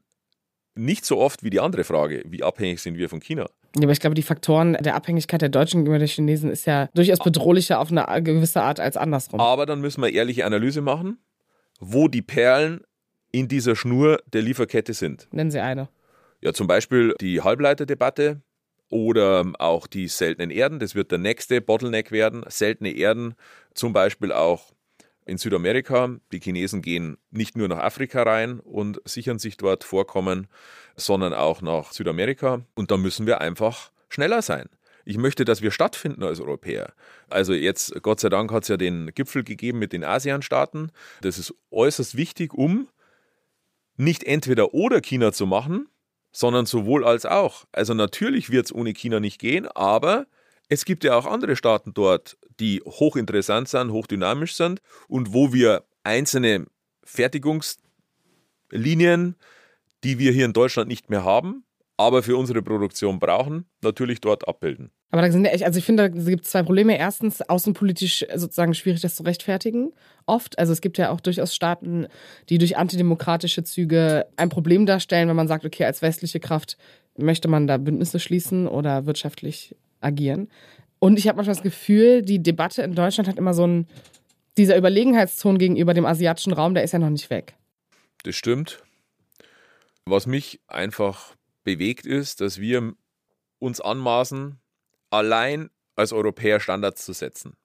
nicht 0.75 1.05
so 1.05 1.19
oft 1.19 1.43
wie 1.43 1.49
die 1.49 1.59
andere 1.59 1.83
Frage, 1.83 2.23
wie 2.25 2.43
abhängig 2.43 2.81
sind 2.81 2.97
wir 2.97 3.09
von 3.09 3.19
China. 3.19 3.47
Ja, 3.75 3.83
aber 3.83 3.91
ich 3.91 3.99
glaube, 3.99 4.13
die 4.13 4.23
Faktoren 4.23 4.73
der 4.73 4.95
Abhängigkeit 4.95 5.41
der 5.41 5.49
Deutschen 5.49 5.79
gegenüber 5.81 5.99
der 5.99 6.07
Chinesen 6.07 6.51
ist 6.51 6.65
ja 6.65 6.89
durchaus 6.93 7.19
bedrohlicher 7.19 7.79
auf 7.79 7.91
eine 7.91 8.05
gewisse 8.23 8.61
Art 8.61 8.79
als 8.79 8.97
andersrum. 8.97 9.39
Aber 9.39 9.65
dann 9.65 9.81
müssen 9.81 10.01
wir 10.01 10.11
ehrliche 10.11 10.45
Analyse 10.45 10.81
machen, 10.81 11.17
wo 11.79 12.07
die 12.07 12.21
Perlen 12.21 12.81
in 13.31 13.47
dieser 13.47 13.75
Schnur 13.75 14.21
der 14.31 14.43
Lieferkette 14.43 14.93
sind. 14.93 15.27
Nennen 15.31 15.49
Sie 15.49 15.59
eine. 15.59 15.89
Ja, 16.41 16.53
zum 16.53 16.67
Beispiel 16.67 17.15
die 17.19 17.41
Halbleiterdebatte 17.41 18.41
oder 18.89 19.43
auch 19.57 19.87
die 19.87 20.07
seltenen 20.07 20.51
Erden. 20.51 20.79
Das 20.79 20.93
wird 20.93 21.11
der 21.11 21.17
nächste 21.17 21.61
Bottleneck 21.61 22.11
werden. 22.11 22.43
Seltene 22.47 22.91
Erden, 22.91 23.33
zum 23.73 23.91
Beispiel 23.91 24.31
auch 24.31 24.71
in 25.25 25.37
Südamerika. 25.37 26.17
Die 26.31 26.39
Chinesen 26.39 26.81
gehen 26.81 27.17
nicht 27.31 27.57
nur 27.57 27.67
nach 27.67 27.79
Afrika 27.79 28.23
rein 28.23 28.59
und 28.59 29.01
sichern 29.05 29.39
sich 29.39 29.57
dort 29.57 29.83
Vorkommen, 29.83 30.47
sondern 30.95 31.33
auch 31.33 31.61
nach 31.61 31.93
Südamerika. 31.93 32.65
Und 32.75 32.91
da 32.91 32.97
müssen 32.97 33.25
wir 33.25 33.41
einfach 33.41 33.91
schneller 34.09 34.41
sein. 34.41 34.69
Ich 35.05 35.17
möchte, 35.17 35.43
dass 35.43 35.61
wir 35.61 35.71
stattfinden 35.71 36.23
als 36.23 36.39
Europäer. 36.39 36.93
Also 37.29 37.53
jetzt, 37.53 38.01
Gott 38.01 38.19
sei 38.19 38.29
Dank, 38.29 38.51
hat 38.51 38.63
es 38.63 38.69
ja 38.69 38.77
den 38.77 39.11
Gipfel 39.13 39.43
gegeben 39.43 39.79
mit 39.79 39.91
den 39.91 40.03
ASEAN-Staaten. 40.03 40.91
Das 41.21 41.37
ist 41.37 41.53
äußerst 41.71 42.15
wichtig, 42.15 42.53
um 42.53 42.87
nicht 43.97 44.23
entweder 44.23 44.73
oder 44.73 45.01
China 45.01 45.33
zu 45.33 45.45
machen, 45.45 45.87
sondern 46.31 46.65
sowohl 46.65 47.05
als 47.05 47.25
auch. 47.25 47.65
Also 47.71 47.93
natürlich 47.93 48.49
wird 48.49 48.65
es 48.65 48.73
ohne 48.73 48.93
China 48.93 49.19
nicht 49.19 49.39
gehen, 49.39 49.67
aber 49.67 50.25
es 50.69 50.85
gibt 50.85 51.03
ja 51.03 51.15
auch 51.15 51.25
andere 51.25 51.55
Staaten 51.55 51.93
dort, 51.93 52.37
die 52.59 52.81
hochinteressant 52.85 53.69
sind, 53.69 53.91
hochdynamisch 53.91 54.55
sind 54.55 54.81
und 55.07 55.33
wo 55.33 55.53
wir 55.53 55.83
einzelne 56.03 56.67
Fertigungslinien, 57.03 59.35
die 60.03 60.19
wir 60.19 60.31
hier 60.31 60.45
in 60.45 60.53
Deutschland 60.53 60.87
nicht 60.87 61.09
mehr 61.09 61.23
haben, 61.23 61.63
aber 61.97 62.21
für 62.23 62.37
unsere 62.37 62.61
Produktion 62.61 63.19
brauchen, 63.19 63.65
natürlich 63.81 64.21
dort 64.21 64.47
abbilden. 64.47 64.91
Aber 65.13 65.21
da 65.21 65.31
sind 65.31 65.45
ja 65.45 65.51
echt, 65.51 65.63
also 65.63 65.77
ich 65.77 65.85
finde, 65.85 66.09
da 66.09 66.09
gibt 66.09 66.45
es 66.45 66.49
zwei 66.49 66.63
Probleme. 66.63 66.97
Erstens, 66.97 67.47
außenpolitisch 67.47 68.25
sozusagen 68.33 68.73
schwierig, 68.73 69.01
das 69.01 69.13
zu 69.13 69.21
rechtfertigen. 69.21 69.93
Oft. 70.25 70.57
Also 70.57 70.73
es 70.73 70.81
gibt 70.81 70.97
ja 70.97 71.11
auch 71.11 71.19
durchaus 71.19 71.53
Staaten, 71.53 72.07
die 72.49 72.57
durch 72.57 72.77
antidemokratische 72.77 73.63
Züge 73.63 74.25
ein 74.37 74.49
Problem 74.49 74.87
darstellen, 74.87 75.29
wenn 75.29 75.35
man 75.35 75.47
sagt, 75.47 75.65
okay, 75.65 75.85
als 75.85 76.01
westliche 76.01 76.39
Kraft 76.39 76.79
möchte 77.15 77.47
man 77.47 77.67
da 77.67 77.77
Bündnisse 77.77 78.19
schließen 78.19 78.67
oder 78.67 79.05
wirtschaftlich 79.05 79.75
agieren. 80.01 80.47
Und 81.03 81.19
ich 81.19 81.27
habe 81.27 81.35
manchmal 81.35 81.55
das 81.55 81.63
Gefühl, 81.63 82.21
die 82.21 82.41
Debatte 82.41 82.81
in 82.81 82.95
Deutschland 82.95 83.27
hat 83.27 83.37
immer 83.37 83.53
so 83.53 83.67
ein, 83.67 83.87
dieser 84.57 84.77
Überlegenheitston 84.77 85.57
gegenüber 85.57 85.93
dem 85.93 86.05
asiatischen 86.05 86.53
Raum, 86.53 86.75
der 86.75 86.85
ist 86.85 86.93
ja 86.93 86.99
noch 86.99 87.09
nicht 87.09 87.29
weg. 87.29 87.55
Das 88.23 88.37
stimmt. 88.37 88.81
Was 90.05 90.27
mich 90.27 90.61
einfach 90.67 91.35
bewegt 91.65 92.05
ist, 92.05 92.39
dass 92.39 92.61
wir 92.61 92.93
uns 93.59 93.81
anmaßen, 93.81 94.61
allein 95.09 95.71
als 95.97 96.13
Europäer 96.13 96.61
Standards 96.61 97.03
zu 97.03 97.11
setzen. 97.11 97.57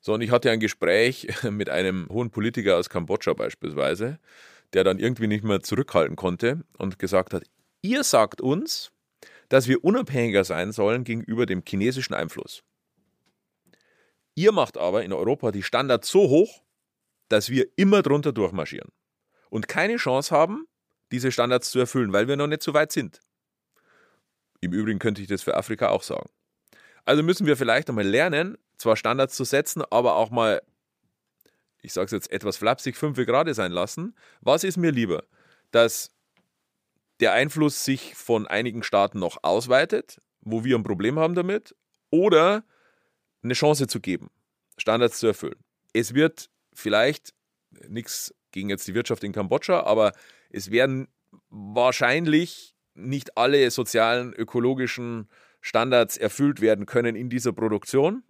So, 0.00 0.14
und 0.14 0.20
ich 0.20 0.32
hatte 0.32 0.50
ein 0.50 0.58
Gespräch 0.58 1.28
mit 1.48 1.70
einem 1.70 2.08
hohen 2.10 2.30
Politiker 2.30 2.78
aus 2.78 2.90
Kambodscha 2.90 3.34
beispielsweise, 3.34 4.18
der 4.72 4.82
dann 4.82 4.98
irgendwie 4.98 5.28
nicht 5.28 5.44
mehr 5.44 5.60
zurückhalten 5.60 6.16
konnte 6.16 6.64
und 6.78 6.98
gesagt 6.98 7.32
hat, 7.32 7.44
ihr 7.80 8.02
sagt 8.02 8.40
uns, 8.40 8.90
dass 9.48 9.68
wir 9.68 9.84
unabhängiger 9.84 10.44
sein 10.44 10.72
sollen 10.72 11.04
gegenüber 11.04 11.46
dem 11.46 11.62
chinesischen 11.66 12.14
Einfluss. 12.14 12.62
Ihr 14.34 14.52
macht 14.52 14.76
aber 14.78 15.04
in 15.04 15.12
Europa 15.12 15.52
die 15.52 15.62
Standards 15.62 16.08
so 16.08 16.28
hoch, 16.28 16.62
dass 17.28 17.50
wir 17.50 17.66
immer 17.76 18.02
drunter 18.02 18.32
durchmarschieren 18.32 18.90
und 19.50 19.68
keine 19.68 19.96
Chance 19.96 20.34
haben, 20.34 20.66
diese 21.12 21.30
Standards 21.30 21.70
zu 21.70 21.78
erfüllen, 21.78 22.12
weil 22.12 22.28
wir 22.28 22.36
noch 22.36 22.46
nicht 22.46 22.62
so 22.62 22.74
weit 22.74 22.92
sind. 22.92 23.20
Im 24.60 24.72
Übrigen 24.72 24.98
könnte 24.98 25.22
ich 25.22 25.28
das 25.28 25.42
für 25.42 25.56
Afrika 25.56 25.88
auch 25.88 26.02
sagen. 26.02 26.28
Also 27.04 27.22
müssen 27.22 27.46
wir 27.46 27.56
vielleicht 27.56 27.88
einmal 27.88 28.06
lernen, 28.06 28.56
zwar 28.78 28.96
Standards 28.96 29.36
zu 29.36 29.44
setzen, 29.44 29.82
aber 29.90 30.16
auch 30.16 30.30
mal, 30.30 30.62
ich 31.82 31.92
sage 31.92 32.06
es 32.06 32.12
jetzt 32.12 32.32
etwas 32.32 32.56
flapsig, 32.56 32.96
fünf 32.96 33.16
Grad 33.26 33.54
sein 33.54 33.72
lassen. 33.72 34.16
Was 34.40 34.64
ist 34.64 34.76
mir 34.76 34.90
lieber? 34.90 35.24
Dass 35.70 36.13
der 37.24 37.32
Einfluss 37.32 37.86
sich 37.86 38.14
von 38.14 38.46
einigen 38.46 38.82
Staaten 38.82 39.18
noch 39.18 39.38
ausweitet, 39.42 40.20
wo 40.42 40.62
wir 40.62 40.76
ein 40.76 40.82
Problem 40.82 41.18
haben 41.18 41.34
damit, 41.34 41.74
oder 42.10 42.64
eine 43.42 43.54
Chance 43.54 43.86
zu 43.86 43.98
geben, 43.98 44.28
Standards 44.76 45.20
zu 45.20 45.28
erfüllen. 45.28 45.56
Es 45.94 46.12
wird 46.12 46.50
vielleicht 46.74 47.32
nichts 47.88 48.34
gegen 48.50 48.68
jetzt 48.68 48.86
die 48.88 48.94
Wirtschaft 48.94 49.24
in 49.24 49.32
Kambodscha, 49.32 49.84
aber 49.84 50.12
es 50.50 50.70
werden 50.70 51.08
wahrscheinlich 51.48 52.76
nicht 52.92 53.38
alle 53.38 53.70
sozialen, 53.70 54.34
ökologischen 54.34 55.30
Standards 55.62 56.18
erfüllt 56.18 56.60
werden 56.60 56.84
können 56.84 57.16
in 57.16 57.30
dieser 57.30 57.54
Produktion. 57.54 58.22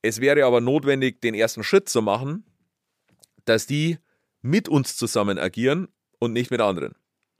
Es 0.00 0.22
wäre 0.22 0.46
aber 0.46 0.62
notwendig, 0.62 1.20
den 1.20 1.34
ersten 1.34 1.62
Schritt 1.62 1.90
zu 1.90 2.00
machen, 2.00 2.46
dass 3.44 3.66
die 3.66 3.98
mit 4.40 4.70
uns 4.70 4.96
zusammen 4.96 5.38
agieren 5.38 5.88
und 6.18 6.32
nicht 6.32 6.50
mit 6.50 6.62
anderen, 6.62 6.94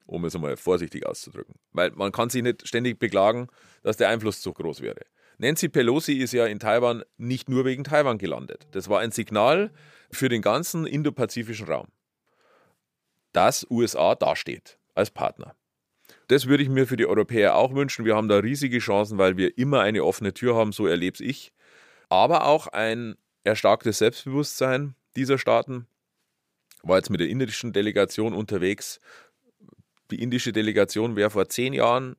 um 0.06 0.24
es 0.24 0.34
einmal 0.34 0.56
vorsichtig 0.56 1.06
auszudrücken. 1.06 1.54
Weil 1.72 1.90
man 1.92 2.12
kann 2.12 2.30
sich 2.30 2.42
nicht 2.42 2.66
ständig 2.66 2.98
beklagen, 2.98 3.48
dass 3.82 3.96
der 3.96 4.08
Einfluss 4.08 4.40
zu 4.40 4.52
groß 4.52 4.80
wäre. 4.80 5.00
Nancy 5.38 5.68
Pelosi 5.68 6.14
ist 6.14 6.32
ja 6.32 6.46
in 6.46 6.60
Taiwan 6.60 7.02
nicht 7.16 7.48
nur 7.48 7.64
wegen 7.64 7.84
Taiwan 7.84 8.18
gelandet. 8.18 8.66
Das 8.70 8.88
war 8.88 9.00
ein 9.00 9.10
Signal 9.10 9.72
für 10.10 10.28
den 10.28 10.42
ganzen 10.42 10.86
indopazifischen 10.86 11.66
Raum, 11.66 11.88
dass 13.32 13.66
USA 13.68 14.14
dasteht 14.14 14.78
als 14.94 15.10
Partner. 15.10 15.56
Das 16.28 16.46
würde 16.46 16.62
ich 16.62 16.68
mir 16.68 16.86
für 16.86 16.96
die 16.96 17.06
Europäer 17.06 17.56
auch 17.56 17.74
wünschen. 17.74 18.04
Wir 18.04 18.14
haben 18.14 18.28
da 18.28 18.38
riesige 18.38 18.78
Chancen, 18.78 19.18
weil 19.18 19.36
wir 19.36 19.58
immer 19.58 19.80
eine 19.80 20.04
offene 20.04 20.32
Tür 20.32 20.54
haben, 20.54 20.72
so 20.72 20.86
erlebe 20.86 21.22
ich. 21.22 21.52
Aber 22.08 22.46
auch 22.46 22.68
ein 22.68 23.16
erstarktes 23.42 23.98
Selbstbewusstsein 23.98 24.94
dieser 25.16 25.38
Staaten. 25.38 25.86
War 26.82 26.98
jetzt 26.98 27.10
mit 27.10 27.20
der 27.20 27.28
indischen 27.28 27.72
Delegation 27.72 28.34
unterwegs. 28.34 29.00
Die 30.10 30.22
indische 30.22 30.52
Delegation 30.52 31.16
wäre 31.16 31.30
vor 31.30 31.48
zehn 31.48 31.72
Jahren 31.72 32.16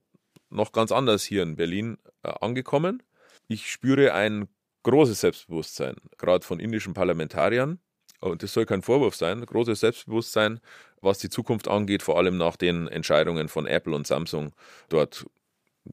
noch 0.50 0.72
ganz 0.72 0.92
anders 0.92 1.24
hier 1.24 1.44
in 1.44 1.56
Berlin 1.56 1.98
äh, 2.24 2.32
angekommen. 2.42 3.04
Ich 3.48 3.70
spüre 3.70 4.14
ein 4.14 4.48
großes 4.84 5.22
Selbstbewusstsein, 5.22 5.96
gerade 6.18 6.46
von 6.46 6.60
indischen 6.60 6.94
Parlamentariern. 6.94 7.80
Und 8.22 8.44
das 8.44 8.54
soll 8.54 8.66
kein 8.66 8.82
Vorwurf 8.82 9.16
sein, 9.16 9.46
großes 9.46 9.82
Selbstbewusstsein, 9.82 10.60
was 11.02 11.20
die 11.20 11.30
Zukunft 11.30 11.68
angeht, 11.68 12.02
vor 12.02 12.18
allem 12.18 12.38
nach 12.38 12.56
den 12.56 12.88
Entscheidungen 12.88 13.50
von 13.50 13.68
Apple 13.68 13.96
und 13.96 14.08
Samsung, 14.08 14.54
dort 14.90 15.26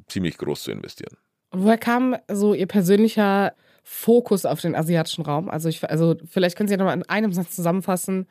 ziemlich 0.07 0.38
groß 0.38 0.62
zu 0.62 0.70
investieren. 0.70 1.16
Woher 1.50 1.78
kam 1.78 2.16
so 2.28 2.55
Ihr 2.55 2.66
persönlicher 2.66 3.55
Fokus 3.83 4.46
auf 4.46 4.61
den 4.61 4.74
asiatischen 4.74 5.24
Raum? 5.24 5.50
Also, 5.50 5.68
ich, 5.68 5.88
also 5.88 6.16
vielleicht 6.26 6.57
können 6.57 6.68
Sie 6.68 6.74
ja 6.74 6.78
nochmal 6.78 6.96
in 6.96 7.09
einem 7.09 7.33
Satz 7.33 7.55
zusammenfassen, 7.55 8.26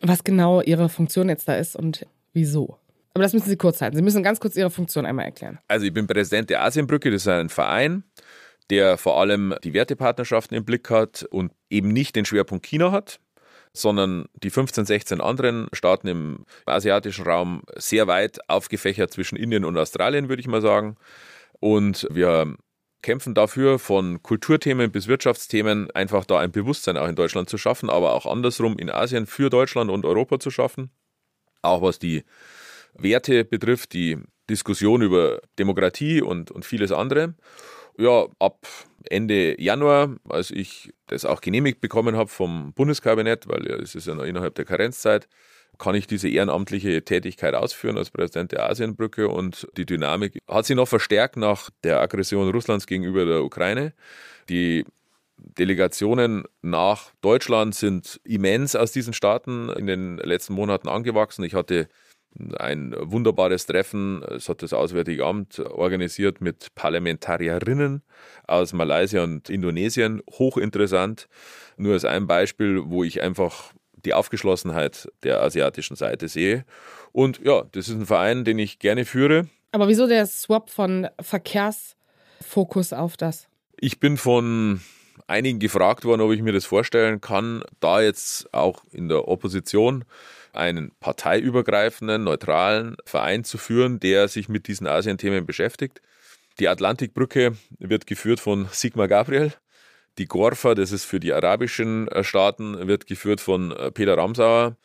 was 0.00 0.24
genau 0.24 0.60
Ihre 0.60 0.88
Funktion 0.88 1.28
jetzt 1.28 1.46
da 1.46 1.54
ist 1.54 1.76
und 1.76 2.06
wieso. 2.32 2.78
Aber 3.14 3.22
das 3.22 3.32
müssen 3.32 3.48
Sie 3.48 3.56
kurz 3.56 3.80
halten. 3.80 3.96
Sie 3.96 4.02
müssen 4.02 4.22
ganz 4.22 4.40
kurz 4.40 4.56
Ihre 4.56 4.70
Funktion 4.70 5.04
einmal 5.04 5.26
erklären. 5.26 5.58
Also 5.68 5.86
ich 5.86 5.92
bin 5.92 6.06
Präsident 6.06 6.48
der 6.50 6.62
Asienbrücke, 6.62 7.10
das 7.10 7.22
ist 7.22 7.28
ein 7.28 7.50
Verein, 7.50 8.04
der 8.70 8.96
vor 8.96 9.20
allem 9.20 9.54
die 9.64 9.74
Wertepartnerschaften 9.74 10.56
im 10.56 10.64
Blick 10.64 10.88
hat 10.88 11.24
und 11.30 11.52
eben 11.68 11.88
nicht 11.88 12.16
den 12.16 12.24
Schwerpunkt 12.24 12.64
China 12.64 12.90
hat, 12.90 13.20
sondern 13.74 14.26
die 14.42 14.50
15, 14.50 14.86
16 14.86 15.20
anderen 15.20 15.68
Staaten 15.72 16.08
im 16.08 16.46
asiatischen 16.66 17.24
Raum 17.24 17.62
sehr 17.76 18.06
weit 18.06 18.38
aufgefächert 18.48 19.12
zwischen 19.12 19.36
Indien 19.36 19.64
und 19.64 19.76
Australien, 19.76 20.28
würde 20.28 20.40
ich 20.40 20.48
mal 20.48 20.62
sagen. 20.62 20.96
Und 21.60 22.06
wir 22.10 22.56
kämpfen 23.02 23.34
dafür, 23.34 23.78
von 23.78 24.22
Kulturthemen 24.22 24.90
bis 24.90 25.08
Wirtschaftsthemen 25.08 25.90
einfach 25.90 26.24
da 26.24 26.38
ein 26.38 26.52
Bewusstsein 26.52 26.96
auch 26.96 27.08
in 27.08 27.16
Deutschland 27.16 27.50
zu 27.50 27.58
schaffen, 27.58 27.90
aber 27.90 28.14
auch 28.14 28.26
andersrum 28.26 28.78
in 28.78 28.90
Asien 28.90 29.26
für 29.26 29.50
Deutschland 29.50 29.90
und 29.90 30.06
Europa 30.06 30.38
zu 30.38 30.50
schaffen. 30.50 30.90
Auch 31.62 31.82
was 31.82 31.98
die 31.98 32.24
Werte 32.94 33.44
betrifft, 33.44 33.92
die 33.92 34.18
Diskussion 34.50 35.02
über 35.02 35.40
Demokratie 35.58 36.20
und, 36.20 36.50
und 36.50 36.64
vieles 36.64 36.92
andere. 36.92 37.34
Ja, 37.96 38.26
ab 38.38 38.66
Ende 39.08 39.60
Januar, 39.60 40.16
als 40.28 40.50
ich 40.50 40.92
das 41.06 41.24
auch 41.24 41.40
genehmigt 41.40 41.80
bekommen 41.80 42.16
habe 42.16 42.28
vom 42.28 42.72
Bundeskabinett, 42.72 43.48
weil 43.48 43.66
es 43.66 43.94
ist 43.94 44.06
ja 44.06 44.14
noch 44.14 44.24
innerhalb 44.24 44.54
der 44.54 44.64
Karenzzeit, 44.64 45.28
kann 45.78 45.94
ich 45.94 46.06
diese 46.06 46.28
ehrenamtliche 46.28 47.04
Tätigkeit 47.04 47.54
ausführen 47.54 47.98
als 47.98 48.10
Präsident 48.10 48.52
der 48.52 48.68
Asienbrücke 48.68 49.28
und 49.28 49.66
die 49.76 49.86
Dynamik 49.86 50.38
hat 50.48 50.66
sich 50.66 50.76
noch 50.76 50.88
verstärkt 50.88 51.36
nach 51.36 51.70
der 51.82 52.00
Aggression 52.00 52.50
Russlands 52.50 52.86
gegenüber 52.86 53.24
der 53.24 53.42
Ukraine. 53.42 53.92
Die 54.48 54.84
Delegationen 55.44 56.44
nach 56.62 57.10
Deutschland 57.20 57.74
sind 57.74 58.20
immens 58.24 58.76
aus 58.76 58.92
diesen 58.92 59.12
Staaten 59.12 59.68
in 59.70 59.86
den 59.86 60.18
letzten 60.18 60.54
Monaten 60.54 60.88
angewachsen. 60.88 61.44
Ich 61.44 61.54
hatte 61.54 61.88
ein 62.58 62.94
wunderbares 62.98 63.66
Treffen. 63.66 64.22
Es 64.22 64.48
hat 64.48 64.62
das 64.62 64.72
Auswärtige 64.72 65.26
Amt 65.26 65.58
organisiert 65.58 66.40
mit 66.40 66.74
Parlamentarierinnen 66.74 68.02
aus 68.46 68.72
Malaysia 68.72 69.22
und 69.22 69.50
Indonesien. 69.50 70.22
Hochinteressant. 70.30 71.28
Nur 71.76 71.94
als 71.94 72.04
ein 72.04 72.26
Beispiel, 72.26 72.82
wo 72.86 73.04
ich 73.04 73.22
einfach 73.22 73.72
die 73.94 74.14
Aufgeschlossenheit 74.14 75.08
der 75.22 75.42
asiatischen 75.42 75.96
Seite 75.96 76.28
sehe. 76.28 76.64
Und 77.12 77.40
ja, 77.44 77.64
das 77.72 77.88
ist 77.88 77.94
ein 77.94 78.06
Verein, 78.06 78.44
den 78.44 78.58
ich 78.58 78.78
gerne 78.78 79.04
führe. 79.04 79.48
Aber 79.72 79.88
wieso 79.88 80.06
der 80.06 80.26
Swap 80.26 80.70
von 80.70 81.08
Verkehrsfokus 81.20 82.92
auf 82.92 83.16
das? 83.16 83.48
Ich 83.78 84.00
bin 84.00 84.16
von 84.16 84.80
einigen 85.32 85.58
gefragt 85.58 86.04
worden, 86.04 86.20
ob 86.20 86.32
ich 86.32 86.42
mir 86.42 86.52
das 86.52 86.66
vorstellen 86.66 87.20
kann, 87.20 87.62
da 87.80 88.02
jetzt 88.02 88.52
auch 88.52 88.84
in 88.92 89.08
der 89.08 89.26
Opposition 89.28 90.04
einen 90.52 90.92
parteiübergreifenden, 91.00 92.24
neutralen 92.24 92.96
Verein 93.06 93.42
zu 93.42 93.56
führen, 93.56 93.98
der 93.98 94.28
sich 94.28 94.50
mit 94.50 94.68
diesen 94.68 94.86
Asien-Themen 94.86 95.46
beschäftigt. 95.46 96.02
Die 96.58 96.68
Atlantikbrücke 96.68 97.56
wird 97.78 98.06
geführt 98.06 98.40
von 98.40 98.68
Sigmar 98.70 99.08
Gabriel. 99.08 99.54
Die 100.18 100.26
Gorfa, 100.26 100.74
das 100.74 100.92
ist 100.92 101.06
für 101.06 101.18
die 101.18 101.32
arabischen 101.32 102.08
äh, 102.08 102.22
Staaten, 102.22 102.86
wird 102.86 103.06
geführt 103.06 103.40
von 103.40 103.72
äh, 103.72 103.90
Peter 103.90 104.18
Ramsauer. 104.18 104.76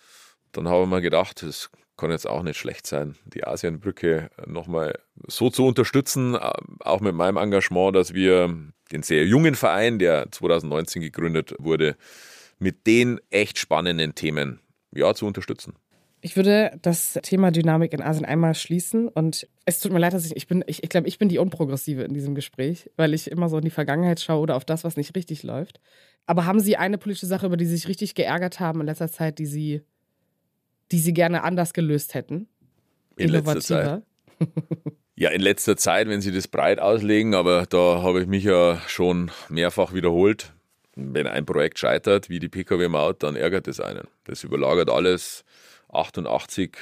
Dann 0.53 0.69
haben 0.69 0.89
wir 0.89 1.01
gedacht, 1.01 1.43
es 1.43 1.69
kann 1.97 2.11
jetzt 2.11 2.27
auch 2.27 2.43
nicht 2.43 2.57
schlecht 2.57 2.87
sein, 2.87 3.15
die 3.25 3.45
Asienbrücke 3.45 4.29
nochmal 4.45 4.99
so 5.27 5.49
zu 5.49 5.65
unterstützen, 5.65 6.35
äh, 6.35 6.51
auch 6.79 7.01
mit 7.01 7.15
meinem 7.15 7.37
Engagement, 7.37 7.95
dass 7.95 8.13
wir 8.13 8.55
den 8.91 9.03
sehr 9.03 9.25
jungen 9.25 9.55
Verein, 9.55 9.99
der 9.99 10.31
2019 10.31 11.01
gegründet 11.01 11.53
wurde, 11.59 11.95
mit 12.59 12.87
den 12.87 13.19
echt 13.29 13.57
spannenden 13.57 14.15
Themen 14.15 14.61
ja, 14.93 15.13
zu 15.13 15.25
unterstützen. 15.25 15.75
Ich 16.21 16.35
würde 16.35 16.77
das 16.81 17.19
Thema 17.21 17.51
Dynamik 17.51 17.93
in 17.93 18.01
Asien 18.01 18.25
einmal 18.25 18.55
schließen 18.55 19.07
und 19.07 19.47
es 19.65 19.79
tut 19.79 19.93
mir 19.93 19.99
leid, 19.99 20.13
dass 20.13 20.25
ich, 20.25 20.35
ich 20.35 20.47
bin, 20.47 20.63
ich, 20.65 20.83
ich 20.83 20.89
glaube, 20.89 21.07
ich 21.07 21.19
bin 21.19 21.29
die 21.29 21.37
Unprogressive 21.37 22.01
in 22.01 22.13
diesem 22.13 22.33
Gespräch, 22.33 22.89
weil 22.95 23.13
ich 23.13 23.29
immer 23.29 23.49
so 23.49 23.57
in 23.57 23.63
die 23.63 23.69
Vergangenheit 23.69 24.19
schaue 24.19 24.41
oder 24.41 24.55
auf 24.55 24.65
das, 24.65 24.83
was 24.83 24.97
nicht 24.97 25.15
richtig 25.15 25.43
läuft. 25.43 25.79
Aber 26.25 26.45
haben 26.45 26.59
Sie 26.59 26.75
eine 26.75 26.97
politische 26.97 27.27
Sache, 27.27 27.45
über 27.45 27.55
die 27.55 27.65
Sie 27.65 27.75
sich 27.75 27.87
richtig 27.87 28.15
geärgert 28.15 28.59
haben 28.59 28.81
in 28.81 28.87
letzter 28.87 29.11
Zeit, 29.11 29.37
die 29.37 29.45
Sie, 29.45 29.83
die 30.91 30.99
Sie 30.99 31.13
gerne 31.13 31.43
anders 31.43 31.73
gelöst 31.73 32.13
hätten? 32.13 32.47
In 33.15 33.29
letzter 33.29 33.59
Zeit. 33.59 34.03
ja, 35.15 35.29
in 35.29 35.41
letzter 35.41 35.77
Zeit, 35.77 36.07
wenn 36.07 36.21
Sie 36.21 36.31
das 36.31 36.47
breit 36.47 36.79
auslegen, 36.79 37.33
aber 37.33 37.65
da 37.65 38.01
habe 38.01 38.21
ich 38.21 38.27
mich 38.27 38.43
ja 38.43 38.81
schon 38.88 39.31
mehrfach 39.49 39.93
wiederholt. 39.93 40.53
Wenn 40.95 41.27
ein 41.27 41.45
Projekt 41.45 41.77
scheitert, 41.79 42.29
wie 42.29 42.39
die 42.39 42.49
Pkw-Maut, 42.49 43.21
dann 43.21 43.35
ärgert 43.35 43.67
es 43.67 43.79
einen. 43.79 44.07
Das 44.23 44.43
überlagert 44.43 44.89
alles 44.89 45.43
88 45.89 46.75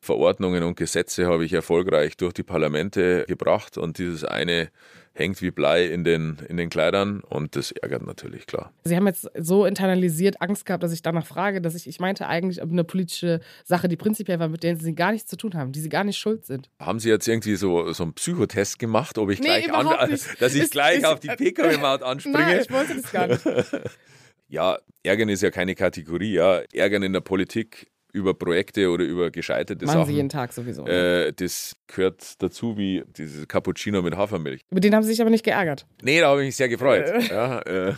Verordnungen 0.00 0.62
und 0.62 0.76
Gesetze 0.76 1.26
habe 1.26 1.44
ich 1.44 1.52
erfolgreich 1.52 2.16
durch 2.16 2.32
die 2.32 2.42
Parlamente 2.42 3.24
gebracht 3.26 3.76
und 3.76 3.98
dieses 3.98 4.24
eine 4.24 4.70
hängt 5.18 5.42
wie 5.42 5.50
Blei 5.50 5.86
in 5.86 6.04
den, 6.04 6.38
in 6.48 6.56
den 6.56 6.70
Kleidern 6.70 7.20
und 7.20 7.56
das 7.56 7.72
ärgert 7.72 8.06
natürlich, 8.06 8.46
klar. 8.46 8.72
Sie 8.84 8.96
haben 8.96 9.06
jetzt 9.06 9.28
so 9.38 9.66
internalisiert 9.66 10.40
Angst 10.40 10.64
gehabt, 10.64 10.82
dass 10.82 10.92
ich 10.92 11.02
danach 11.02 11.26
frage, 11.26 11.60
dass 11.60 11.74
ich, 11.74 11.86
ich 11.86 12.00
meinte 12.00 12.26
eigentlich 12.26 12.62
eine 12.62 12.84
politische 12.84 13.40
Sache, 13.64 13.88
die 13.88 13.96
prinzipiell 13.96 14.38
war, 14.38 14.48
mit 14.48 14.62
der 14.62 14.76
Sie 14.76 14.94
gar 14.94 15.12
nichts 15.12 15.28
zu 15.28 15.36
tun 15.36 15.54
haben, 15.54 15.72
die 15.72 15.80
Sie 15.80 15.88
gar 15.88 16.04
nicht 16.04 16.18
schuld 16.18 16.46
sind. 16.46 16.70
Haben 16.80 17.00
Sie 17.00 17.08
jetzt 17.08 17.26
irgendwie 17.26 17.56
so, 17.56 17.92
so 17.92 18.04
einen 18.04 18.14
Psychotest 18.14 18.78
gemacht, 18.78 19.18
ob 19.18 19.30
ich 19.30 19.40
nee, 19.40 19.46
gleich 19.46 19.72
an, 19.72 19.86
dass 20.40 20.54
ich 20.54 20.62
ist, 20.62 20.72
gleich 20.72 20.98
ist, 20.98 21.06
auf 21.06 21.20
die 21.20 21.28
Pkw-Maut 21.28 22.02
anspringe? 22.02 22.38
Nein, 22.38 22.60
ich 22.62 22.70
wollte 22.70 22.94
das 22.94 23.10
gar 23.10 23.26
nicht. 23.26 23.44
ja, 24.48 24.78
Ärgern 25.02 25.28
ist 25.28 25.42
ja 25.42 25.50
keine 25.50 25.74
Kategorie, 25.74 26.32
ja. 26.32 26.62
Ärgern 26.72 27.02
in 27.02 27.12
der 27.12 27.20
Politik 27.20 27.90
über 28.12 28.34
Projekte 28.34 28.90
oder 28.90 29.04
über 29.04 29.30
gescheiterte 29.30 29.84
Machen 29.84 29.98
Sachen. 29.98 30.06
Sie 30.06 30.14
jeden 30.14 30.28
Tag 30.28 30.52
sowieso. 30.52 30.86
Äh, 30.86 31.32
das 31.32 31.76
gehört 31.86 32.42
dazu 32.42 32.76
wie 32.78 33.04
dieses 33.16 33.46
Cappuccino 33.46 34.02
mit 34.02 34.16
Hafermilch. 34.16 34.62
Über 34.70 34.80
den 34.80 34.94
haben 34.94 35.02
Sie 35.02 35.10
sich 35.10 35.20
aber 35.20 35.30
nicht 35.30 35.44
geärgert. 35.44 35.86
Nee, 36.02 36.20
da 36.20 36.28
habe 36.28 36.42
ich 36.42 36.46
mich 36.46 36.56
sehr 36.56 36.68
gefreut. 36.68 37.28
ja, 37.28 37.60
äh, 37.60 37.94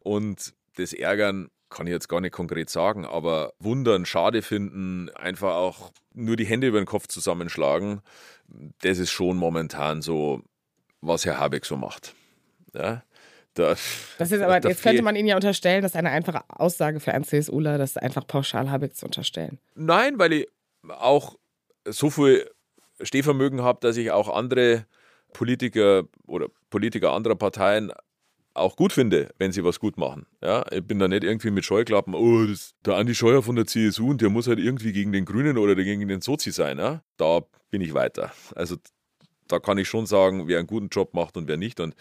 und 0.00 0.54
das 0.76 0.92
Ärgern 0.92 1.48
kann 1.68 1.86
ich 1.86 1.92
jetzt 1.92 2.08
gar 2.08 2.20
nicht 2.20 2.32
konkret 2.32 2.68
sagen, 2.68 3.04
aber 3.04 3.52
wundern, 3.58 4.04
schade 4.04 4.42
finden, 4.42 5.08
einfach 5.10 5.54
auch 5.54 5.92
nur 6.12 6.36
die 6.36 6.44
Hände 6.44 6.66
über 6.66 6.80
den 6.80 6.86
Kopf 6.86 7.06
zusammenschlagen, 7.06 8.00
das 8.82 8.98
ist 8.98 9.10
schon 9.10 9.36
momentan 9.36 10.02
so, 10.02 10.42
was 11.00 11.24
Herr 11.24 11.38
Habeck 11.38 11.64
so 11.64 11.76
macht. 11.76 12.14
Ja? 12.74 13.02
Das, 13.54 13.80
das 14.18 14.32
ist 14.32 14.40
aber, 14.40 14.66
jetzt 14.66 14.82
könnte 14.82 15.02
man 15.02 15.16
Ihnen 15.16 15.28
ja 15.28 15.34
unterstellen, 15.34 15.82
dass 15.82 15.96
eine 15.96 16.10
einfache 16.10 16.42
Aussage 16.48 17.00
für 17.00 17.12
einen 17.12 17.24
CSUler, 17.24 17.78
das 17.78 17.96
einfach 17.96 18.26
pauschal 18.26 18.70
Habeck 18.70 18.94
zu 18.94 19.06
unterstellen. 19.06 19.58
Nein, 19.74 20.18
weil 20.18 20.32
ich 20.32 20.48
auch 20.88 21.36
so 21.86 22.10
viel 22.10 22.48
Stehvermögen 23.00 23.62
habe, 23.62 23.80
dass 23.80 23.96
ich 23.96 24.10
auch 24.10 24.28
andere 24.28 24.86
Politiker 25.32 26.04
oder 26.26 26.48
Politiker 26.70 27.12
anderer 27.12 27.36
Parteien 27.36 27.92
auch 28.54 28.76
gut 28.76 28.92
finde, 28.92 29.30
wenn 29.38 29.52
sie 29.52 29.64
was 29.64 29.78
gut 29.78 29.96
machen. 29.96 30.26
Ja, 30.42 30.64
ich 30.70 30.84
bin 30.84 30.98
da 30.98 31.08
nicht 31.08 31.24
irgendwie 31.24 31.50
mit 31.50 31.64
Scheuklappen, 31.64 32.14
oh, 32.14 32.46
das, 32.46 32.74
der 32.84 32.96
Andi 32.96 33.14
Scheuer 33.14 33.42
von 33.42 33.56
der 33.56 33.66
CSU 33.66 34.10
und 34.10 34.20
der 34.20 34.28
muss 34.28 34.48
halt 34.48 34.58
irgendwie 34.58 34.92
gegen 34.92 35.12
den 35.12 35.24
Grünen 35.24 35.56
oder 35.56 35.74
gegen 35.76 36.06
den 36.08 36.20
Sozi 36.20 36.50
sein. 36.50 36.78
Ja? 36.78 37.02
Da 37.16 37.40
bin 37.70 37.80
ich 37.80 37.94
weiter. 37.94 38.32
Also 38.54 38.76
da 39.46 39.58
kann 39.58 39.78
ich 39.78 39.88
schon 39.88 40.06
sagen, 40.06 40.48
wer 40.48 40.58
einen 40.58 40.66
guten 40.66 40.88
Job 40.88 41.14
macht 41.14 41.36
und 41.36 41.48
wer 41.48 41.56
nicht. 41.56 41.80
Und 41.80 41.94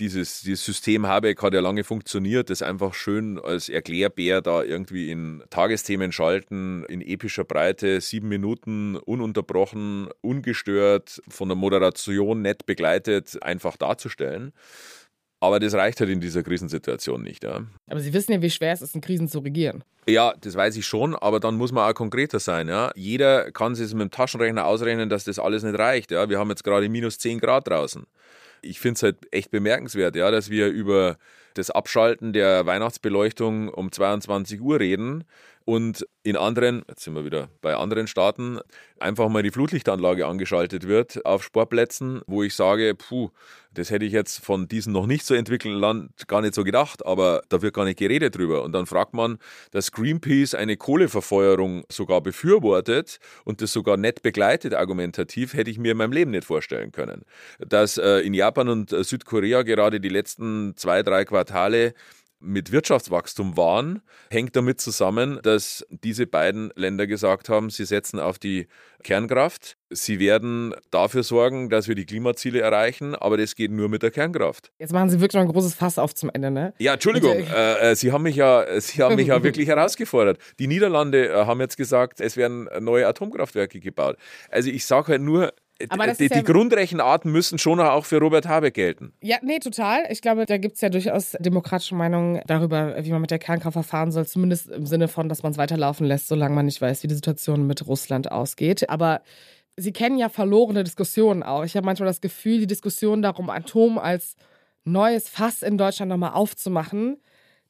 dieses, 0.00 0.40
dieses 0.40 0.64
System 0.64 1.06
Habeck 1.06 1.42
hat 1.42 1.54
ja 1.54 1.60
lange 1.60 1.84
funktioniert, 1.84 2.50
das 2.50 2.62
einfach 2.62 2.94
schön 2.94 3.38
als 3.38 3.68
Erklärbär 3.68 4.40
da 4.40 4.62
irgendwie 4.62 5.10
in 5.10 5.42
Tagesthemen 5.50 6.10
schalten, 6.10 6.84
in 6.88 7.02
epischer 7.02 7.44
Breite, 7.44 8.00
sieben 8.00 8.28
Minuten, 8.28 8.96
ununterbrochen, 8.96 10.08
ungestört, 10.22 11.22
von 11.28 11.48
der 11.48 11.56
Moderation 11.56 12.42
nett 12.42 12.66
begleitet, 12.66 13.42
einfach 13.42 13.76
darzustellen. 13.76 14.52
Aber 15.42 15.58
das 15.58 15.72
reicht 15.72 16.00
halt 16.00 16.10
in 16.10 16.20
dieser 16.20 16.42
Krisensituation 16.42 17.22
nicht. 17.22 17.44
Ja. 17.44 17.62
Aber 17.88 18.00
Sie 18.00 18.12
wissen 18.12 18.32
ja, 18.32 18.42
wie 18.42 18.50
schwer 18.50 18.74
es 18.74 18.82
ist, 18.82 18.94
in 18.94 19.00
Krisen 19.00 19.26
zu 19.26 19.38
regieren. 19.38 19.82
Ja, 20.06 20.34
das 20.38 20.54
weiß 20.54 20.76
ich 20.76 20.84
schon, 20.84 21.14
aber 21.14 21.40
dann 21.40 21.56
muss 21.56 21.72
man 21.72 21.90
auch 21.90 21.94
konkreter 21.94 22.40
sein. 22.40 22.68
Ja. 22.68 22.90
Jeder 22.94 23.50
kann 23.50 23.74
sich 23.74 23.90
mit 23.92 24.02
dem 24.02 24.10
Taschenrechner 24.10 24.66
ausrechnen, 24.66 25.08
dass 25.08 25.24
das 25.24 25.38
alles 25.38 25.62
nicht 25.62 25.78
reicht. 25.78 26.10
Ja. 26.10 26.28
Wir 26.28 26.38
haben 26.38 26.50
jetzt 26.50 26.64
gerade 26.64 26.88
minus 26.90 27.18
10 27.18 27.40
Grad 27.40 27.68
draußen. 27.68 28.04
Ich 28.62 28.80
finde 28.80 28.96
es 28.96 29.02
halt 29.02 29.16
echt 29.32 29.50
bemerkenswert, 29.50 30.16
ja, 30.16 30.30
dass 30.30 30.50
wir 30.50 30.68
über 30.68 31.16
das 31.54 31.70
Abschalten 31.70 32.32
der 32.32 32.66
Weihnachtsbeleuchtung 32.66 33.68
um 33.68 33.90
22 33.90 34.60
Uhr 34.60 34.80
reden 34.80 35.24
und 35.70 36.04
in 36.24 36.36
anderen, 36.36 36.82
jetzt 36.88 37.04
sind 37.04 37.14
wir 37.14 37.24
wieder 37.24 37.48
bei 37.62 37.76
anderen 37.76 38.08
Staaten, 38.08 38.58
einfach 38.98 39.28
mal 39.28 39.44
die 39.44 39.52
Flutlichtanlage 39.52 40.26
angeschaltet 40.26 40.88
wird 40.88 41.24
auf 41.24 41.44
Sportplätzen, 41.44 42.22
wo 42.26 42.42
ich 42.42 42.56
sage, 42.56 42.96
puh, 42.96 43.30
das 43.72 43.92
hätte 43.92 44.04
ich 44.04 44.12
jetzt 44.12 44.44
von 44.44 44.66
diesem 44.66 44.92
noch 44.92 45.06
nicht 45.06 45.24
so 45.24 45.32
entwickelten 45.32 45.78
Land 45.78 46.26
gar 46.26 46.40
nicht 46.40 46.54
so 46.54 46.64
gedacht, 46.64 47.06
aber 47.06 47.42
da 47.50 47.62
wird 47.62 47.72
gar 47.72 47.84
nicht 47.84 48.00
geredet 48.00 48.36
drüber. 48.36 48.64
Und 48.64 48.72
dann 48.72 48.86
fragt 48.86 49.14
man, 49.14 49.38
dass 49.70 49.92
Greenpeace 49.92 50.56
eine 50.56 50.76
Kohleverfeuerung 50.76 51.84
sogar 51.88 52.20
befürwortet 52.20 53.20
und 53.44 53.62
das 53.62 53.72
sogar 53.72 53.96
nett 53.96 54.22
begleitet 54.22 54.74
argumentativ, 54.74 55.54
hätte 55.54 55.70
ich 55.70 55.78
mir 55.78 55.92
in 55.92 55.98
meinem 55.98 56.12
Leben 56.12 56.32
nicht 56.32 56.44
vorstellen 56.46 56.90
können. 56.90 57.22
Dass 57.60 57.96
äh, 57.96 58.18
in 58.26 58.34
Japan 58.34 58.68
und 58.68 58.92
äh, 58.92 59.04
Südkorea 59.04 59.62
gerade 59.62 60.00
die 60.00 60.08
letzten 60.08 60.76
zwei, 60.76 61.04
drei 61.04 61.24
Quartale 61.24 61.94
mit 62.40 62.72
Wirtschaftswachstum 62.72 63.56
waren, 63.56 64.00
hängt 64.30 64.56
damit 64.56 64.80
zusammen, 64.80 65.38
dass 65.42 65.86
diese 65.90 66.26
beiden 66.26 66.72
Länder 66.74 67.06
gesagt 67.06 67.48
haben, 67.48 67.70
sie 67.70 67.84
setzen 67.84 68.18
auf 68.18 68.38
die 68.38 68.66
Kernkraft. 69.02 69.76
Sie 69.90 70.18
werden 70.18 70.74
dafür 70.90 71.22
sorgen, 71.22 71.68
dass 71.68 71.88
wir 71.88 71.94
die 71.94 72.06
Klimaziele 72.06 72.60
erreichen, 72.60 73.14
aber 73.14 73.36
das 73.36 73.54
geht 73.54 73.70
nur 73.70 73.88
mit 73.88 74.02
der 74.02 74.10
Kernkraft. 74.10 74.72
Jetzt 74.78 74.92
machen 74.92 75.10
Sie 75.10 75.20
wirklich 75.20 75.34
noch 75.34 75.48
ein 75.48 75.52
großes 75.52 75.74
Fass 75.74 75.98
auf 75.98 76.14
zum 76.14 76.30
Ende, 76.32 76.50
ne? 76.50 76.74
Ja, 76.78 76.94
Entschuldigung, 76.94 77.38
äh, 77.38 77.90
äh, 77.90 77.96
Sie 77.96 78.12
haben 78.12 78.22
mich 78.22 78.36
ja, 78.36 78.80
Sie 78.80 79.02
haben 79.02 79.16
mich 79.16 79.28
ja 79.28 79.42
wirklich 79.42 79.68
herausgefordert. 79.68 80.38
Die 80.58 80.66
Niederlande 80.66 81.28
äh, 81.28 81.46
haben 81.46 81.60
jetzt 81.60 81.76
gesagt, 81.76 82.20
es 82.20 82.36
werden 82.36 82.68
neue 82.80 83.06
Atomkraftwerke 83.06 83.80
gebaut. 83.80 84.16
Also 84.50 84.70
ich 84.70 84.86
sage 84.86 85.08
halt 85.08 85.22
nur, 85.22 85.52
die, 85.80 86.26
ja 86.26 86.42
Grundrechenarten 86.42 87.30
müssen 87.30 87.58
schon 87.58 87.80
auch 87.80 88.04
für 88.04 88.18
Robert 88.18 88.46
Habeck 88.46 88.74
gelten. 88.74 89.12
Ja, 89.22 89.38
nee, 89.42 89.58
total. 89.58 90.04
Ich 90.10 90.22
glaube, 90.22 90.46
da 90.46 90.58
gibt 90.58 90.76
es 90.76 90.80
ja 90.80 90.88
durchaus 90.88 91.36
demokratische 91.40 91.94
Meinungen 91.94 92.42
darüber, 92.46 92.96
wie 93.04 93.10
man 93.10 93.20
mit 93.20 93.30
der 93.30 93.38
Kernkraft 93.38 93.72
verfahren 93.72 94.12
soll. 94.12 94.26
Zumindest 94.26 94.68
im 94.68 94.86
Sinne 94.86 95.08
von, 95.08 95.28
dass 95.28 95.42
man 95.42 95.52
es 95.52 95.58
weiterlaufen 95.58 96.06
lässt, 96.06 96.28
solange 96.28 96.54
man 96.54 96.66
nicht 96.66 96.80
weiß, 96.80 97.02
wie 97.02 97.08
die 97.08 97.14
Situation 97.14 97.66
mit 97.66 97.86
Russland 97.86 98.30
ausgeht. 98.30 98.88
Aber 98.90 99.22
Sie 99.76 99.92
kennen 99.92 100.18
ja 100.18 100.28
verlorene 100.28 100.84
Diskussionen 100.84 101.42
auch. 101.42 101.64
Ich 101.64 101.74
habe 101.76 101.86
manchmal 101.86 102.08
das 102.08 102.20
Gefühl, 102.20 102.58
die 102.58 102.66
Diskussion 102.66 103.22
darum, 103.22 103.48
Atom 103.48 103.98
als 103.98 104.36
neues 104.84 105.28
Fass 105.28 105.62
in 105.62 105.78
Deutschland 105.78 106.10
nochmal 106.10 106.32
aufzumachen, 106.32 107.18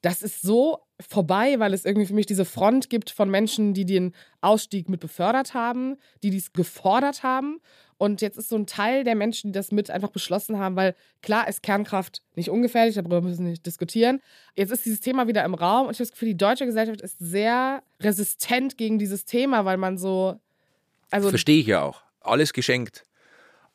das 0.02 0.22
ist 0.22 0.40
so 0.40 0.78
vorbei, 0.98 1.58
weil 1.58 1.74
es 1.74 1.84
irgendwie 1.84 2.06
für 2.06 2.14
mich 2.14 2.26
diese 2.26 2.44
Front 2.44 2.88
gibt 2.88 3.10
von 3.10 3.30
Menschen, 3.30 3.74
die 3.74 3.84
den 3.84 4.14
Ausstieg 4.40 4.88
mit 4.88 5.00
befördert 5.00 5.54
haben, 5.54 5.96
die 6.22 6.30
dies 6.30 6.52
gefordert 6.52 7.22
haben 7.22 7.60
und 8.00 8.22
jetzt 8.22 8.38
ist 8.38 8.48
so 8.48 8.56
ein 8.56 8.66
Teil 8.66 9.04
der 9.04 9.14
Menschen, 9.14 9.48
die 9.48 9.52
das 9.52 9.72
mit 9.72 9.90
einfach 9.90 10.08
beschlossen 10.08 10.58
haben, 10.58 10.74
weil 10.74 10.94
klar 11.20 11.46
ist 11.48 11.62
Kernkraft 11.62 12.22
nicht 12.34 12.48
ungefährlich, 12.48 12.94
darüber 12.94 13.20
müssen 13.20 13.44
wir 13.44 13.50
nicht 13.50 13.66
diskutieren. 13.66 14.22
Jetzt 14.56 14.72
ist 14.72 14.86
dieses 14.86 15.00
Thema 15.00 15.28
wieder 15.28 15.44
im 15.44 15.52
Raum 15.52 15.86
und 15.86 15.92
ich 15.92 15.98
habe 15.98 16.06
das 16.06 16.12
Gefühl, 16.12 16.28
die 16.28 16.38
deutsche 16.38 16.64
Gesellschaft 16.64 17.02
ist 17.02 17.18
sehr 17.18 17.82
resistent 18.00 18.78
gegen 18.78 18.98
dieses 18.98 19.26
Thema, 19.26 19.66
weil 19.66 19.76
man 19.76 19.98
so. 19.98 20.40
Also 21.10 21.28
Verstehe 21.28 21.60
ich 21.60 21.66
ja 21.66 21.82
auch. 21.82 22.00
Alles 22.22 22.54
geschenkt. 22.54 23.04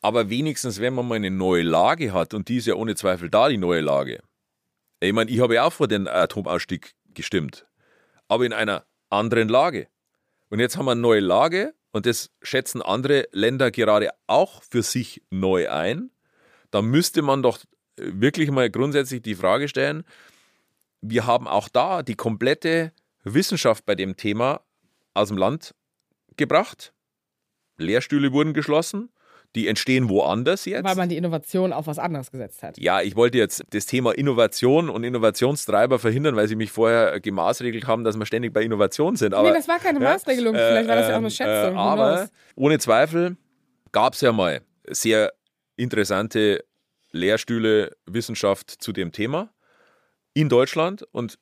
Aber 0.02 0.28
wenigstens, 0.28 0.82
wenn 0.82 0.96
man 0.96 1.08
mal 1.08 1.16
eine 1.16 1.30
neue 1.30 1.62
Lage 1.62 2.12
hat, 2.12 2.34
und 2.34 2.50
die 2.50 2.58
ist 2.58 2.66
ja 2.66 2.74
ohne 2.74 2.96
Zweifel 2.96 3.30
da, 3.30 3.48
die 3.48 3.58
neue 3.58 3.82
Lage. 3.82 4.24
Ich 5.02 5.14
meine, 5.14 5.30
ich 5.30 5.40
habe 5.40 5.54
ja 5.54 5.66
auch 5.66 5.74
vor 5.74 5.88
den 5.88 6.08
Atomausstieg 6.08 6.96
gestimmt. 7.14 7.68
Aber 8.28 8.44
in 8.44 8.54
einer 8.54 8.86
anderen 9.12 9.50
Lage. 9.50 9.88
Und 10.50 10.60
jetzt 10.60 10.78
haben 10.78 10.86
wir 10.86 10.94
eine 10.94 11.02
neue 11.02 11.20
Lage 11.20 11.76
und 11.96 12.06
das 12.06 12.30
schätzen 12.42 12.82
andere 12.82 13.26
Länder 13.32 13.72
gerade 13.72 14.10
auch 14.28 14.62
für 14.64 14.84
sich 14.84 15.24
neu 15.30 15.70
ein, 15.70 16.12
dann 16.70 16.88
müsste 16.88 17.22
man 17.22 17.42
doch 17.42 17.60
wirklich 17.96 18.52
mal 18.52 18.70
grundsätzlich 18.70 19.22
die 19.22 19.34
Frage 19.34 19.70
stellen, 19.70 20.04
wir 21.00 21.26
haben 21.26 21.48
auch 21.48 21.70
da 21.70 22.04
die 22.04 22.16
komplette 22.16 22.92
Wissenschaft 23.24 23.86
bei 23.86 23.96
dem 23.96 24.18
Thema 24.18 24.66
aus 25.14 25.30
dem 25.30 25.38
Land 25.38 25.74
gebracht. 26.36 26.94
Lehrstühle 27.78 28.34
wurden 28.34 28.54
geschlossen. 28.54 29.10
Die 29.56 29.68
entstehen 29.68 30.10
woanders 30.10 30.66
jetzt. 30.66 30.84
Weil 30.84 30.96
man 30.96 31.08
die 31.08 31.18
Innovation 31.18 31.72
auf 31.72 31.88
was 31.88 31.98
anderes 31.98 32.30
gesetzt 32.30 32.62
hat. 32.62 32.78
Ja, 32.78 33.02
ich 33.02 33.16
wollte 33.16 33.38
jetzt 33.38 33.64
das 33.70 33.86
Thema 33.86 34.12
Innovation 34.12 34.90
und 34.90 35.04
Innovationstreiber 35.04 35.98
verhindern, 35.98 36.36
weil 36.36 36.48
Sie 36.48 36.56
mich 36.56 36.72
vorher 36.72 37.20
gemaßregelt 37.22 37.88
haben, 37.88 38.04
dass 38.04 38.18
wir 38.18 38.26
ständig 38.26 38.54
bei 38.54 38.64
Innovation 38.64 39.16
sind. 39.16 39.34
Aber, 39.34 39.50
nee, 39.50 39.56
das 39.56 39.68
war 39.68 39.80
keine 39.80 40.00
Maßregelung. 40.02 40.54
Ja, 40.54 40.68
Vielleicht 40.68 40.90
war 40.90 40.96
das 40.98 41.08
ja 41.08 41.14
auch 41.14 41.18
eine 41.18 41.28
ähm, 41.28 41.32
Schätzung. 41.32 41.76
Äh, 41.76 41.80
aber 41.80 42.30
ohne 42.56 42.80
Zweifel 42.80 43.38
gab 43.94 44.14
es 44.14 44.22
ja 44.22 44.34
mal 44.34 44.62
sehr 44.88 45.34
interessante 45.78 46.66
Lehrstühle 47.12 47.96
Wissenschaft 48.06 48.70
zu 48.70 48.92
dem 48.92 49.14
Thema 49.14 49.54
in 50.34 50.50
Deutschland 50.50 51.04
und 51.14 51.40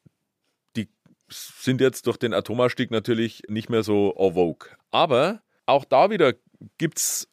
die 0.76 0.88
sind 1.30 1.82
jetzt 1.82 2.06
durch 2.06 2.18
den 2.18 2.34
Atomausstieg 2.34 2.92
natürlich 2.92 3.42
nicht 3.48 3.72
mehr 3.72 3.82
so 3.82 4.14
en 4.18 4.36
vogue. 4.36 4.70
Aber 4.92 5.42
auch 5.66 5.84
da 5.84 6.12
wieder 6.12 6.34
gibt 6.78 7.00
es 7.00 7.28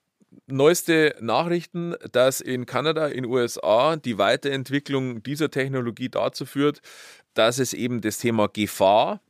neueste 0.46 1.14
Nachrichten, 1.20 1.94
dass 2.12 2.40
in 2.40 2.66
Kanada, 2.66 3.06
in 3.06 3.24
USA 3.24 3.96
die 3.96 4.18
Weiterentwicklung 4.18 5.22
dieser 5.22 5.50
Technologie 5.50 6.08
dazu 6.08 6.46
führt, 6.46 6.80
dass 7.34 7.58
es 7.58 7.72
eben 7.72 8.00
das 8.00 8.18
Thema 8.18 8.48
Gefahr 8.48 9.20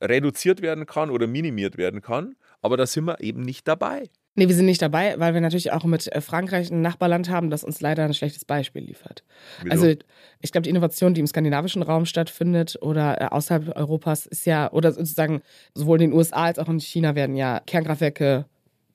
reduziert 0.00 0.62
werden 0.62 0.86
kann 0.86 1.10
oder 1.10 1.26
minimiert 1.26 1.76
werden 1.76 2.02
kann. 2.02 2.36
Aber 2.62 2.76
da 2.76 2.86
sind 2.86 3.04
wir 3.04 3.20
eben 3.20 3.42
nicht 3.42 3.66
dabei. 3.68 4.10
Nee, 4.38 4.46
wir 4.46 4.54
sind 4.54 4.66
nicht 4.66 4.82
dabei, 4.82 5.18
weil 5.18 5.34
wir 5.34 5.40
natürlich 5.40 5.72
auch 5.72 5.82
mit 5.82 6.12
äh, 6.12 6.20
Frankreich 6.20 6.70
ein 6.70 6.80
Nachbarland 6.80 7.28
haben, 7.28 7.50
das 7.50 7.64
uns 7.64 7.80
leider 7.80 8.04
ein 8.04 8.14
schlechtes 8.14 8.44
Beispiel 8.44 8.82
liefert. 8.82 9.24
Wieso? 9.62 9.72
Also 9.72 10.00
ich 10.40 10.52
glaube, 10.52 10.62
die 10.62 10.70
Innovation, 10.70 11.12
die 11.12 11.20
im 11.20 11.26
skandinavischen 11.26 11.82
Raum 11.82 12.06
stattfindet 12.06 12.78
oder 12.80 13.20
äh, 13.20 13.24
außerhalb 13.24 13.76
Europas, 13.76 14.26
ist 14.26 14.46
ja, 14.46 14.70
oder 14.70 14.92
sozusagen 14.92 15.42
sowohl 15.74 16.00
in 16.00 16.10
den 16.10 16.16
USA 16.16 16.44
als 16.44 16.60
auch 16.60 16.68
in 16.68 16.78
China 16.78 17.16
werden 17.16 17.34
ja 17.34 17.60
Kernkraftwerke 17.66 18.44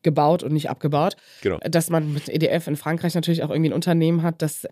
gebaut 0.03 0.43
und 0.43 0.53
nicht 0.53 0.69
abgebaut. 0.69 1.15
Genau. 1.41 1.57
Dass 1.59 1.89
man 1.89 2.13
mit 2.13 2.29
EDF 2.29 2.67
in 2.67 2.75
Frankreich 2.75 3.15
natürlich 3.15 3.43
auch 3.43 3.49
irgendwie 3.49 3.69
ein 3.69 3.73
Unternehmen 3.73 4.21
hat, 4.21 4.41
das 4.41 4.67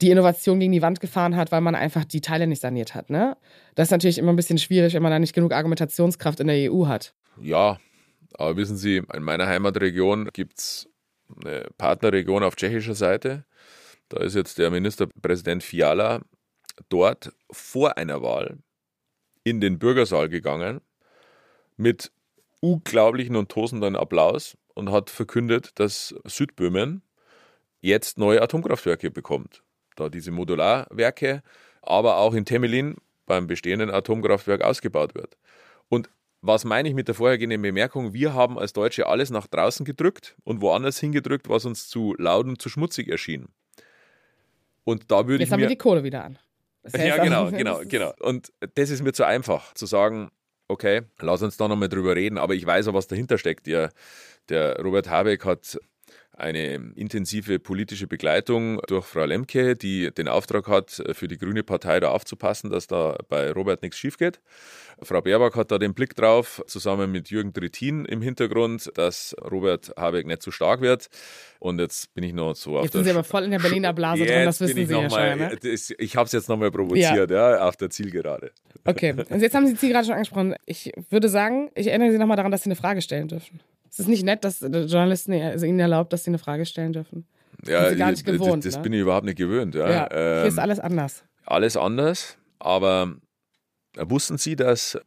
die 0.00 0.10
Innovation 0.10 0.60
gegen 0.60 0.72
die 0.72 0.82
Wand 0.82 1.00
gefahren 1.00 1.36
hat, 1.36 1.52
weil 1.52 1.60
man 1.60 1.74
einfach 1.74 2.04
die 2.04 2.20
Teile 2.20 2.46
nicht 2.46 2.60
saniert 2.62 2.94
hat. 2.94 3.10
Ne? 3.10 3.36
Das 3.74 3.88
ist 3.88 3.92
natürlich 3.92 4.18
immer 4.18 4.32
ein 4.32 4.36
bisschen 4.36 4.58
schwierig, 4.58 4.94
wenn 4.94 5.02
man 5.02 5.12
da 5.12 5.18
nicht 5.18 5.34
genug 5.34 5.52
Argumentationskraft 5.52 6.40
in 6.40 6.48
der 6.48 6.72
EU 6.72 6.86
hat. 6.86 7.14
Ja, 7.40 7.78
aber 8.34 8.56
wissen 8.56 8.76
Sie, 8.76 9.02
in 9.12 9.22
meiner 9.22 9.46
Heimatregion 9.46 10.30
gibt 10.32 10.58
es 10.58 10.88
eine 11.44 11.66
Partnerregion 11.78 12.42
auf 12.42 12.56
tschechischer 12.56 12.94
Seite. 12.94 13.44
Da 14.08 14.20
ist 14.20 14.34
jetzt 14.34 14.58
der 14.58 14.70
Ministerpräsident 14.70 15.62
Fiala 15.62 16.20
dort 16.88 17.32
vor 17.50 17.96
einer 17.96 18.22
Wahl 18.22 18.58
in 19.44 19.60
den 19.60 19.78
Bürgersaal 19.78 20.28
gegangen 20.28 20.80
mit 21.76 22.10
unglaublichen 22.60 23.36
und 23.36 23.50
tosenden 23.50 23.96
Applaus 23.96 24.56
und 24.74 24.90
hat 24.90 25.10
verkündet, 25.10 25.70
dass 25.76 26.14
Südböhmen 26.24 27.02
jetzt 27.80 28.18
neue 28.18 28.42
Atomkraftwerke 28.42 29.10
bekommt. 29.10 29.62
Da 29.96 30.08
diese 30.08 30.30
Modularwerke, 30.30 31.42
aber 31.82 32.16
auch 32.16 32.34
in 32.34 32.44
Temelin 32.44 32.96
beim 33.26 33.46
bestehenden 33.46 33.90
Atomkraftwerk 33.90 34.62
ausgebaut 34.62 35.14
wird. 35.14 35.36
Und 35.88 36.10
was 36.40 36.64
meine 36.64 36.88
ich 36.88 36.94
mit 36.94 37.08
der 37.08 37.14
vorhergehenden 37.14 37.62
Bemerkung? 37.62 38.12
Wir 38.12 38.34
haben 38.34 38.58
als 38.58 38.72
Deutsche 38.72 39.06
alles 39.06 39.30
nach 39.30 39.46
draußen 39.46 39.84
gedrückt 39.86 40.36
und 40.44 40.60
woanders 40.60 40.98
hingedrückt, 40.98 41.48
was 41.48 41.64
uns 41.64 41.88
zu 41.88 42.14
laut 42.18 42.46
und 42.46 42.60
zu 42.60 42.68
schmutzig 42.68 43.08
erschien. 43.08 43.48
Und 44.84 45.10
da 45.10 45.26
würde 45.26 45.42
Jetzt 45.42 45.48
ich 45.48 45.52
haben 45.52 45.60
mir, 45.60 45.64
wir 45.64 45.68
die 45.68 45.78
Kohle 45.78 46.04
wieder 46.04 46.24
an. 46.24 46.38
ja, 46.94 47.22
genau, 47.22 47.50
genau, 47.50 47.80
genau. 47.84 48.12
Und 48.20 48.52
das 48.74 48.90
ist 48.90 49.02
mir 49.02 49.12
zu 49.12 49.26
einfach, 49.26 49.72
zu 49.72 49.86
sagen, 49.86 50.30
okay, 50.68 51.02
lass 51.18 51.42
uns 51.42 51.56
da 51.56 51.68
nochmal 51.68 51.88
drüber 51.88 52.14
reden, 52.14 52.36
aber 52.36 52.54
ich 52.54 52.66
weiß 52.66 52.88
auch, 52.88 52.94
was 52.94 53.06
dahinter 53.06 53.38
steckt. 53.38 53.66
Der, 53.66 53.90
der 54.48 54.80
Robert 54.80 55.08
Habeck 55.08 55.44
hat 55.44 55.78
eine 56.36 56.92
intensive 56.96 57.60
politische 57.60 58.08
Begleitung 58.08 58.80
durch 58.88 59.06
Frau 59.06 59.24
Lemke, 59.24 59.76
die 59.76 60.10
den 60.10 60.26
Auftrag 60.26 60.66
hat, 60.66 61.02
für 61.12 61.28
die 61.28 61.38
Grüne 61.38 61.62
Partei 61.62 62.00
da 62.00 62.08
aufzupassen, 62.08 62.70
dass 62.70 62.88
da 62.88 63.16
bei 63.28 63.52
Robert 63.52 63.82
nichts 63.82 63.98
schief 63.98 64.18
geht. 64.18 64.40
Frau 65.00 65.20
Baerbock 65.20 65.54
hat 65.56 65.70
da 65.70 65.78
den 65.78 65.94
Blick 65.94 66.14
drauf, 66.14 66.62
zusammen 66.66 67.12
mit 67.12 67.30
Jürgen 67.30 67.52
Trittin 67.52 68.04
im 68.04 68.20
Hintergrund, 68.20 68.90
dass 68.94 69.36
Robert 69.48 69.92
Habeck 69.96 70.26
nicht 70.26 70.42
zu 70.42 70.50
stark 70.50 70.80
wird. 70.80 71.08
Und 71.60 71.78
jetzt 71.78 72.12
bin 72.14 72.24
ich 72.24 72.32
noch 72.32 72.54
so 72.54 72.78
auf 72.78 72.84
jetzt 72.84 72.94
der... 72.94 73.00
Jetzt 73.00 73.04
sind 73.04 73.04
Sie 73.04 73.10
aber 73.10 73.24
voll 73.24 73.44
in 73.44 73.50
der 73.52 73.60
Berliner 73.60 73.92
Blase 73.92 74.26
drin, 74.26 74.44
das 74.44 74.60
wissen 74.60 74.86
Sie 74.86 74.92
ja 74.92 75.10
schon. 75.10 75.38
Ne? 75.38 75.56
Ich 75.98 76.16
habe 76.16 76.26
es 76.26 76.32
jetzt 76.32 76.48
nochmal 76.48 76.70
provoziert, 76.72 77.30
ja. 77.30 77.52
ja, 77.52 77.68
auf 77.68 77.76
der 77.76 77.90
Zielgerade. 77.90 78.50
Okay, 78.84 79.12
und 79.12 79.40
jetzt 79.40 79.54
haben 79.54 79.66
Sie 79.66 79.74
die 79.74 79.78
Zielgerade 79.78 80.06
schon 80.06 80.14
angesprochen. 80.14 80.56
Ich 80.66 80.92
würde 81.10 81.28
sagen, 81.28 81.70
ich 81.74 81.86
erinnere 81.86 82.10
Sie 82.10 82.18
nochmal 82.18 82.36
daran, 82.36 82.50
dass 82.50 82.64
Sie 82.64 82.68
eine 82.68 82.76
Frage 82.76 83.02
stellen 83.02 83.28
dürfen. 83.28 83.60
Es 83.94 84.00
ist 84.00 84.08
nicht 84.08 84.24
nett, 84.24 84.42
dass 84.42 84.58
Journalisten 84.60 85.32
also 85.40 85.66
Ihnen 85.66 85.78
erlaubt, 85.78 86.12
dass 86.12 86.24
Sie 86.24 86.30
eine 86.30 86.38
Frage 86.38 86.66
stellen 86.66 86.92
dürfen. 86.92 87.28
Ja, 87.64 87.90
Sie 87.90 87.96
gar 87.96 88.10
nicht 88.10 88.26
gewohnt, 88.26 88.64
das, 88.64 88.72
das 88.72 88.76
ne? 88.78 88.82
bin 88.82 88.92
ich 88.92 89.00
überhaupt 89.00 89.24
nicht 89.24 89.38
gewöhnt. 89.38 89.76
Ja. 89.76 89.88
ja 89.88 90.08
hier 90.10 90.42
ähm, 90.42 90.48
ist 90.48 90.58
alles 90.58 90.80
anders. 90.80 91.22
Alles 91.46 91.76
anders, 91.76 92.36
aber 92.58 93.14
wussten 93.96 94.36
Sie, 94.36 94.56
dass 94.56 94.98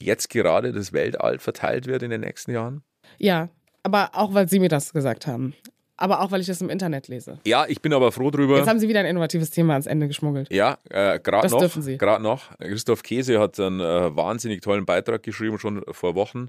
jetzt 0.00 0.30
gerade 0.30 0.72
das 0.72 0.94
Weltall 0.94 1.38
verteilt 1.40 1.86
wird 1.86 2.02
in 2.02 2.08
den 2.08 2.22
nächsten 2.22 2.52
Jahren? 2.52 2.82
Ja, 3.18 3.50
aber 3.82 4.12
auch, 4.14 4.32
weil 4.32 4.48
Sie 4.48 4.60
mir 4.60 4.70
das 4.70 4.94
gesagt 4.94 5.26
haben. 5.26 5.52
Aber 5.98 6.22
auch, 6.22 6.30
weil 6.30 6.40
ich 6.40 6.46
das 6.46 6.62
im 6.62 6.70
Internet 6.70 7.08
lese. 7.08 7.38
Ja, 7.46 7.66
ich 7.68 7.82
bin 7.82 7.92
aber 7.92 8.12
froh 8.12 8.30
drüber. 8.30 8.56
Jetzt 8.56 8.68
haben 8.68 8.78
Sie 8.78 8.88
wieder 8.88 9.00
ein 9.00 9.06
innovatives 9.06 9.50
Thema 9.50 9.74
ans 9.74 9.84
Ende 9.84 10.08
geschmuggelt. 10.08 10.50
Ja, 10.50 10.78
äh, 10.88 11.20
gerade 11.20 11.50
noch. 11.50 11.58
dürfen 11.58 11.82
Sie. 11.82 11.98
Gerade 11.98 12.22
noch. 12.22 12.56
Christoph 12.58 13.02
Käse 13.02 13.38
hat 13.38 13.60
einen 13.60 13.80
äh, 13.80 14.16
wahnsinnig 14.16 14.62
tollen 14.62 14.86
Beitrag 14.86 15.22
geschrieben, 15.22 15.58
schon 15.58 15.84
vor 15.90 16.14
Wochen 16.14 16.48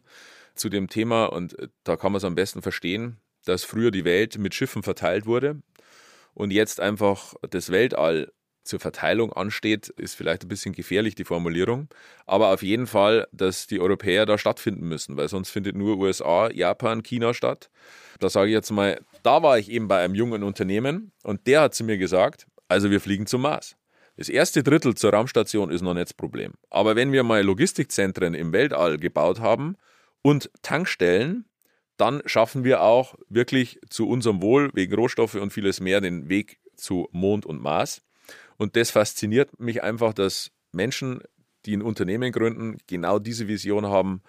zu 0.55 0.69
dem 0.69 0.87
Thema 0.89 1.25
und 1.25 1.57
äh, 1.59 1.67
da 1.83 1.95
kann 1.95 2.11
man 2.11 2.17
es 2.17 2.23
am 2.23 2.35
besten 2.35 2.61
verstehen, 2.61 3.17
dass 3.45 3.63
früher 3.63 3.91
die 3.91 4.05
Welt 4.05 4.37
mit 4.37 4.53
Schiffen 4.53 4.83
verteilt 4.83 5.25
wurde 5.25 5.61
und 6.33 6.51
jetzt 6.51 6.79
einfach 6.79 7.33
das 7.49 7.71
Weltall 7.71 8.31
zur 8.63 8.79
Verteilung 8.79 9.33
ansteht, 9.33 9.89
ist 9.89 10.15
vielleicht 10.15 10.43
ein 10.43 10.47
bisschen 10.47 10.73
gefährlich, 10.73 11.15
die 11.15 11.23
Formulierung. 11.23 11.87
Aber 12.25 12.53
auf 12.53 12.61
jeden 12.61 12.87
Fall, 12.87 13.27
dass 13.31 13.67
die 13.67 13.79
Europäer 13.79 14.25
da 14.25 14.37
stattfinden 14.37 14.87
müssen, 14.87 15.17
weil 15.17 15.27
sonst 15.29 15.49
findet 15.49 15.75
nur 15.75 15.97
USA, 15.97 16.49
Japan, 16.51 17.03
China 17.03 17.33
statt. 17.33 17.69
Da 18.19 18.29
sage 18.29 18.49
ich 18.49 18.53
jetzt 18.53 18.71
mal, 18.71 18.99
da 19.23 19.41
war 19.41 19.57
ich 19.57 19.69
eben 19.71 19.87
bei 19.87 20.03
einem 20.03 20.15
jungen 20.15 20.43
Unternehmen 20.43 21.11
und 21.23 21.47
der 21.47 21.61
hat 21.61 21.73
zu 21.73 21.83
mir 21.83 21.97
gesagt, 21.97 22.45
also 22.67 22.91
wir 22.91 23.01
fliegen 23.01 23.25
zum 23.25 23.41
Mars. 23.41 23.75
Das 24.17 24.29
erste 24.29 24.61
Drittel 24.61 24.93
zur 24.93 25.11
Raumstation 25.11 25.71
ist 25.71 25.81
noch 25.81 25.93
nicht 25.93 26.09
das 26.09 26.13
Problem. 26.13 26.53
Aber 26.69 26.95
wenn 26.95 27.11
wir 27.11 27.23
mal 27.23 27.41
Logistikzentren 27.41 28.35
im 28.35 28.53
Weltall 28.53 28.97
gebaut 28.97 29.39
haben, 29.39 29.75
und 30.21 30.49
Tankstellen, 30.61 31.45
dann 31.97 32.21
schaffen 32.25 32.63
wir 32.63 32.81
auch 32.81 33.15
wirklich 33.29 33.79
zu 33.89 34.07
unserem 34.07 34.41
Wohl 34.41 34.71
wegen 34.73 34.95
Rohstoffe 34.95 35.35
und 35.35 35.51
vieles 35.53 35.79
mehr 35.79 36.01
den 36.01 36.29
Weg 36.29 36.59
zu 36.75 37.07
Mond 37.11 37.45
und 37.45 37.61
Mars. 37.61 38.01
Und 38.57 38.75
das 38.75 38.91
fasziniert 38.91 39.59
mich 39.59 39.83
einfach, 39.83 40.13
dass 40.13 40.51
Menschen, 40.71 41.21
die 41.65 41.75
ein 41.75 41.81
Unternehmen 41.81 42.31
gründen, 42.31 42.77
genau 42.87 43.19
diese 43.19 43.47
Vision 43.47 43.87
haben, 43.87 44.21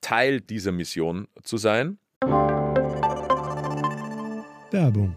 Teil 0.00 0.40
dieser 0.40 0.72
Mission 0.72 1.28
zu 1.42 1.58
sein. 1.58 1.98
Werbung 4.70 5.16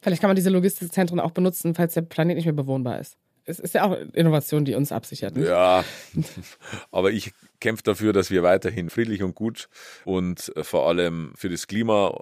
Vielleicht 0.00 0.22
kann 0.22 0.30
man 0.30 0.36
diese 0.36 0.50
Logistikzentren 0.50 1.20
auch 1.20 1.32
benutzen, 1.32 1.74
falls 1.74 1.94
der 1.94 2.02
Planet 2.02 2.36
nicht 2.36 2.46
mehr 2.46 2.54
bewohnbar 2.54 2.98
ist. 2.98 3.18
Es 3.44 3.58
ist 3.58 3.74
ja 3.74 3.84
auch 3.84 3.96
Innovation, 4.14 4.64
die 4.64 4.74
uns 4.74 4.90
absichert. 4.90 5.36
Nicht? 5.36 5.48
Ja, 5.48 5.84
aber 6.90 7.10
ich 7.10 7.32
kämpfe 7.60 7.82
dafür, 7.82 8.12
dass 8.12 8.30
wir 8.30 8.42
weiterhin 8.42 8.90
friedlich 8.90 9.22
und 9.22 9.34
gut 9.34 9.68
und 10.04 10.52
vor 10.62 10.88
allem 10.88 11.32
für 11.36 11.48
das 11.48 11.66
Klima 11.66 12.18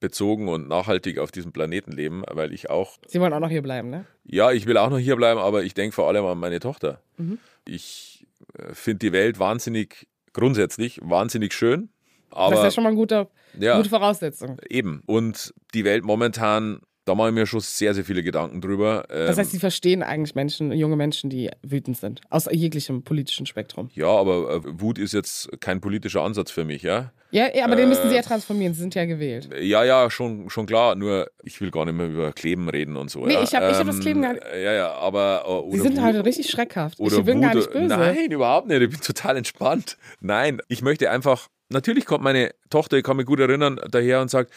bezogen 0.00 0.48
und 0.48 0.68
nachhaltig 0.68 1.18
auf 1.18 1.30
diesem 1.30 1.52
Planeten 1.52 1.92
leben, 1.92 2.22
weil 2.28 2.52
ich 2.52 2.68
auch. 2.68 2.98
Sie 3.06 3.20
wollen 3.20 3.32
auch 3.32 3.40
noch 3.40 3.50
hier 3.50 3.62
bleiben, 3.62 3.88
ne? 3.88 4.04
Ja, 4.24 4.50
ich 4.50 4.66
will 4.66 4.76
auch 4.76 4.90
noch 4.90 4.98
hier 4.98 5.16
bleiben, 5.16 5.40
aber 5.40 5.62
ich 5.62 5.74
denke 5.74 5.94
vor 5.94 6.08
allem 6.08 6.24
an 6.26 6.38
meine 6.38 6.60
Tochter. 6.60 7.00
Mhm. 7.16 7.38
Ich 7.64 8.26
äh, 8.58 8.74
finde 8.74 8.98
die 8.98 9.12
Welt 9.12 9.38
wahnsinnig, 9.38 10.08
grundsätzlich 10.32 11.00
wahnsinnig 11.02 11.54
schön. 11.54 11.88
Aber, 12.34 12.50
das 12.50 12.60
ist 12.60 12.64
ja 12.64 12.70
schon 12.72 12.84
mal 12.84 12.90
eine 12.90 12.96
gute, 12.98 13.28
ja, 13.58 13.76
gute 13.76 13.88
Voraussetzung. 13.88 14.58
Eben. 14.68 15.02
Und 15.06 15.52
die 15.74 15.84
Welt 15.84 16.04
momentan 16.04 16.80
Da 17.04 17.16
mache 17.16 17.30
ich 17.30 17.34
mir 17.34 17.46
schon 17.46 17.58
sehr, 17.58 17.94
sehr 17.94 18.04
viele 18.04 18.22
Gedanken 18.22 18.60
drüber. 18.60 19.04
Das 19.08 19.30
heißt, 19.36 19.38
Ähm, 19.40 19.44
Sie 19.54 19.58
verstehen 19.58 20.04
eigentlich 20.04 20.36
Menschen, 20.36 20.70
junge 20.70 20.94
Menschen, 20.94 21.30
die 21.30 21.50
wütend 21.64 21.96
sind, 21.96 22.20
aus 22.30 22.46
jeglichem 22.48 23.02
politischen 23.02 23.44
Spektrum. 23.44 23.90
ja, 23.94 24.06
aber 24.06 24.54
äh, 24.64 24.80
Wut 24.80 24.98
ist 25.00 25.12
jetzt 25.12 25.48
kein 25.58 25.80
politischer 25.80 26.20
Ansatz 26.22 26.52
für 26.52 26.64
mich, 26.64 26.82
ja? 26.82 27.10
Ja, 27.32 27.48
ja 27.52 27.64
aber 27.64 27.74
den 27.74 27.88
müssen 27.88 28.04
Sie 28.08 28.14
Äh, 28.14 28.18
ja 28.18 28.22
transformieren. 28.22 28.72
Sie 28.74 28.80
sind 28.82 28.94
ja 28.94 29.04
gewählt. 29.04 29.48
Ja, 29.60 29.82
ja, 29.82 30.10
schon, 30.12 30.48
schon 30.48 30.66
klar. 30.66 30.94
Nur 30.94 31.26
ich 31.42 31.60
will 31.60 31.72
gar 31.72 31.86
nicht 31.86 31.96
mehr 31.96 32.06
über 32.06 32.30
Kleben 32.32 32.68
reden 32.68 32.96
und 32.96 33.10
so. 33.10 33.26
Nee, 33.26 33.34
ja. 33.34 33.42
ich 33.42 33.52
hab- 33.52 33.68
ich 33.68 33.76
hab 33.76 33.86
das 33.86 33.98
Kleben 33.98 34.22
gar 34.22 34.34
nicht- 34.34 34.46
Ja, 34.54 34.72
ja, 34.72 34.92
aber. 34.92 35.64
äh, 35.66 35.72
Sie 35.72 35.80
sind 35.80 35.96
Wut- 35.96 36.02
halt 36.04 36.24
richtig 36.24 36.48
schreckhaft. 36.50 37.00
Ich 37.00 37.22
bin 37.24 37.40
gar 37.40 37.50
Wut- 37.50 37.56
nicht 37.56 37.72
böse. 37.72 37.86
Nein, 37.88 38.30
überhaupt 38.30 38.68
nicht. 38.68 38.80
Ich 38.80 38.90
bin 38.90 39.00
total 39.00 39.36
entspannt. 39.38 39.96
Nein, 40.20 40.60
ich 40.68 40.82
möchte 40.82 41.10
einfach. 41.10 41.48
Natürlich 41.72 42.06
kommt 42.06 42.22
meine 42.24 42.50
Tochter, 42.70 42.96
ich 42.96 43.04
kann 43.04 43.16
mich 43.16 43.26
gut 43.26 43.40
erinnern, 43.40 43.80
daher 43.90 44.20
und 44.20 44.30
sagt, 44.30 44.52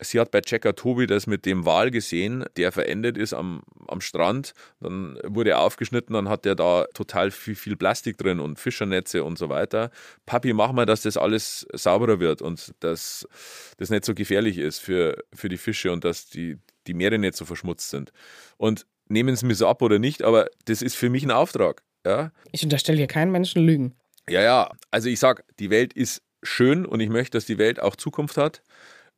sie 0.00 0.18
hat 0.18 0.30
bei 0.30 0.40
Checker 0.40 0.74
Tobi 0.74 1.06
das 1.06 1.26
mit 1.26 1.44
dem 1.46 1.66
Wal 1.66 1.90
gesehen, 1.90 2.44
der 2.56 2.72
verendet 2.72 3.16
ist 3.18 3.34
am, 3.34 3.62
am 3.86 4.00
Strand. 4.00 4.52
Dann 4.80 5.18
wurde 5.24 5.50
er 5.50 5.60
aufgeschnitten, 5.60 6.14
dann 6.14 6.28
hat 6.28 6.44
der 6.44 6.54
da 6.54 6.86
total 6.94 7.30
viel, 7.30 7.54
viel 7.54 7.76
Plastik 7.76 8.16
drin 8.18 8.40
und 8.40 8.58
Fischernetze 8.58 9.24
und 9.24 9.38
so 9.38 9.48
weiter. 9.48 9.90
Papi, 10.26 10.52
mach 10.52 10.72
mal, 10.72 10.86
dass 10.86 11.02
das 11.02 11.16
alles 11.16 11.66
sauberer 11.72 12.20
wird 12.20 12.42
und 12.42 12.72
dass 12.80 13.28
das 13.76 13.90
nicht 13.90 14.04
so 14.04 14.14
gefährlich 14.14 14.58
ist 14.58 14.78
für, 14.78 15.22
für 15.34 15.48
die 15.48 15.58
Fische 15.58 15.92
und 15.92 16.04
dass 16.04 16.28
die, 16.28 16.58
die 16.86 16.94
Meere 16.94 17.18
nicht 17.18 17.36
so 17.36 17.44
verschmutzt 17.44 17.90
sind. 17.90 18.12
Und 18.56 18.86
nehmen 19.08 19.36
Sie 19.36 19.46
mir 19.46 19.54
so 19.54 19.68
ab 19.68 19.82
oder 19.82 19.98
nicht, 19.98 20.22
aber 20.22 20.46
das 20.64 20.82
ist 20.82 20.94
für 20.96 21.10
mich 21.10 21.24
ein 21.24 21.30
Auftrag. 21.30 21.82
Ja, 22.06 22.32
Ich 22.52 22.62
unterstelle 22.62 22.96
hier 22.96 23.06
keinen 23.06 23.32
Menschen 23.32 23.62
Lügen. 23.62 23.94
ja, 24.28 24.40
ja. 24.40 24.70
Also 24.90 25.10
ich 25.10 25.20
sag, 25.20 25.44
die 25.58 25.68
Welt 25.68 25.92
ist 25.92 26.22
schön 26.42 26.86
und 26.86 27.00
ich 27.00 27.08
möchte, 27.08 27.36
dass 27.36 27.46
die 27.46 27.58
Welt 27.58 27.80
auch 27.80 27.96
Zukunft 27.96 28.36
hat. 28.36 28.62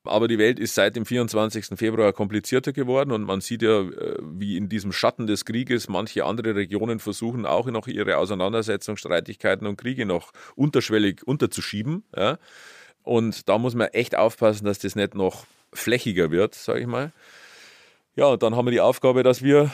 Aber 0.04 0.26
die 0.26 0.38
Welt 0.38 0.58
ist 0.58 0.74
seit 0.74 0.96
dem 0.96 1.06
24. 1.06 1.78
Februar 1.78 2.12
komplizierter 2.12 2.72
geworden 2.72 3.12
und 3.12 3.22
man 3.22 3.40
sieht 3.40 3.62
ja, 3.62 3.82
äh, 3.82 4.18
wie 4.20 4.56
in 4.56 4.68
diesem 4.68 4.90
Schatten 4.90 5.28
des 5.28 5.44
Krieges 5.44 5.88
manche 5.88 6.24
andere 6.24 6.56
Regionen 6.56 6.98
versuchen, 6.98 7.46
auch 7.46 7.66
noch 7.66 7.86
ihre 7.86 8.16
Auseinandersetzungen, 8.16 8.96
Streitigkeiten 8.96 9.66
und 9.66 9.76
Kriege 9.76 10.04
noch 10.04 10.32
unterschwellig 10.56 11.22
unterzuschieben. 11.24 12.02
Ja? 12.16 12.38
Und 13.04 13.48
da 13.48 13.58
muss 13.58 13.74
man 13.74 13.88
echt 13.88 14.16
aufpassen, 14.16 14.64
dass 14.64 14.80
das 14.80 14.96
nicht 14.96 15.14
noch 15.14 15.46
flächiger 15.72 16.32
wird, 16.32 16.54
sage 16.54 16.80
ich 16.80 16.86
mal. 16.86 17.12
Ja, 18.16 18.26
und 18.26 18.42
dann 18.42 18.56
haben 18.56 18.66
wir 18.66 18.72
die 18.72 18.80
Aufgabe, 18.80 19.22
dass 19.22 19.42
wir 19.42 19.70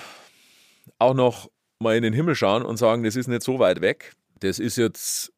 auch 0.98 1.14
noch 1.14 1.50
mal 1.80 1.96
in 1.96 2.02
den 2.02 2.12
Himmel 2.12 2.34
schauen 2.34 2.62
und 2.62 2.76
sagen, 2.76 3.02
das 3.02 3.16
ist 3.16 3.28
nicht 3.28 3.42
so 3.42 3.58
weit 3.58 3.80
weg. 3.80 4.12
Das 4.40 4.58
ist 4.58 4.76
jetzt 4.76 5.32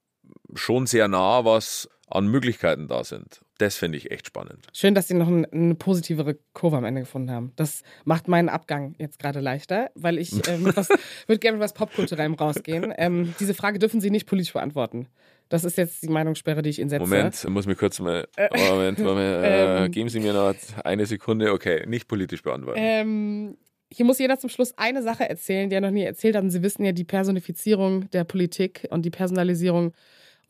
schon 0.55 0.87
sehr 0.87 1.09
nah, 1.09 1.45
was 1.45 1.89
an 2.11 2.27
Möglichkeiten 2.27 2.89
da 2.89 3.05
sind. 3.05 3.41
Das 3.59 3.77
finde 3.77 3.99
ich 3.99 4.11
echt 4.11 4.27
spannend. 4.27 4.67
Schön, 4.73 4.95
dass 4.95 5.09
Sie 5.09 5.15
noch 5.15 5.29
ein, 5.29 5.45
eine 5.47 5.75
positivere 5.75 6.39
Kurve 6.53 6.77
am 6.77 6.85
Ende 6.85 7.03
gefunden 7.03 7.31
haben. 7.31 7.53
Das 7.57 7.83
macht 8.05 8.29
meinen 8.29 8.49
Abgang 8.49 8.95
jetzt 8.99 9.19
gerade 9.19 9.41
leichter, 9.41 9.91
weil 9.95 10.19
ich 10.19 10.33
äh, 10.49 10.57
mit 10.59 10.77
was, 10.77 10.89
würde 11.27 11.39
gerne 11.39 11.59
mit 11.59 11.65
was 11.65 11.75
Popkulturellem 11.75 12.35
rausgehen. 12.35 12.93
Ähm, 12.97 13.35
diese 13.39 13.55
Frage 13.55 13.79
dürfen 13.79 14.01
Sie 14.01 14.11
nicht 14.11 14.27
politisch 14.27 14.53
beantworten. 14.53 15.09
Das 15.49 15.65
ist 15.65 15.77
jetzt 15.77 16.03
die 16.05 16.09
Meinungssperre, 16.09 16.63
die 16.63 16.71
ich 16.71 16.79
Ihnen 16.79 16.91
setze. 16.91 17.01
Moment, 17.01 17.49
muss 17.49 17.67
mir 17.67 17.75
kurz 17.75 17.99
mal. 17.99 18.27
Moment, 18.69 18.99
Moment 19.01 19.45
äh, 19.45 19.85
Ähm. 19.85 19.91
geben 19.91 20.09
Sie 20.09 20.21
mir 20.21 20.33
noch 20.33 20.55
eine 20.85 21.07
Sekunde. 21.07 21.53
Okay, 21.53 21.85
nicht 21.87 22.07
politisch 22.09 22.43
beantworten. 22.43 22.79
Ähm, 22.81 23.57
hier 23.93 24.07
muss 24.07 24.21
jeder 24.21 24.39
zum 24.39 24.49
Schluss 24.49 24.79
eine 24.79 25.03
Sache 25.03 25.29
erzählen, 25.29 25.69
die 25.69 25.75
er 25.75 25.81
noch 25.81 25.91
nie 25.91 26.05
erzählt 26.05 26.37
hat. 26.37 26.45
Und 26.45 26.51
Sie 26.51 26.63
wissen 26.63 26.85
ja, 26.85 26.93
die 26.93 27.05
Personifizierung 27.05 28.09
der 28.11 28.23
Politik 28.23 28.87
und 28.91 29.05
die 29.05 29.11
Personalisierung 29.11 29.93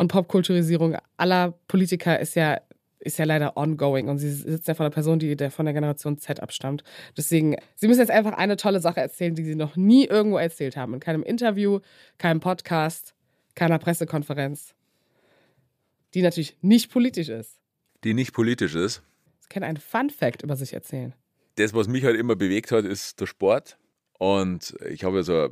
und 0.00 0.08
Popkulturisierung 0.08 0.96
aller 1.18 1.52
Politiker 1.68 2.18
ist 2.18 2.34
ja, 2.34 2.58
ist 3.00 3.18
ja 3.18 3.26
leider 3.26 3.58
ongoing. 3.58 4.08
Und 4.08 4.16
Sie 4.16 4.32
sitzen 4.32 4.70
ja 4.70 4.74
vor 4.74 4.86
einer 4.86 4.94
Person, 4.94 5.18
die 5.18 5.36
der 5.36 5.50
von 5.50 5.66
der 5.66 5.74
Generation 5.74 6.16
Z 6.16 6.40
abstammt. 6.40 6.84
Deswegen, 7.18 7.56
Sie 7.76 7.86
müssen 7.86 8.00
jetzt 8.00 8.10
einfach 8.10 8.32
eine 8.32 8.56
tolle 8.56 8.80
Sache 8.80 8.98
erzählen, 9.00 9.34
die 9.34 9.44
Sie 9.44 9.54
noch 9.54 9.76
nie 9.76 10.06
irgendwo 10.06 10.38
erzählt 10.38 10.74
haben. 10.78 10.94
In 10.94 11.00
keinem 11.00 11.22
Interview, 11.22 11.80
keinem 12.16 12.40
Podcast, 12.40 13.12
keiner 13.54 13.78
Pressekonferenz. 13.78 14.74
Die 16.14 16.22
natürlich 16.22 16.56
nicht 16.62 16.90
politisch 16.90 17.28
ist. 17.28 17.60
Die 18.02 18.14
nicht 18.14 18.32
politisch 18.32 18.74
ist. 18.74 19.02
Sie 19.40 19.48
können 19.50 19.66
einen 19.66 19.76
Fun-Fact 19.76 20.42
über 20.42 20.56
sich 20.56 20.72
erzählen. 20.72 21.12
Das, 21.56 21.74
was 21.74 21.88
mich 21.88 22.04
halt 22.04 22.16
immer 22.16 22.36
bewegt 22.36 22.72
hat, 22.72 22.86
ist 22.86 23.20
der 23.20 23.26
Sport. 23.26 23.76
Und 24.18 24.74
ich 24.88 25.04
habe 25.04 25.18
ja 25.18 25.22
so 25.24 25.50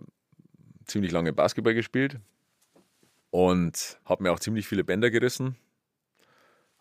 ziemlich 0.87 1.13
lange 1.13 1.35
Basketball 1.35 1.75
gespielt 1.75 2.19
und 3.31 3.99
habe 4.05 4.23
mir 4.23 4.33
auch 4.33 4.41
ziemlich 4.41 4.67
viele 4.67 4.85
Bänder 4.85 5.11
gerissen. 5.11 5.57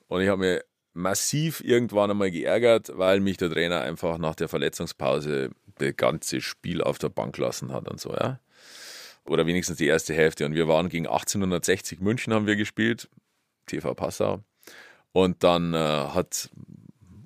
Und 0.08 0.22
ich 0.22 0.30
habe 0.30 0.40
mir 0.40 0.64
massiv 0.94 1.62
irgendwann 1.62 2.12
einmal 2.12 2.32
geärgert, 2.32 2.92
weil 2.96 3.20
mich 3.20 3.38
der 3.38 3.52
Trainer 3.52 3.82
einfach 3.82 4.18
nach 4.18 4.36
der 4.36 4.48
Verletzungspause 4.48 5.52
das 5.78 5.96
ganze 5.96 6.42
Spiel 6.42 6.82
auf 6.82 6.98
der 6.98 7.10
Bank 7.10 7.38
lassen 7.38 7.72
hat 7.72 7.88
und 7.88 8.00
so, 8.00 8.14
ja. 8.14 8.40
Oder 9.26 9.46
wenigstens 9.46 9.78
die 9.78 9.88
erste 9.88 10.14
Hälfte. 10.14 10.46
Und 10.46 10.56
wir 10.56 10.68
waren 10.68 10.90
gegen 10.90 11.06
1860 11.06 12.00
München 12.00 12.34
haben 12.34 12.48
wir 12.48 12.56
gespielt, 12.56 13.10
TV 13.66 13.94
Passau. 13.94 14.44
Und 15.12 15.44
dann 15.44 15.74
äh, 15.74 15.78
hat 15.78 16.50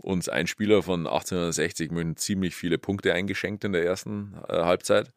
uns 0.01 0.27
ein 0.27 0.47
Spieler 0.47 0.81
von 0.81 1.01
1860 1.01 1.91
München 1.91 2.17
ziemlich 2.17 2.55
viele 2.55 2.79
Punkte 2.79 3.13
eingeschenkt 3.13 3.63
in 3.63 3.71
der 3.71 3.85
ersten 3.85 4.33
äh, 4.49 4.63
Halbzeit. 4.63 5.11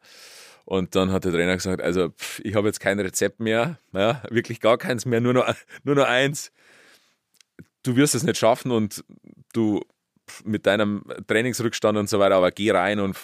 Und 0.65 0.95
dann 0.97 1.13
hat 1.13 1.25
der 1.25 1.33
Trainer 1.33 1.55
gesagt, 1.55 1.83
also 1.83 2.09
pff, 2.11 2.41
ich 2.41 2.55
habe 2.55 2.67
jetzt 2.69 2.81
kein 2.81 2.99
Rezept 3.01 3.41
mehr, 3.41 3.79
ja, 3.93 4.23
wirklich 4.31 4.61
gar 4.61 4.79
keins 4.79 5.05
mehr, 5.05 5.21
nur 5.21 5.35
noch, 5.35 5.53
nur 5.83 5.95
noch 5.95 6.07
eins. 6.07 6.53
Du 7.83 7.97
wirst 7.97 8.15
es 8.15 8.23
nicht 8.23 8.39
schaffen 8.39 8.71
und 8.71 9.05
du 9.53 9.83
pff, 10.29 10.45
mit 10.45 10.67
deinem 10.67 11.05
Trainingsrückstand 11.27 11.99
und 11.99 12.09
so 12.09 12.19
weiter, 12.19 12.37
aber 12.37 12.51
geh 12.51 12.71
rein 12.71 12.99
und 13.01 13.17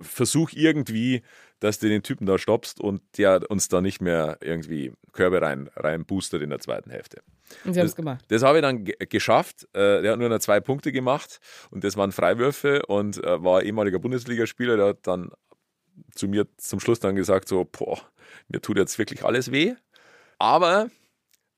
versuch 0.00 0.50
irgendwie, 0.52 1.22
dass 1.60 1.78
du 1.78 1.88
den 1.88 2.02
Typen 2.02 2.26
da 2.26 2.38
stoppst 2.38 2.80
und 2.80 3.02
der 3.18 3.48
uns 3.48 3.68
da 3.68 3.80
nicht 3.80 4.00
mehr 4.00 4.38
irgendwie 4.40 4.92
Körbe 5.12 5.40
rein, 5.40 5.70
rein 5.76 6.04
boostet 6.04 6.42
in 6.42 6.50
der 6.50 6.58
zweiten 6.58 6.90
Hälfte. 6.90 7.22
Und 7.64 7.74
Sie 7.74 7.80
haben 7.80 7.86
es 7.86 7.94
gemacht. 7.94 8.24
Das 8.28 8.42
habe 8.42 8.58
ich 8.58 8.62
dann 8.62 8.84
ge- 8.84 8.96
geschafft. 9.08 9.68
Äh, 9.72 10.02
Der 10.02 10.12
hat 10.12 10.18
nur 10.18 10.28
noch 10.28 10.40
zwei 10.40 10.58
Punkte 10.58 10.90
gemacht 10.90 11.38
und 11.70 11.84
das 11.84 11.96
waren 11.96 12.10
Freiwürfe 12.10 12.84
und 12.86 13.22
äh, 13.22 13.44
war 13.44 13.62
ehemaliger 13.62 14.00
Bundesligaspieler. 14.00 14.76
Der 14.76 14.86
hat 14.86 15.06
dann 15.06 15.30
zu 16.14 16.28
mir 16.28 16.46
zum 16.56 16.80
Schluss 16.80 17.00
dann 17.00 17.16
gesagt: 17.16 17.48
So, 17.48 17.64
boah, 17.64 17.98
mir 18.48 18.60
tut 18.60 18.76
jetzt 18.76 18.98
wirklich 18.98 19.24
alles 19.24 19.50
weh. 19.52 19.74
Aber 20.38 20.90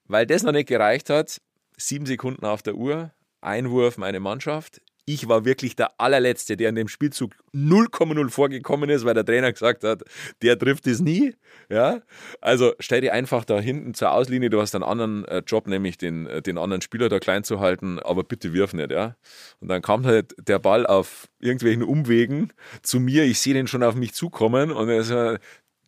weil 0.06 0.26
das 0.26 0.42
noch 0.42 0.52
nicht 0.52 0.68
gereicht 0.68 1.10
hat, 1.10 1.40
sieben 1.76 2.06
Sekunden 2.06 2.44
auf 2.44 2.62
der 2.62 2.74
Uhr, 2.74 3.12
Einwurf 3.40 3.98
meine 3.98 4.20
Mannschaft. 4.20 4.80
Ich 5.06 5.28
war 5.28 5.44
wirklich 5.44 5.76
der 5.76 6.00
allerletzte, 6.00 6.56
der 6.56 6.70
in 6.70 6.76
dem 6.76 6.88
Spielzug 6.88 7.32
0,0 7.54 8.30
vorgekommen 8.30 8.88
ist, 8.88 9.04
weil 9.04 9.14
der 9.14 9.24
Trainer 9.24 9.52
gesagt 9.52 9.84
hat, 9.84 10.02
der 10.42 10.58
trifft 10.58 10.86
es 10.86 11.00
nie. 11.00 11.34
Ja? 11.68 12.00
Also 12.40 12.72
stell 12.78 13.00
dir 13.00 13.12
einfach 13.12 13.44
da 13.44 13.60
hinten 13.60 13.94
zur 13.94 14.12
Auslinie, 14.12 14.50
du 14.50 14.60
hast 14.60 14.74
einen 14.74 14.84
anderen 14.84 15.24
äh, 15.26 15.42
Job, 15.46 15.66
nämlich 15.66 15.98
den, 15.98 16.26
äh, 16.26 16.42
den 16.42 16.58
anderen 16.58 16.80
Spieler 16.80 17.08
da 17.08 17.18
klein 17.18 17.44
zu 17.44 17.60
halten, 17.60 17.98
aber 17.98 18.24
bitte 18.24 18.52
wirf 18.52 18.72
nicht. 18.72 18.90
Ja? 18.90 19.16
Und 19.60 19.68
dann 19.68 19.82
kam 19.82 20.06
halt 20.06 20.34
der 20.38 20.58
Ball 20.58 20.86
auf 20.86 21.28
irgendwelchen 21.38 21.82
Umwegen 21.82 22.52
zu 22.82 22.98
mir, 23.00 23.24
ich 23.24 23.40
sehe 23.40 23.54
den 23.54 23.66
schon 23.66 23.82
auf 23.82 23.94
mich 23.94 24.14
zukommen 24.14 24.72
und 24.72 24.88
es 24.88 25.10
war 25.10 25.38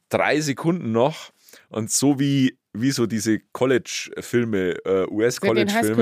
drei 0.08 0.40
Sekunden 0.40 0.92
noch 0.92 1.30
und 1.68 1.90
so 1.90 2.18
wie, 2.18 2.58
wie 2.72 2.90
so 2.90 3.06
diese 3.06 3.40
College-Filme, 3.52 4.76
äh, 4.84 5.06
US-College-Filme. 5.10 5.94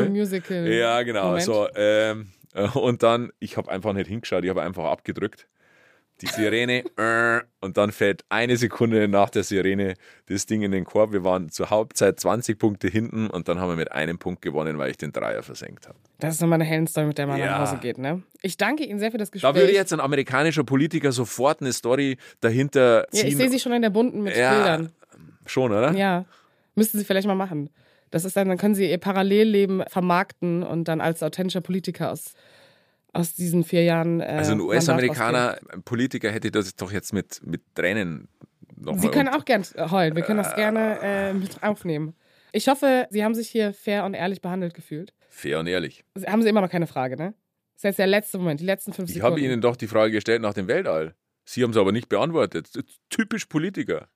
Ja, 0.76 1.02
genau. 1.02 1.26
Moment. 1.28 1.44
So, 1.44 1.68
ähm, 1.74 2.22
äh, 2.22 2.24
und 2.74 3.02
dann, 3.02 3.30
ich 3.38 3.57
habe 3.57 3.70
einfach 3.70 3.92
nicht 3.92 4.09
hingeschaut, 4.09 4.44
ich 4.44 4.50
habe 4.50 4.62
einfach 4.62 4.84
abgedrückt. 4.84 5.46
Die 6.20 6.26
Sirene 6.26 6.84
äh, 6.96 7.40
und 7.61 7.76
dann 7.76 7.90
fällt 7.90 8.24
eine 8.28 8.57
Sekunde 8.57 9.09
nach 9.09 9.30
der 9.30 9.42
Sirene 9.42 9.94
das 10.26 10.46
Ding 10.46 10.62
in 10.62 10.70
den 10.70 10.84
Korb. 10.84 11.12
Wir 11.12 11.24
waren 11.24 11.50
zur 11.50 11.70
Hauptzeit 11.70 12.20
20 12.20 12.57
Punkte 12.57 12.86
hinten 12.86 13.26
und 13.28 13.48
dann 13.48 13.59
haben 13.59 13.70
wir 13.70 13.76
mit 13.76 13.90
einem 13.90 14.18
Punkt 14.18 14.40
gewonnen, 14.40 14.78
weil 14.78 14.92
ich 14.92 14.96
den 14.96 15.11
Dreier 15.11 15.42
versenkt 15.42 15.88
habe. 15.88 15.98
Das 16.20 16.34
ist 16.36 16.40
nochmal 16.40 16.59
eine 16.61 16.64
Heldenstory, 16.66 17.09
mit 17.09 17.18
der 17.18 17.26
man 17.26 17.38
Ja. 17.40 17.46
nach 17.59 17.59
Hause 17.68 17.78
geht, 17.80 17.98
ne? 17.98 18.22
Ich 18.42 18.57
danke 18.57 18.84
Ihnen 18.84 19.00
sehr 19.00 19.11
für 19.11 19.18
das 19.18 19.32
Gespräch. 19.32 19.52
Da 19.52 19.59
würde 19.59 19.72
jetzt 19.74 19.92
ein 19.92 19.98
amerikanischer 19.98 20.62
Politiker 20.62 21.11
sofort 21.11 21.61
eine 21.61 21.72
Story 21.72 22.16
dahinter 22.40 23.07
ja, 23.12 23.20
ziehen. 23.20 23.26
ich 23.26 23.36
sehe 23.36 23.50
Sie 23.50 23.59
schon 23.59 23.72
in 23.72 23.82
der 23.82 23.90
bunten 23.90 24.22
mit 24.22 24.36
Ja. 24.36 24.55
Bildern. 24.55 24.92
Schon, 25.46 25.72
oder? 25.72 25.92
Ja. 25.94 26.26
Müssten 26.76 26.96
Sie 26.98 27.05
vielleicht 27.05 27.26
mal 27.26 27.34
machen. 27.34 27.70
Das 28.14 28.24
ist 28.24 28.36
dann, 28.36 28.46
dann 28.48 28.58
können 28.58 28.76
Sie 28.76 28.88
Ihr 28.88 28.98
Parallelleben 28.98 29.82
vermarkten 29.88 30.62
und 30.62 30.84
dann 30.86 31.00
als 31.00 31.20
authentischer 31.20 31.60
Politiker 31.62 32.12
aus, 32.12 32.34
aus 33.12 33.34
diesen 33.34 33.64
vier 33.64 33.82
Jahren. 33.82 34.20
Äh, 34.20 34.26
Also 34.26 34.52
ein 34.52 34.60
US-Amerikaner, 34.60 35.58
Politiker 35.84 36.30
hätte 36.30 36.52
das 36.52 36.76
doch 36.76 36.92
jetzt 36.92 37.12
mit, 37.12 37.40
mit 37.44 37.62
Tränen 37.74 38.28
nochmal. 38.76 39.00
Sie 39.02 39.08
können 39.08 39.30
auch 39.30 39.44
gern 39.44 39.64
heulen. 39.90 40.14
Wir 40.14 40.22
können 40.22 40.38
das 40.38 40.54
gerne 40.54 41.00
äh, 41.02 41.34
mit 41.34 41.60
aufnehmen. 41.64 42.14
Ich 42.52 42.68
hoffe, 42.68 43.08
Sie 43.10 43.24
haben 43.24 43.34
sich 43.34 43.48
hier 43.48 43.74
fair 43.74 44.04
und 44.04 44.14
ehrlich 44.14 44.40
behandelt 44.40 44.74
gefühlt. 44.74 45.12
Fair 45.28 45.58
und 45.58 45.66
ehrlich. 45.66 46.04
Haben 46.24 46.42
Sie 46.42 46.48
immer 46.48 46.60
noch 46.60 46.70
keine 46.70 46.86
Frage, 46.86 47.16
ne? 47.16 47.34
Das 47.72 47.78
ist 47.80 47.82
jetzt 47.82 47.98
der 47.98 48.06
letzte 48.06 48.38
Moment, 48.38 48.60
die 48.60 48.64
letzten 48.64 48.92
fünf 48.92 49.08
Ich 49.08 49.16
Sekunden. 49.16 49.32
habe 49.38 49.44
Ihnen 49.44 49.60
doch 49.60 49.74
die 49.74 49.88
Frage 49.88 50.12
gestellt 50.12 50.40
nach 50.40 50.54
dem 50.54 50.68
Weltall. 50.68 51.16
Sie 51.44 51.64
haben 51.64 51.72
es 51.72 51.76
aber 51.76 51.90
nicht 51.90 52.08
beantwortet. 52.08 52.68
Typisch 53.10 53.46
Politiker. 53.46 54.06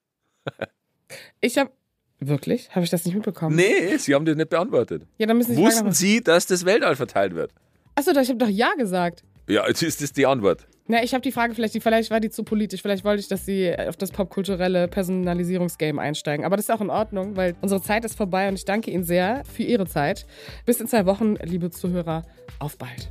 Ich 1.40 1.58
habe. 1.58 1.72
Wirklich? 2.20 2.70
Habe 2.70 2.84
ich 2.84 2.90
das 2.90 3.04
nicht 3.04 3.14
mitbekommen? 3.14 3.54
Nee, 3.54 3.96
Sie 3.96 4.14
haben 4.14 4.24
das 4.24 4.36
nicht 4.36 4.50
beantwortet. 4.50 5.02
Ja, 5.18 5.26
dann 5.26 5.38
müssen 5.38 5.52
Sie 5.52 5.56
die 5.56 5.62
Wussten 5.62 5.92
Sie, 5.92 6.20
dass 6.22 6.46
das 6.46 6.64
Weltall 6.64 6.96
verteilt 6.96 7.34
wird? 7.34 7.52
Achso, 7.94 8.10
ich 8.10 8.28
habe 8.28 8.38
doch 8.38 8.48
Ja 8.48 8.74
gesagt. 8.74 9.22
Ja, 9.48 9.66
jetzt 9.66 9.82
ist 9.82 10.02
das 10.02 10.12
die 10.12 10.26
Antwort. 10.26 10.66
Na, 10.88 11.02
ich 11.02 11.12
habe 11.12 11.22
die 11.22 11.32
Frage, 11.32 11.54
vielleicht, 11.54 11.80
vielleicht 11.82 12.10
war 12.10 12.18
die 12.18 12.30
zu 12.30 12.44
politisch. 12.44 12.80
Vielleicht 12.80 13.04
wollte 13.04 13.20
ich, 13.20 13.28
dass 13.28 13.44
sie 13.44 13.74
auf 13.78 13.96
das 13.96 14.10
popkulturelle 14.10 14.88
Personalisierungsgame 14.88 16.00
einsteigen. 16.00 16.46
Aber 16.46 16.56
das 16.56 16.66
ist 16.66 16.74
auch 16.74 16.80
in 16.80 16.90
Ordnung, 16.90 17.36
weil 17.36 17.54
unsere 17.60 17.82
Zeit 17.82 18.04
ist 18.04 18.16
vorbei 18.16 18.48
und 18.48 18.54
ich 18.54 18.64
danke 18.64 18.90
Ihnen 18.90 19.04
sehr 19.04 19.42
für 19.44 19.64
Ihre 19.64 19.86
Zeit. 19.86 20.26
Bis 20.64 20.80
in 20.80 20.86
zwei 20.86 21.04
Wochen, 21.04 21.36
liebe 21.42 21.70
Zuhörer. 21.70 22.24
Auf 22.58 22.78
bald. 22.78 23.10